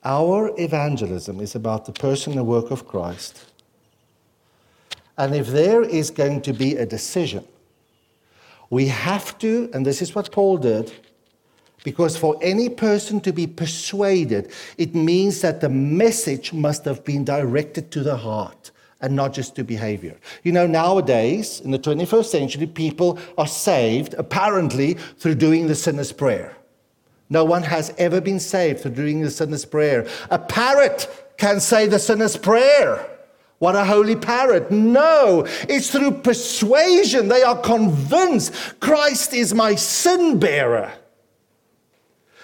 Our 0.05 0.53
evangelism 0.59 1.41
is 1.41 1.55
about 1.55 1.85
the 1.85 1.93
person 1.93 2.33
and 2.33 2.47
work 2.47 2.73
of 2.73 2.89
Christ. 2.89 3.47
And 5.17 5.33
if 5.33 5.47
there 5.47 5.83
is 5.83 6.11
going 6.11 6.43
to 6.43 6.53
be 6.53 6.75
a 6.77 6.87
decision, 6.87 7.45
we 8.69 8.89
have 8.89 9.39
to, 9.39 9.71
and 9.73 9.87
this 9.87 10.03
is 10.03 10.15
what 10.15 10.33
Paul 10.33 10.57
did, 10.57 10.93
because 11.85 12.17
for 12.17 12.37
any 12.43 12.69
person 12.69 13.21
to 13.21 13.33
be 13.33 13.47
persuaded, 13.47 14.53
it 14.77 14.95
means 14.95 15.41
that 15.41 15.61
the 15.61 15.69
message 15.69 16.53
must 16.53 16.85
have 16.85 17.05
been 17.05 17.25
directed 17.25 17.91
to 17.93 18.03
the 18.03 18.17
heart 18.17 18.71
and 19.01 19.17
not 19.17 19.33
just 19.33 19.57
to 19.57 19.65
behavior. 19.65 20.17
You 20.43 20.53
know, 20.53 20.67
nowadays, 20.67 21.61
in 21.61 21.71
the 21.71 21.79
21st 21.79 22.25
century, 22.27 22.67
people 22.67 23.19
are 23.39 23.47
saved 23.47 24.15
apparently 24.15 24.95
through 25.19 25.37
doing 25.37 25.67
the 25.67 25.75
sinner's 25.75 26.13
prayer. 26.13 26.57
No 27.31 27.45
one 27.45 27.63
has 27.63 27.95
ever 27.97 28.21
been 28.21 28.41
saved 28.41 28.81
through 28.81 28.93
doing 28.93 29.21
the 29.21 29.31
sinner's 29.31 29.65
prayer. 29.65 30.07
A 30.31 30.39
parrot 30.39 31.09
can 31.39 31.61
say 31.61 31.87
the 31.87 31.99
sinner's 31.99 32.37
prayer. 32.37 33.07
What 33.59 33.77
a 33.77 33.85
holy 33.85 34.17
parrot. 34.17 34.71
No, 34.71 35.47
it's 35.69 35.91
through 35.91 36.23
persuasion. 36.23 37.29
They 37.29 37.43
are 37.43 37.59
convinced 37.59 38.81
Christ 38.81 39.33
is 39.33 39.55
my 39.55 39.75
sin 39.75 40.39
bearer. 40.39 40.93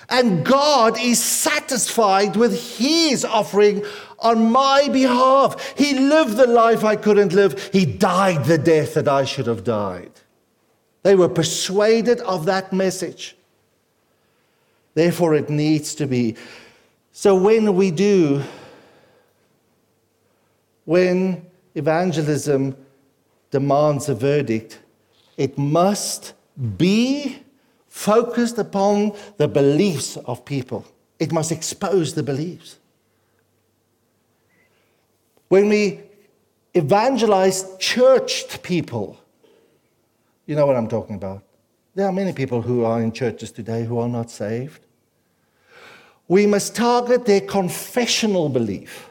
And 0.08 0.44
God 0.44 0.98
is 1.00 1.22
satisfied 1.22 2.36
with 2.36 2.78
His 2.78 3.24
offering 3.24 3.84
on 4.18 4.50
my 4.50 4.88
behalf. 4.88 5.74
He 5.76 5.98
lived 5.98 6.36
the 6.36 6.46
life 6.46 6.84
I 6.84 6.96
couldn't 6.96 7.32
live, 7.32 7.70
He 7.72 7.84
died 7.84 8.44
the 8.44 8.58
death 8.58 8.94
that 8.94 9.08
I 9.08 9.24
should 9.24 9.46
have 9.46 9.64
died. 9.64 10.12
They 11.02 11.14
were 11.14 11.28
persuaded 11.28 12.20
of 12.20 12.46
that 12.46 12.72
message. 12.72 13.36
Therefore, 14.94 15.34
it 15.34 15.50
needs 15.50 15.94
to 15.96 16.06
be. 16.06 16.36
So, 17.12 17.34
when 17.34 17.76
we 17.76 17.90
do, 17.90 18.42
when 20.84 21.44
evangelism 21.74 22.76
demands 23.50 24.08
a 24.08 24.14
verdict, 24.14 24.80
it 25.36 25.58
must 25.58 26.32
be 26.78 27.38
focused 27.96 28.58
upon 28.58 29.10
the 29.38 29.48
beliefs 29.48 30.18
of 30.26 30.44
people. 30.44 30.84
It 31.18 31.32
must 31.32 31.50
expose 31.50 32.12
the 32.12 32.22
beliefs. 32.22 32.76
When 35.48 35.70
we 35.70 36.02
evangelize 36.74 37.64
churched 37.78 38.62
people, 38.62 39.18
you 40.44 40.54
know 40.54 40.66
what 40.66 40.76
I'm 40.76 40.88
talking 40.88 41.16
about. 41.16 41.42
There 41.94 42.04
are 42.06 42.12
many 42.12 42.34
people 42.34 42.60
who 42.60 42.84
are 42.84 43.00
in 43.00 43.12
churches 43.12 43.50
today 43.50 43.86
who 43.86 43.98
are 43.98 44.10
not 44.10 44.30
saved. 44.30 44.82
We 46.28 46.46
must 46.46 46.76
target 46.76 47.24
their 47.24 47.40
confessional 47.40 48.50
belief 48.50 49.08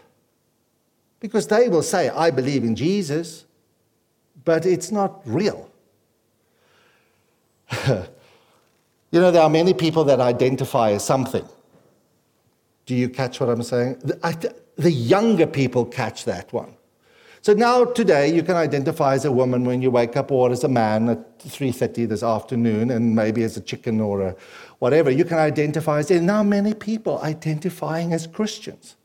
because 1.20 1.48
they 1.48 1.70
will 1.70 1.82
say, 1.82 2.10
I 2.10 2.30
believe 2.30 2.64
in 2.64 2.76
Jesus, 2.76 3.46
but 4.44 4.64
it's 4.64 4.92
not 4.92 5.22
real. 5.26 5.72
You 9.16 9.22
know, 9.22 9.32
there 9.32 9.43
are 9.43 9.49
many 9.49 9.74
people 9.74 10.03
that 10.03 10.20
identify 10.20 10.91
as 10.91 11.05
something. 11.05 11.47
Do 12.86 12.93
you 12.93 13.07
catch 13.07 13.39
what 13.39 13.47
I'm 13.47 13.63
saying? 13.63 13.99
The, 13.99 14.53
the 14.76 14.91
younger 14.91 15.47
people 15.47 15.86
catch 15.86 16.26
that 16.26 16.51
one. 16.51 16.76
So 17.41 17.53
now 17.53 17.86
today 17.86 18.36
you 18.36 18.43
can 18.43 18.57
identify 18.57 19.13
as 19.13 19.24
a 19.24 19.32
woman 19.32 19.63
when 19.63 19.82
you 19.82 19.89
wake 19.89 20.18
up 20.18 20.34
or 20.34 20.51
as 20.51 20.66
a 20.66 20.68
man 20.68 21.07
at 21.07 21.39
3:30 21.39 22.09
this 22.09 22.24
afternoon 22.24 22.91
and 22.91 23.16
maybe 23.16 23.43
as 23.43 23.55
a 23.55 23.61
chicken 23.61 24.01
or 24.01 24.22
a 24.22 24.36
whatever. 24.80 25.09
You 25.09 25.24
can 25.24 25.38
identify 25.38 25.99
as 25.99 26.09
there 26.09 26.20
are 26.20 26.22
now 26.22 26.43
many 26.43 26.74
people 26.74 27.22
identifying 27.22 28.11
as 28.11 28.28
Christians, 28.28 28.97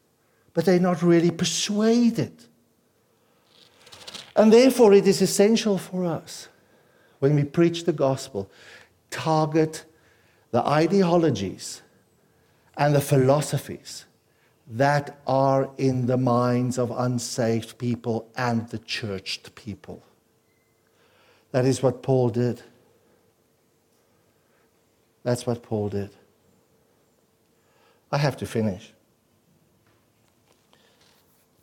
but 0.54 0.64
they're 0.64 0.80
not 0.80 1.04
really 1.04 1.30
persuaded. 1.30 2.32
And 4.34 4.52
therefore 4.52 4.92
it 4.92 5.06
is 5.06 5.22
essential 5.22 5.78
for 5.78 6.04
us 6.04 6.48
when 7.20 7.36
we 7.36 7.44
preach 7.44 7.84
the 7.84 7.92
gospel 7.92 8.50
target 9.10 9.84
the 10.50 10.66
ideologies 10.66 11.82
and 12.76 12.94
the 12.94 13.00
philosophies 13.00 14.06
that 14.66 15.20
are 15.26 15.70
in 15.78 16.06
the 16.06 16.16
minds 16.16 16.78
of 16.78 16.90
unsaved 16.90 17.76
people 17.78 18.28
and 18.36 18.68
the 18.68 18.78
churched 18.78 19.54
people. 19.54 20.02
That 21.52 21.64
is 21.64 21.82
what 21.82 22.02
Paul 22.02 22.30
did. 22.30 22.62
That's 25.22 25.46
what 25.46 25.62
Paul 25.62 25.88
did. 25.88 26.10
I 28.12 28.18
have 28.18 28.36
to 28.38 28.46
finish. 28.46 28.92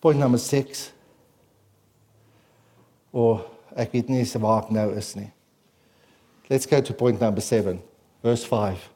Point 0.01 0.19
number 0.19 0.37
six. 0.37 0.91
Oh, 3.13 3.19
or 3.19 3.45
nie. 5.15 5.31
Let's 6.49 6.65
go 6.65 6.81
to 6.81 6.93
point 6.93 7.19
number 7.19 7.41
7. 7.41 7.81
Verse 8.27 8.43
5. 8.43 8.89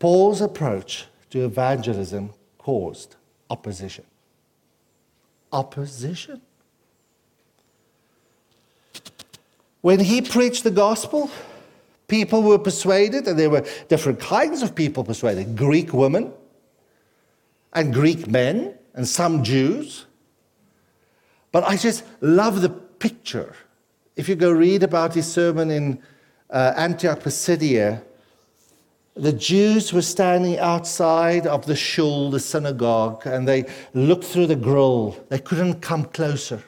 Paul's 0.00 0.40
approach 0.40 1.06
to 1.30 1.44
evangelism 1.44 2.32
caused 2.58 3.14
opposition. 3.48 4.04
Opposition. 5.52 6.40
When 9.80 10.00
he 10.00 10.22
preached 10.22 10.64
the 10.64 10.72
gospel, 10.72 11.30
people 12.08 12.42
were 12.42 12.58
persuaded, 12.58 13.28
and 13.28 13.38
there 13.38 13.48
were 13.48 13.64
different 13.88 14.18
kinds 14.18 14.62
of 14.62 14.74
people 14.74 15.04
persuaded 15.04 15.54
Greek 15.56 15.92
women 15.92 16.32
and 17.74 17.94
Greek 17.94 18.26
men, 18.26 18.74
and 18.94 19.06
some 19.06 19.44
Jews. 19.44 20.06
But 21.52 21.62
I 21.62 21.76
just 21.76 22.02
love 22.20 22.60
the 22.60 22.70
picture. 22.70 23.54
If 24.16 24.28
you 24.28 24.34
go 24.34 24.50
read 24.50 24.82
about 24.82 25.14
his 25.14 25.32
sermon 25.32 25.70
in 25.70 26.02
uh, 26.50 26.74
Antioch 26.76 27.20
Pisidia, 27.20 28.02
the 29.14 29.32
Jews 29.32 29.92
were 29.92 30.02
standing 30.02 30.58
outside 30.58 31.46
of 31.46 31.66
the 31.66 31.76
shul, 31.76 32.30
the 32.30 32.40
synagogue, 32.40 33.26
and 33.26 33.46
they 33.46 33.64
looked 33.92 34.24
through 34.24 34.46
the 34.46 34.56
grill. 34.56 35.16
They 35.28 35.38
couldn't 35.38 35.80
come 35.80 36.04
closer. 36.04 36.64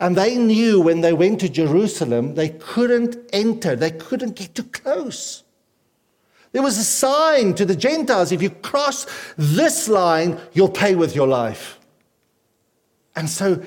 And 0.00 0.16
they 0.16 0.36
knew 0.36 0.80
when 0.80 1.02
they 1.02 1.12
went 1.12 1.40
to 1.40 1.48
Jerusalem, 1.48 2.34
they 2.34 2.50
couldn't 2.50 3.16
enter, 3.32 3.76
they 3.76 3.90
couldn't 3.90 4.36
get 4.36 4.54
too 4.54 4.64
close. 4.64 5.44
There 6.52 6.62
was 6.62 6.78
a 6.78 6.84
sign 6.84 7.54
to 7.54 7.66
the 7.66 7.76
Gentiles 7.76 8.32
if 8.32 8.40
you 8.40 8.50
cross 8.50 9.06
this 9.36 9.88
line, 9.88 10.40
you'll 10.52 10.70
pay 10.70 10.94
with 10.94 11.14
your 11.14 11.28
life. 11.28 11.78
And 13.14 13.28
so 13.28 13.62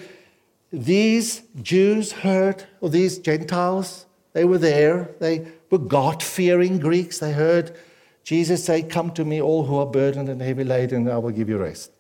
these 0.74 1.44
Jews 1.62 2.12
heard, 2.12 2.66
or 2.80 2.90
these 2.90 3.20
Gentiles, 3.20 4.06
they 4.34 4.46
were 4.46 4.58
there. 4.58 5.10
They 5.20 5.48
were 5.70 5.78
God 5.78 6.24
fearing 6.24 6.80
Greeks. 6.80 7.20
They 7.20 7.32
heard 7.34 7.76
Jesus 8.24 8.64
say, 8.64 8.82
Come 8.84 9.12
to 9.12 9.26
me, 9.26 9.42
all 9.42 9.66
who 9.66 9.78
are 9.78 9.86
burdened 9.86 10.30
and 10.30 10.42
heavy 10.42 10.64
laden, 10.64 11.08
and 11.08 11.12
I 11.12 11.18
will 11.18 11.32
give 11.32 11.50
you 11.50 11.58
rest. 11.58 11.92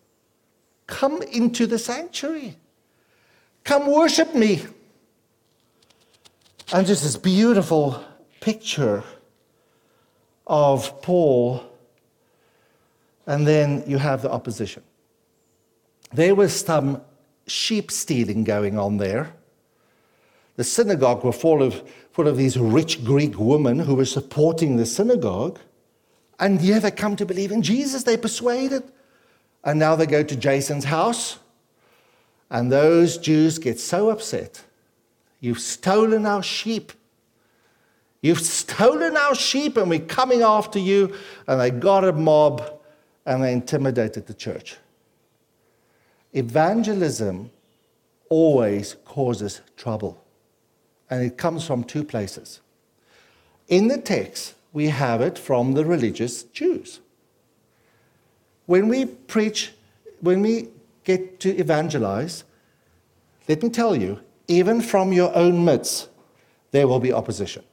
Come 0.87 1.21
into 1.21 1.67
the 1.67 1.79
sanctuary. 1.79 2.57
Come 3.63 3.87
worship 3.87 4.33
me. 4.33 4.63
And 6.73 6.87
just 6.87 7.03
this 7.03 7.17
beautiful 7.17 8.03
picture 8.39 9.03
of 10.47 11.01
Paul. 11.01 11.63
And 13.25 13.45
then 13.45 13.83
you 13.87 13.97
have 13.97 14.21
the 14.21 14.31
opposition. 14.31 14.83
There 16.13 16.35
was 16.35 16.65
some 16.65 17.01
sheep 17.47 17.91
stealing 17.91 18.43
going 18.43 18.77
on 18.77 18.97
there. 18.97 19.33
The 20.57 20.63
synagogue 20.63 21.23
were 21.23 21.31
full 21.31 21.63
of, 21.63 21.81
full 22.11 22.27
of 22.27 22.37
these 22.37 22.57
rich 22.57 23.03
Greek 23.03 23.37
women 23.37 23.79
who 23.79 23.95
were 23.95 24.05
supporting 24.05 24.75
the 24.75 24.85
synagogue. 24.85 25.59
And 26.39 26.59
here 26.59 26.79
they 26.79 26.91
come 26.91 27.15
to 27.17 27.25
believe 27.25 27.51
in 27.51 27.61
Jesus. 27.61 28.03
They're 28.03 28.17
persuaded. 28.17 28.83
And 29.63 29.79
now 29.79 29.95
they 29.95 30.05
go 30.05 30.23
to 30.23 30.35
Jason's 30.35 30.85
house. 30.85 31.39
And 32.49 32.71
those 32.71 33.17
Jews 33.17 33.59
get 33.59 33.79
so 33.79 34.09
upset. 34.09 34.63
You've 35.39 35.59
stolen 35.59 36.25
our 36.25 36.43
sheep. 36.43 36.91
You've 38.21 38.41
stolen 38.41 39.17
our 39.17 39.33
sheep, 39.33 39.77
and 39.77 39.89
we're 39.89 39.99
coming 39.99 40.43
after 40.43 40.77
you. 40.77 41.15
And 41.47 41.59
they 41.59 41.71
got 41.71 42.03
a 42.03 42.13
mob 42.13 42.79
and 43.25 43.43
they 43.43 43.53
intimidated 43.53 44.27
the 44.27 44.33
church. 44.33 44.77
Evangelism 46.33 47.51
always 48.29 48.95
causes 49.05 49.61
trouble, 49.75 50.23
and 51.11 51.21
it 51.21 51.37
comes 51.37 51.67
from 51.67 51.83
two 51.83 52.03
places. 52.03 52.61
In 53.67 53.89
the 53.89 53.97
text, 53.97 54.55
we 54.73 54.87
have 54.87 55.21
it 55.21 55.37
from 55.37 55.73
the 55.73 55.85
religious 55.85 56.43
Jews. 56.43 57.01
When 58.65 58.87
we 58.87 59.05
preach, 59.05 59.73
when 60.21 60.41
we 60.41 60.69
get 61.03 61.41
to 61.41 61.49
evangelize, 61.57 62.45
let 63.49 63.61
me 63.61 63.69
tell 63.69 63.95
you, 63.95 64.21
even 64.47 64.81
from 64.81 65.11
your 65.11 65.35
own 65.35 65.65
midst, 65.65 66.07
there 66.71 66.87
will 66.87 67.01
be 67.01 67.11
opposition. 67.11 67.63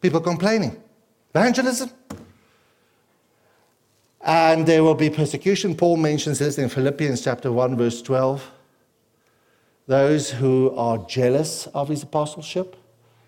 People 0.00 0.20
complaining. 0.20 0.82
Evangelism? 1.32 1.90
And 4.20 4.66
there 4.66 4.82
will 4.82 4.94
be 4.96 5.08
persecution. 5.10 5.76
Paul 5.76 5.96
mentions 5.98 6.40
this 6.40 6.58
in 6.58 6.68
Philippians 6.68 7.22
chapter 7.22 7.52
1, 7.52 7.76
verse 7.76 8.02
12. 8.02 8.50
Those 9.86 10.32
who 10.32 10.74
are 10.76 10.98
jealous 11.06 11.68
of 11.68 11.88
his 11.88 12.02
apostleship, 12.02 12.76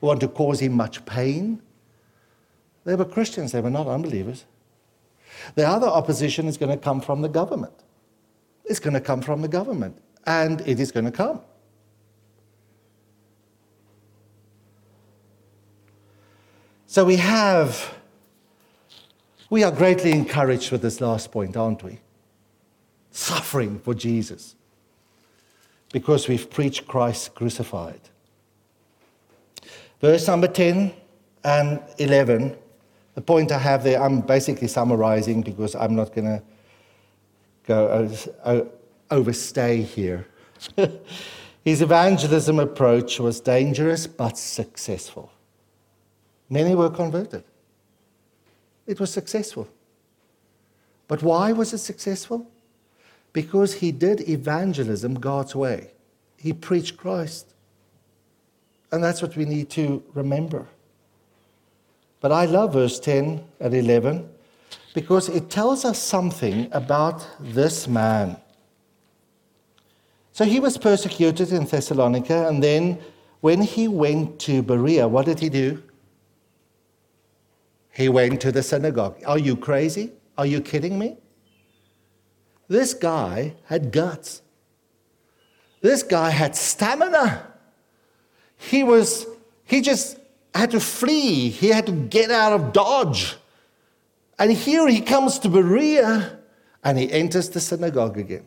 who 0.00 0.08
want 0.08 0.20
to 0.20 0.28
cause 0.28 0.60
him 0.60 0.72
much 0.72 1.04
pain, 1.06 1.62
they 2.84 2.96
were 2.96 3.04
Christians, 3.04 3.52
they 3.52 3.60
were 3.60 3.70
not 3.70 3.86
unbelievers. 3.86 4.44
The 5.54 5.66
other 5.66 5.86
opposition 5.86 6.46
is 6.46 6.56
going 6.56 6.76
to 6.76 6.82
come 6.82 7.00
from 7.00 7.22
the 7.22 7.28
government. 7.28 7.74
It's 8.64 8.80
going 8.80 8.94
to 8.94 9.00
come 9.00 9.22
from 9.22 9.40
the 9.40 9.48
government, 9.48 9.98
and 10.26 10.60
it 10.62 10.80
is 10.80 10.90
going 10.90 11.04
to 11.04 11.12
come. 11.12 11.40
So 16.86 17.04
we 17.04 17.16
have, 17.16 17.94
we 19.48 19.62
are 19.62 19.70
greatly 19.70 20.10
encouraged 20.10 20.72
with 20.72 20.82
this 20.82 21.00
last 21.00 21.30
point, 21.30 21.56
aren't 21.56 21.84
we? 21.84 22.00
Suffering 23.10 23.78
for 23.78 23.94
Jesus 23.94 24.56
because 25.92 26.28
we've 26.28 26.50
preached 26.50 26.86
Christ 26.86 27.34
crucified. 27.34 28.00
Verse 30.00 30.26
number 30.26 30.48
10 30.48 30.92
and 31.44 31.80
11 31.98 32.56
the 33.18 33.22
point 33.22 33.50
I 33.50 33.58
have 33.58 33.82
there, 33.82 34.00
I'm 34.00 34.20
basically 34.20 34.68
summarizing 34.68 35.40
because 35.42 35.74
I'm 35.74 35.96
not 35.96 36.14
going 36.14 36.26
to 36.26 36.42
go 37.66 37.88
uh, 37.88 38.48
uh, 38.48 38.64
overstay 39.10 39.82
here. 39.82 40.28
His 41.64 41.82
evangelism 41.82 42.60
approach 42.60 43.18
was 43.18 43.40
dangerous 43.40 44.06
but 44.06 44.38
successful. 44.38 45.32
Many 46.48 46.76
were 46.76 46.90
converted. 46.90 47.42
It 48.86 49.00
was 49.00 49.12
successful. 49.12 49.66
But 51.08 51.20
why 51.20 51.50
was 51.50 51.72
it 51.72 51.78
successful? 51.78 52.46
Because 53.32 53.74
he 53.74 53.92
did 53.92 54.28
evangelism 54.28 55.14
God's 55.14 55.54
way. 55.54 55.92
He 56.36 56.52
preached 56.52 56.96
Christ. 56.96 57.54
And 58.90 59.02
that's 59.02 59.20
what 59.20 59.36
we 59.36 59.44
need 59.44 59.70
to 59.70 60.02
remember. 60.14 60.66
But 62.20 62.32
I 62.32 62.46
love 62.46 62.72
verse 62.72 62.98
10 62.98 63.44
and 63.60 63.74
11 63.74 64.28
because 64.94 65.28
it 65.28 65.50
tells 65.50 65.84
us 65.84 65.98
something 65.98 66.68
about 66.72 67.26
this 67.38 67.86
man. 67.86 68.36
So 70.32 70.44
he 70.44 70.60
was 70.60 70.78
persecuted 70.78 71.52
in 71.52 71.64
Thessalonica, 71.64 72.48
and 72.48 72.62
then 72.62 72.98
when 73.40 73.60
he 73.62 73.88
went 73.88 74.38
to 74.40 74.62
Berea, 74.62 75.06
what 75.06 75.26
did 75.26 75.40
he 75.40 75.48
do? 75.48 75.82
He 77.92 78.08
went 78.08 78.40
to 78.40 78.52
the 78.52 78.62
synagogue. 78.62 79.16
Are 79.26 79.38
you 79.38 79.56
crazy? 79.56 80.12
Are 80.36 80.46
you 80.46 80.60
kidding 80.60 80.98
me? 80.98 81.16
This 82.68 82.94
guy 82.94 83.54
had 83.64 83.90
guts. 83.92 84.42
This 85.80 86.02
guy 86.02 86.30
had 86.30 86.54
stamina. 86.54 87.46
He 88.56 88.82
was, 88.82 89.26
he 89.64 89.80
just 89.80 90.18
had 90.54 90.70
to 90.72 90.80
flee, 90.80 91.48
he 91.48 91.68
had 91.68 91.86
to 91.86 91.92
get 91.92 92.30
out 92.30 92.52
of 92.52 92.72
Dodge. 92.72 93.36
And 94.38 94.52
here 94.52 94.86
he 94.88 95.00
comes 95.00 95.38
to 95.40 95.48
Berea 95.48 96.38
and 96.84 96.98
he 96.98 97.10
enters 97.10 97.48
the 97.48 97.60
synagogue 97.60 98.18
again. 98.18 98.46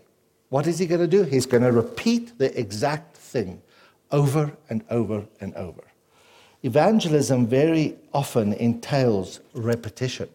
What 0.50 0.68
is 0.68 0.80
he 0.80 0.86
going 0.86 1.02
to 1.02 1.08
do? 1.08 1.24
He's 1.24 1.46
going 1.46 1.64
to 1.64 1.72
repeat 1.72 2.38
the 2.38 2.58
exact 2.60 3.16
thing 3.16 3.62
over 4.12 4.52
and 4.70 4.84
over 4.90 5.26
and 5.40 5.54
over. 5.56 5.82
Evangelism 6.64 7.48
very 7.48 7.98
often 8.14 8.54
entails 8.54 9.40
repetition. 9.54 10.30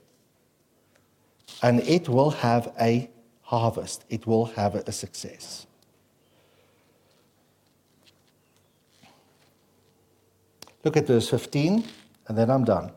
And 1.62 1.80
it 1.80 2.08
will 2.08 2.30
have 2.30 2.72
a 2.80 3.08
harvest, 3.46 4.04
it 4.08 4.26
will 4.26 4.46
have 4.46 4.74
a 4.74 4.92
success. 4.92 5.66
Look 10.84 10.96
at 10.96 11.06
verse 11.06 11.28
15, 11.28 11.84
and 12.28 12.38
then 12.38 12.50
I'm 12.50 12.64
done. 12.64 12.90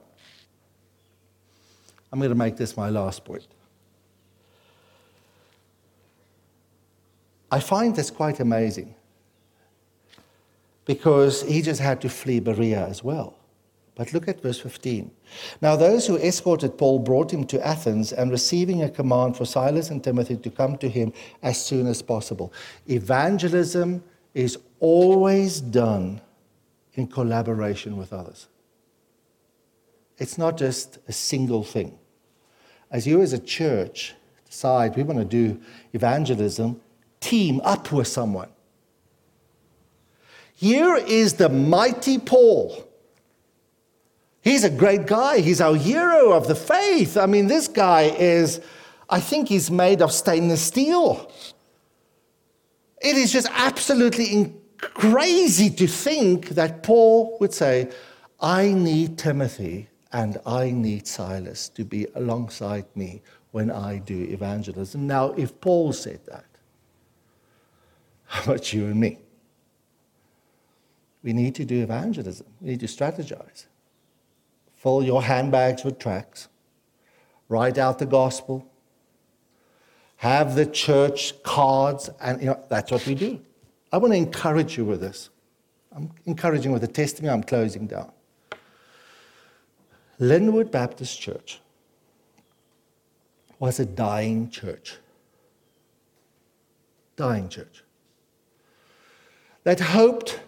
I'm 2.12 2.20
going 2.20 2.30
to 2.30 2.36
make 2.36 2.58
this 2.58 2.76
my 2.76 2.90
last 2.90 3.24
point. 3.24 3.48
I 7.52 7.60
find 7.60 7.96
this 7.96 8.12
quite 8.12 8.40
amazing 8.40 8.96
because 10.86 11.44
he 11.44 11.62
just 11.62 11.82
had 11.82 12.02
to 12.02 12.10
flee 12.10 12.40
Berea 12.40 12.88
as 12.88 13.04
well. 13.04 13.39
But 14.00 14.14
look 14.14 14.30
at 14.30 14.42
verse 14.42 14.58
15. 14.62 15.12
Now, 15.62 15.76
those 15.76 16.08
who 16.08 16.16
escorted 16.16 16.78
Paul 16.78 17.00
brought 17.00 17.34
him 17.34 17.44
to 17.48 17.68
Athens 17.68 18.14
and 18.14 18.32
receiving 18.32 18.82
a 18.82 18.90
command 18.90 19.36
for 19.36 19.44
Silas 19.44 19.90
and 19.90 20.02
Timothy 20.02 20.38
to 20.38 20.50
come 20.50 20.78
to 20.78 20.88
him 20.88 21.12
as 21.44 21.62
soon 21.62 21.86
as 21.86 22.02
possible. 22.02 22.54
Evangelism 22.88 24.02
is 24.34 24.58
always 24.80 25.60
done 25.60 26.22
in 26.94 27.08
collaboration 27.08 27.98
with 27.98 28.14
others. 28.14 28.48
It's 30.18 30.38
not 30.38 30.58
just 30.58 31.00
a 31.10 31.12
single 31.12 31.66
thing. 31.66 32.00
As 32.92 33.06
you 33.06 33.22
as 33.22 33.34
a 33.34 33.38
church 33.38 34.16
decide 34.46 34.96
we 34.96 35.04
want 35.04 35.20
to 35.20 35.26
do 35.26 35.60
evangelism, 35.92 36.80
team 37.20 37.60
up 37.66 37.92
with 37.92 38.08
someone. 38.08 38.50
Here 40.56 40.96
is 40.96 41.34
the 41.34 41.50
mighty 41.50 42.18
Paul. 42.18 42.86
He's 44.42 44.64
a 44.64 44.70
great 44.70 45.06
guy. 45.06 45.40
He's 45.40 45.62
our 45.62 45.76
hero 45.76 46.32
of 46.32 46.48
the 46.48 46.56
faith. 46.56 47.18
I 47.18 47.26
mean, 47.26 47.48
this 47.48 47.68
guy 47.68 48.04
is, 48.04 48.62
I 49.10 49.20
think 49.20 49.50
he's 49.50 49.70
made 49.70 50.02
of 50.02 50.12
stainless 50.12 50.62
steel. 50.62 51.32
It 53.02 53.18
is 53.18 53.32
just 53.32 53.48
absolutely 53.52 54.54
crazy 54.78 55.70
to 55.70 55.88
think 55.88 56.50
that 56.50 56.84
Paul 56.84 57.38
would 57.40 57.54
say, 57.54 57.90
I 58.40 58.72
need 58.72 59.18
Timothy 59.18 59.90
and 60.12 60.38
I 60.46 60.72
need 60.72 61.06
Silas 61.08 61.70
to 61.70 61.84
be 61.84 62.08
alongside 62.16 62.86
me 62.96 63.22
when 63.52 63.70
I 63.72 63.98
do 63.98 64.24
evangelism. 64.24 65.08
Now, 65.08 65.32
if 65.34 65.60
Paul 65.60 65.92
said 65.94 66.22
that, 66.28 66.46
how 68.26 68.44
about 68.44 68.72
you 68.72 68.86
and 68.86 69.00
me? 69.00 69.20
We 71.24 71.34
need 71.34 71.56
to 71.56 71.66
do 71.66 71.84
evangelism. 71.84 72.48
We 72.62 72.70
need 72.70 72.80
to 72.82 72.86
strategize. 72.86 73.66
Fill 74.80 75.04
your 75.04 75.22
handbags 75.22 75.84
with 75.84 76.00
tracts. 76.00 76.48
Write 77.50 77.78
out 77.78 78.00
the 78.00 78.06
gospel. 78.06 78.66
Have 80.16 80.56
the 80.56 80.66
church 80.66 81.44
cards, 81.44 82.10
and 82.22 82.40
you 82.40 82.48
know, 82.48 82.64
that's 82.70 82.90
what 82.90 83.06
we 83.06 83.14
do. 83.14 83.42
I 83.92 83.98
want 83.98 84.14
to 84.14 84.18
encourage 84.18 84.78
you 84.78 84.86
with 84.86 85.02
this. 85.02 85.32
I'm 85.92 86.12
encouraging 86.26 86.72
with 86.72 86.82
the 86.82 86.88
testimony. 86.88 87.34
I'm 87.34 87.44
closing 87.44 87.88
down. 87.88 88.10
Linwood 90.18 90.72
Baptist 90.72 91.20
Church 91.20 91.60
was 93.60 93.82
a 93.82 93.86
dying 93.86 94.50
church. 94.50 94.96
Dying 97.18 97.50
church. 97.50 97.84
That 99.66 99.82
hoped 99.82 100.40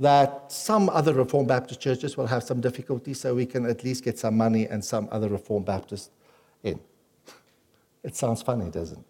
that 0.00 0.50
some 0.50 0.88
other 0.88 1.12
Reformed 1.12 1.48
Baptist 1.48 1.78
churches 1.78 2.16
will 2.16 2.26
have 2.26 2.42
some 2.42 2.60
difficulty 2.60 3.12
so 3.12 3.34
we 3.34 3.44
can 3.44 3.66
at 3.66 3.84
least 3.84 4.02
get 4.02 4.18
some 4.18 4.34
money 4.34 4.66
and 4.66 4.82
some 4.82 5.06
other 5.12 5.28
Reformed 5.28 5.66
Baptists 5.66 6.10
in. 6.62 6.80
It 8.02 8.16
sounds 8.16 8.40
funny, 8.40 8.70
doesn't 8.70 8.98
it? 8.98 9.04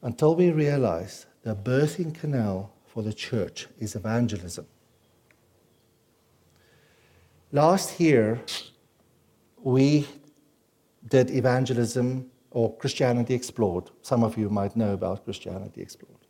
Until 0.00 0.34
we 0.34 0.50
realize 0.50 1.26
the 1.42 1.54
birthing 1.54 2.14
canal 2.14 2.72
for 2.86 3.02
the 3.02 3.12
church 3.12 3.68
is 3.78 3.94
evangelism. 3.94 4.66
Last 7.52 8.00
year, 8.00 8.40
we 9.58 10.08
did 11.06 11.30
evangelism 11.30 12.30
or 12.50 12.74
Christianity 12.76 13.34
Explored. 13.34 13.90
Some 14.00 14.24
of 14.24 14.38
you 14.38 14.48
might 14.48 14.74
know 14.74 14.94
about 14.94 15.24
Christianity 15.24 15.82
Explored. 15.82 16.21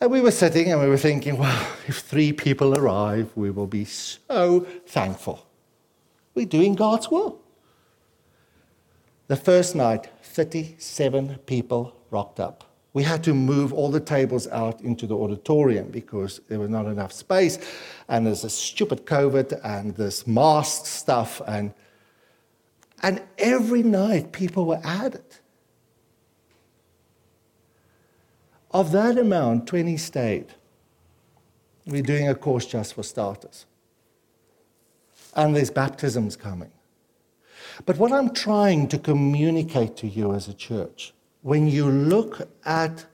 And 0.00 0.10
we 0.10 0.20
were 0.20 0.30
sitting 0.30 0.70
and 0.70 0.80
we 0.80 0.88
were 0.88 0.98
thinking, 0.98 1.38
well, 1.38 1.66
if 1.86 1.98
three 1.98 2.32
people 2.32 2.78
arrive, 2.78 3.30
we 3.34 3.50
will 3.50 3.66
be 3.66 3.84
so 3.84 4.60
thankful. 4.86 5.46
We're 6.34 6.46
doing 6.46 6.74
God's 6.74 7.10
will. 7.10 7.40
The 9.28 9.36
first 9.36 9.74
night, 9.74 10.08
37 10.22 11.38
people 11.46 11.96
rocked 12.10 12.40
up. 12.40 12.64
We 12.92 13.02
had 13.02 13.24
to 13.24 13.34
move 13.34 13.72
all 13.72 13.90
the 13.90 14.00
tables 14.00 14.46
out 14.48 14.80
into 14.80 15.06
the 15.06 15.16
auditorium 15.16 15.90
because 15.90 16.40
there 16.48 16.60
was 16.60 16.70
not 16.70 16.86
enough 16.86 17.12
space. 17.12 17.58
And 18.08 18.26
there's 18.26 18.44
a 18.44 18.50
stupid 18.50 19.06
COVID 19.06 19.60
and 19.64 19.96
this 19.96 20.26
mask 20.26 20.86
stuff. 20.86 21.40
And, 21.46 21.74
and 23.02 23.22
every 23.38 23.82
night, 23.82 24.32
people 24.32 24.66
were 24.66 24.80
added. 24.84 25.24
Of 28.74 28.90
that 28.90 29.16
amount, 29.16 29.68
20 29.68 29.96
stayed. 29.96 30.46
We're 31.86 32.02
doing 32.02 32.28
a 32.28 32.34
course 32.34 32.66
just 32.66 32.94
for 32.94 33.04
starters. 33.04 33.66
And 35.36 35.54
there's 35.54 35.70
baptisms 35.70 36.34
coming. 36.34 36.72
But 37.86 37.98
what 37.98 38.10
I'm 38.10 38.34
trying 38.34 38.88
to 38.88 38.98
communicate 38.98 39.96
to 39.98 40.08
you 40.08 40.34
as 40.34 40.48
a 40.48 40.54
church, 40.54 41.14
when 41.42 41.68
you 41.68 41.88
look 41.88 42.48
at 42.64 43.06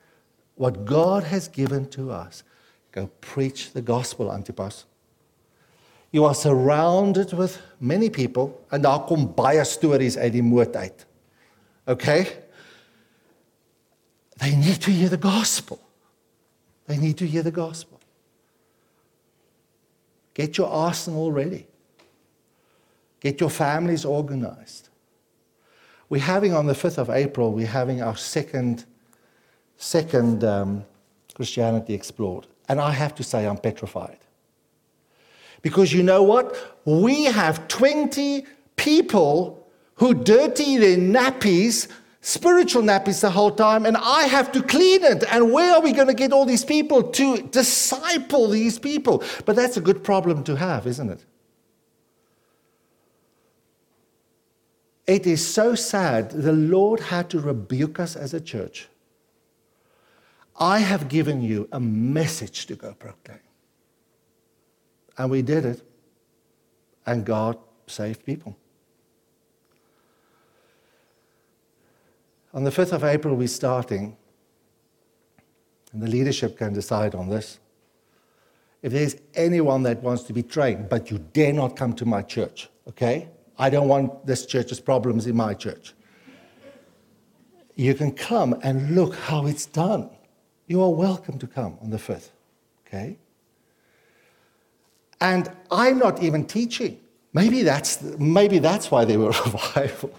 what 0.54 0.86
God 0.86 1.24
has 1.24 1.46
given 1.46 1.88
to 1.90 2.10
us, 2.10 2.42
go 2.92 3.10
preach 3.20 3.72
the 3.72 3.82
gospel, 3.82 4.32
Antipas. 4.32 4.86
You 6.10 6.24
are 6.24 6.34
surrounded 6.34 7.34
with 7.34 7.60
many 7.80 8.08
people, 8.08 8.64
and 8.70 8.82
daar 8.84 9.04
kom 9.06 9.34
baie 9.34 9.64
stories 9.64 10.16
uit 10.16 10.32
die 10.32 10.42
uit. 10.76 11.06
Okay? 11.86 12.26
They 14.40 14.56
need 14.56 14.80
to 14.82 14.90
hear 14.90 15.08
the 15.08 15.16
gospel. 15.16 15.80
They 16.86 16.96
need 16.96 17.18
to 17.18 17.26
hear 17.26 17.42
the 17.42 17.50
gospel. 17.50 18.00
Get 20.34 20.56
your 20.56 20.68
arsenal 20.68 21.30
ready. 21.30 21.66
Get 23.20 23.40
your 23.40 23.50
families 23.50 24.04
organized. 24.04 24.88
We're 26.08 26.22
having 26.22 26.54
on 26.54 26.66
the 26.66 26.72
5th 26.72 26.98
of 26.98 27.10
April, 27.10 27.52
we're 27.52 27.66
having 27.66 28.02
our 28.02 28.16
second, 28.16 28.84
second 29.76 30.42
um, 30.42 30.84
Christianity 31.34 31.94
Explored. 31.94 32.46
And 32.68 32.80
I 32.80 32.92
have 32.92 33.14
to 33.16 33.22
say, 33.22 33.46
I'm 33.46 33.58
petrified. 33.58 34.18
Because 35.62 35.92
you 35.92 36.02
know 36.02 36.22
what? 36.22 36.80
We 36.84 37.24
have 37.24 37.68
20 37.68 38.46
people 38.76 39.66
who 39.96 40.14
dirty 40.14 40.78
their 40.78 40.96
nappies, 40.96 41.88
spiritual 42.20 42.82
nappies, 42.82 43.20
the 43.20 43.30
whole 43.30 43.50
time, 43.50 43.86
and 43.86 43.96
I 43.96 44.24
have 44.24 44.52
to 44.52 44.62
clean 44.62 45.02
it. 45.04 45.24
And 45.30 45.52
where 45.52 45.74
are 45.74 45.80
we 45.80 45.92
going 45.92 46.08
to 46.08 46.14
get 46.14 46.32
all 46.32 46.44
these 46.44 46.64
people 46.64 47.02
to 47.02 47.42
disciple 47.42 48.48
these 48.48 48.78
people? 48.78 49.22
But 49.46 49.56
that's 49.56 49.76
a 49.76 49.80
good 49.80 50.04
problem 50.04 50.44
to 50.44 50.56
have, 50.56 50.86
isn't 50.86 51.10
it? 51.10 51.24
It 55.06 55.26
is 55.26 55.46
so 55.46 55.74
sad. 55.74 56.30
The 56.30 56.52
Lord 56.52 57.00
had 57.00 57.30
to 57.30 57.40
rebuke 57.40 57.98
us 57.98 58.14
as 58.14 58.32
a 58.32 58.40
church. 58.40 58.88
I 60.56 60.80
have 60.80 61.08
given 61.08 61.40
you 61.42 61.68
a 61.72 61.80
message 61.80 62.66
to 62.66 62.76
go 62.76 62.92
proclaim. 62.92 63.40
And 65.16 65.30
we 65.30 65.42
did 65.42 65.64
it. 65.64 65.82
And 67.06 67.24
God 67.24 67.58
saved 67.86 68.24
people. 68.24 68.56
On 72.52 72.64
the 72.64 72.70
5th 72.70 72.92
of 72.92 73.04
April, 73.04 73.34
we're 73.34 73.48
starting. 73.48 74.16
And 75.92 76.02
the 76.02 76.08
leadership 76.08 76.58
can 76.58 76.72
decide 76.72 77.14
on 77.14 77.28
this. 77.28 77.58
If 78.82 78.92
there's 78.92 79.16
anyone 79.34 79.82
that 79.82 80.02
wants 80.02 80.22
to 80.24 80.32
be 80.32 80.42
trained, 80.42 80.88
but 80.88 81.10
you 81.10 81.18
dare 81.18 81.52
not 81.52 81.76
come 81.76 81.92
to 81.94 82.06
my 82.06 82.22
church, 82.22 82.68
okay? 82.88 83.28
I 83.58 83.68
don't 83.68 83.88
want 83.88 84.26
this 84.26 84.46
church's 84.46 84.80
problems 84.80 85.26
in 85.26 85.36
my 85.36 85.52
church. 85.54 85.92
You 87.74 87.94
can 87.94 88.12
come 88.12 88.58
and 88.62 88.94
look 88.94 89.14
how 89.14 89.46
it's 89.46 89.66
done. 89.66 90.10
You 90.66 90.82
are 90.82 90.90
welcome 90.90 91.38
to 91.38 91.46
come 91.46 91.76
on 91.82 91.90
the 91.90 91.98
5th. 91.98 92.30
Okay? 92.86 93.18
And 95.20 95.50
I'm 95.70 95.98
not 95.98 96.22
even 96.22 96.46
teaching. 96.46 96.98
Maybe 97.32 97.62
that's, 97.62 98.02
maybe 98.18 98.58
that's 98.58 98.90
why 98.90 99.04
they 99.04 99.16
were 99.16 99.28
revival. 99.46 100.10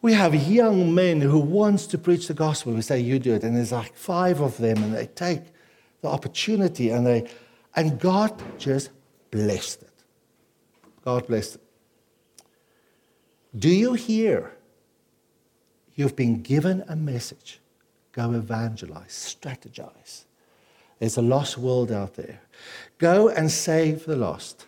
We 0.00 0.12
have 0.12 0.34
young 0.34 0.94
men 0.94 1.20
who 1.20 1.38
wants 1.38 1.86
to 1.88 1.98
preach 1.98 2.28
the 2.28 2.34
gospel. 2.34 2.72
We 2.72 2.82
say, 2.82 3.00
you 3.00 3.18
do 3.18 3.34
it. 3.34 3.42
And 3.42 3.56
there's 3.56 3.72
like 3.72 3.94
five 3.96 4.40
of 4.40 4.56
them, 4.58 4.82
and 4.82 4.94
they 4.94 5.06
take 5.06 5.42
the 6.02 6.08
opportunity, 6.08 6.90
and, 6.90 7.06
they, 7.06 7.28
and 7.74 7.98
God 7.98 8.40
just 8.58 8.90
blessed 9.30 9.82
it. 9.82 9.90
God 11.04 11.26
blessed 11.26 11.56
it. 11.56 11.60
Do 13.56 13.68
you 13.68 13.94
hear? 13.94 14.52
You've 15.94 16.14
been 16.14 16.42
given 16.42 16.84
a 16.88 16.94
message. 16.94 17.60
Go 18.12 18.32
evangelize, 18.32 19.36
strategize. 19.40 20.24
There's 20.98 21.16
a 21.16 21.22
lost 21.22 21.58
world 21.58 21.90
out 21.90 22.14
there. 22.14 22.40
Go 22.98 23.28
and 23.28 23.50
save 23.50 24.04
the 24.04 24.16
lost 24.16 24.66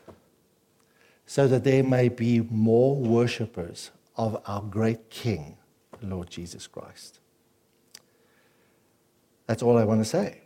so 1.26 1.46
that 1.46 1.62
there 1.62 1.84
may 1.84 2.08
be 2.08 2.40
more 2.40 2.96
worshippers 2.96 3.92
of 4.20 4.42
our 4.44 4.60
great 4.60 5.08
King, 5.08 5.56
Lord 6.02 6.28
Jesus 6.28 6.66
Christ. 6.66 7.20
That's 9.46 9.62
all 9.62 9.78
I 9.78 9.84
want 9.84 10.02
to 10.02 10.04
say. 10.04 10.42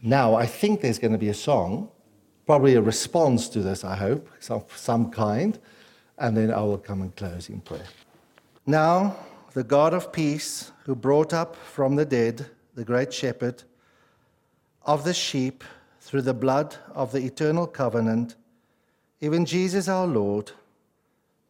Now, 0.00 0.34
I 0.34 0.46
think 0.46 0.80
there's 0.80 0.98
going 0.98 1.12
to 1.12 1.18
be 1.18 1.28
a 1.28 1.34
song, 1.34 1.90
probably 2.46 2.74
a 2.74 2.80
response 2.80 3.50
to 3.50 3.60
this, 3.60 3.84
I 3.84 3.96
hope, 3.96 4.30
some, 4.40 4.64
some 4.74 5.10
kind 5.10 5.58
and 6.16 6.34
then 6.34 6.50
I 6.50 6.62
will 6.62 6.78
come 6.78 7.02
and 7.02 7.14
close 7.14 7.50
in 7.50 7.60
prayer. 7.60 7.86
Now, 8.64 9.14
the 9.52 9.62
God 9.62 9.92
of 9.92 10.10
peace, 10.10 10.72
who 10.84 10.94
brought 10.94 11.34
up 11.34 11.54
from 11.54 11.96
the 11.96 12.06
dead 12.06 12.46
the 12.74 12.84
great 12.84 13.12
shepherd 13.12 13.62
of 14.86 15.04
the 15.04 15.14
sheep 15.14 15.64
through 16.00 16.22
the 16.22 16.34
blood 16.34 16.76
of 16.94 17.12
the 17.12 17.18
eternal 17.18 17.66
covenant, 17.66 18.36
even 19.20 19.44
Jesus 19.44 19.86
our 19.86 20.06
Lord, 20.06 20.52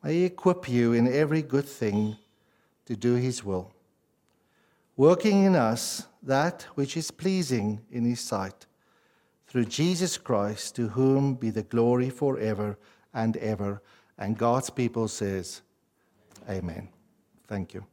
may 0.07 0.15
he 0.15 0.25
equip 0.25 0.69
you 0.69 0.93
in 0.93 1.13
every 1.13 1.43
good 1.43 1.65
thing 1.65 2.17
to 2.85 2.95
do 2.95 3.15
his 3.15 3.43
will, 3.43 3.73
working 4.97 5.43
in 5.43 5.57
us 5.57 6.07
that 6.23 6.63
which 6.77 6.97
is 6.97 7.11
pleasing 7.11 7.81
in 7.91 8.05
his 8.05 8.21
sight, 8.21 8.67
through 9.49 9.65
Jesus 9.65 10.17
Christ, 10.17 10.77
to 10.77 10.91
whom 10.91 11.35
be 11.35 11.51
the 11.51 11.65
glory 11.65 12.09
forever 12.09 12.79
and 13.13 13.37
ever. 13.39 13.83
And 14.17 14.39
God's 14.39 14.71
people 14.71 15.09
says, 15.09 15.63
Amen. 16.49 16.89
Thank 17.49 17.75
you. 17.75 17.85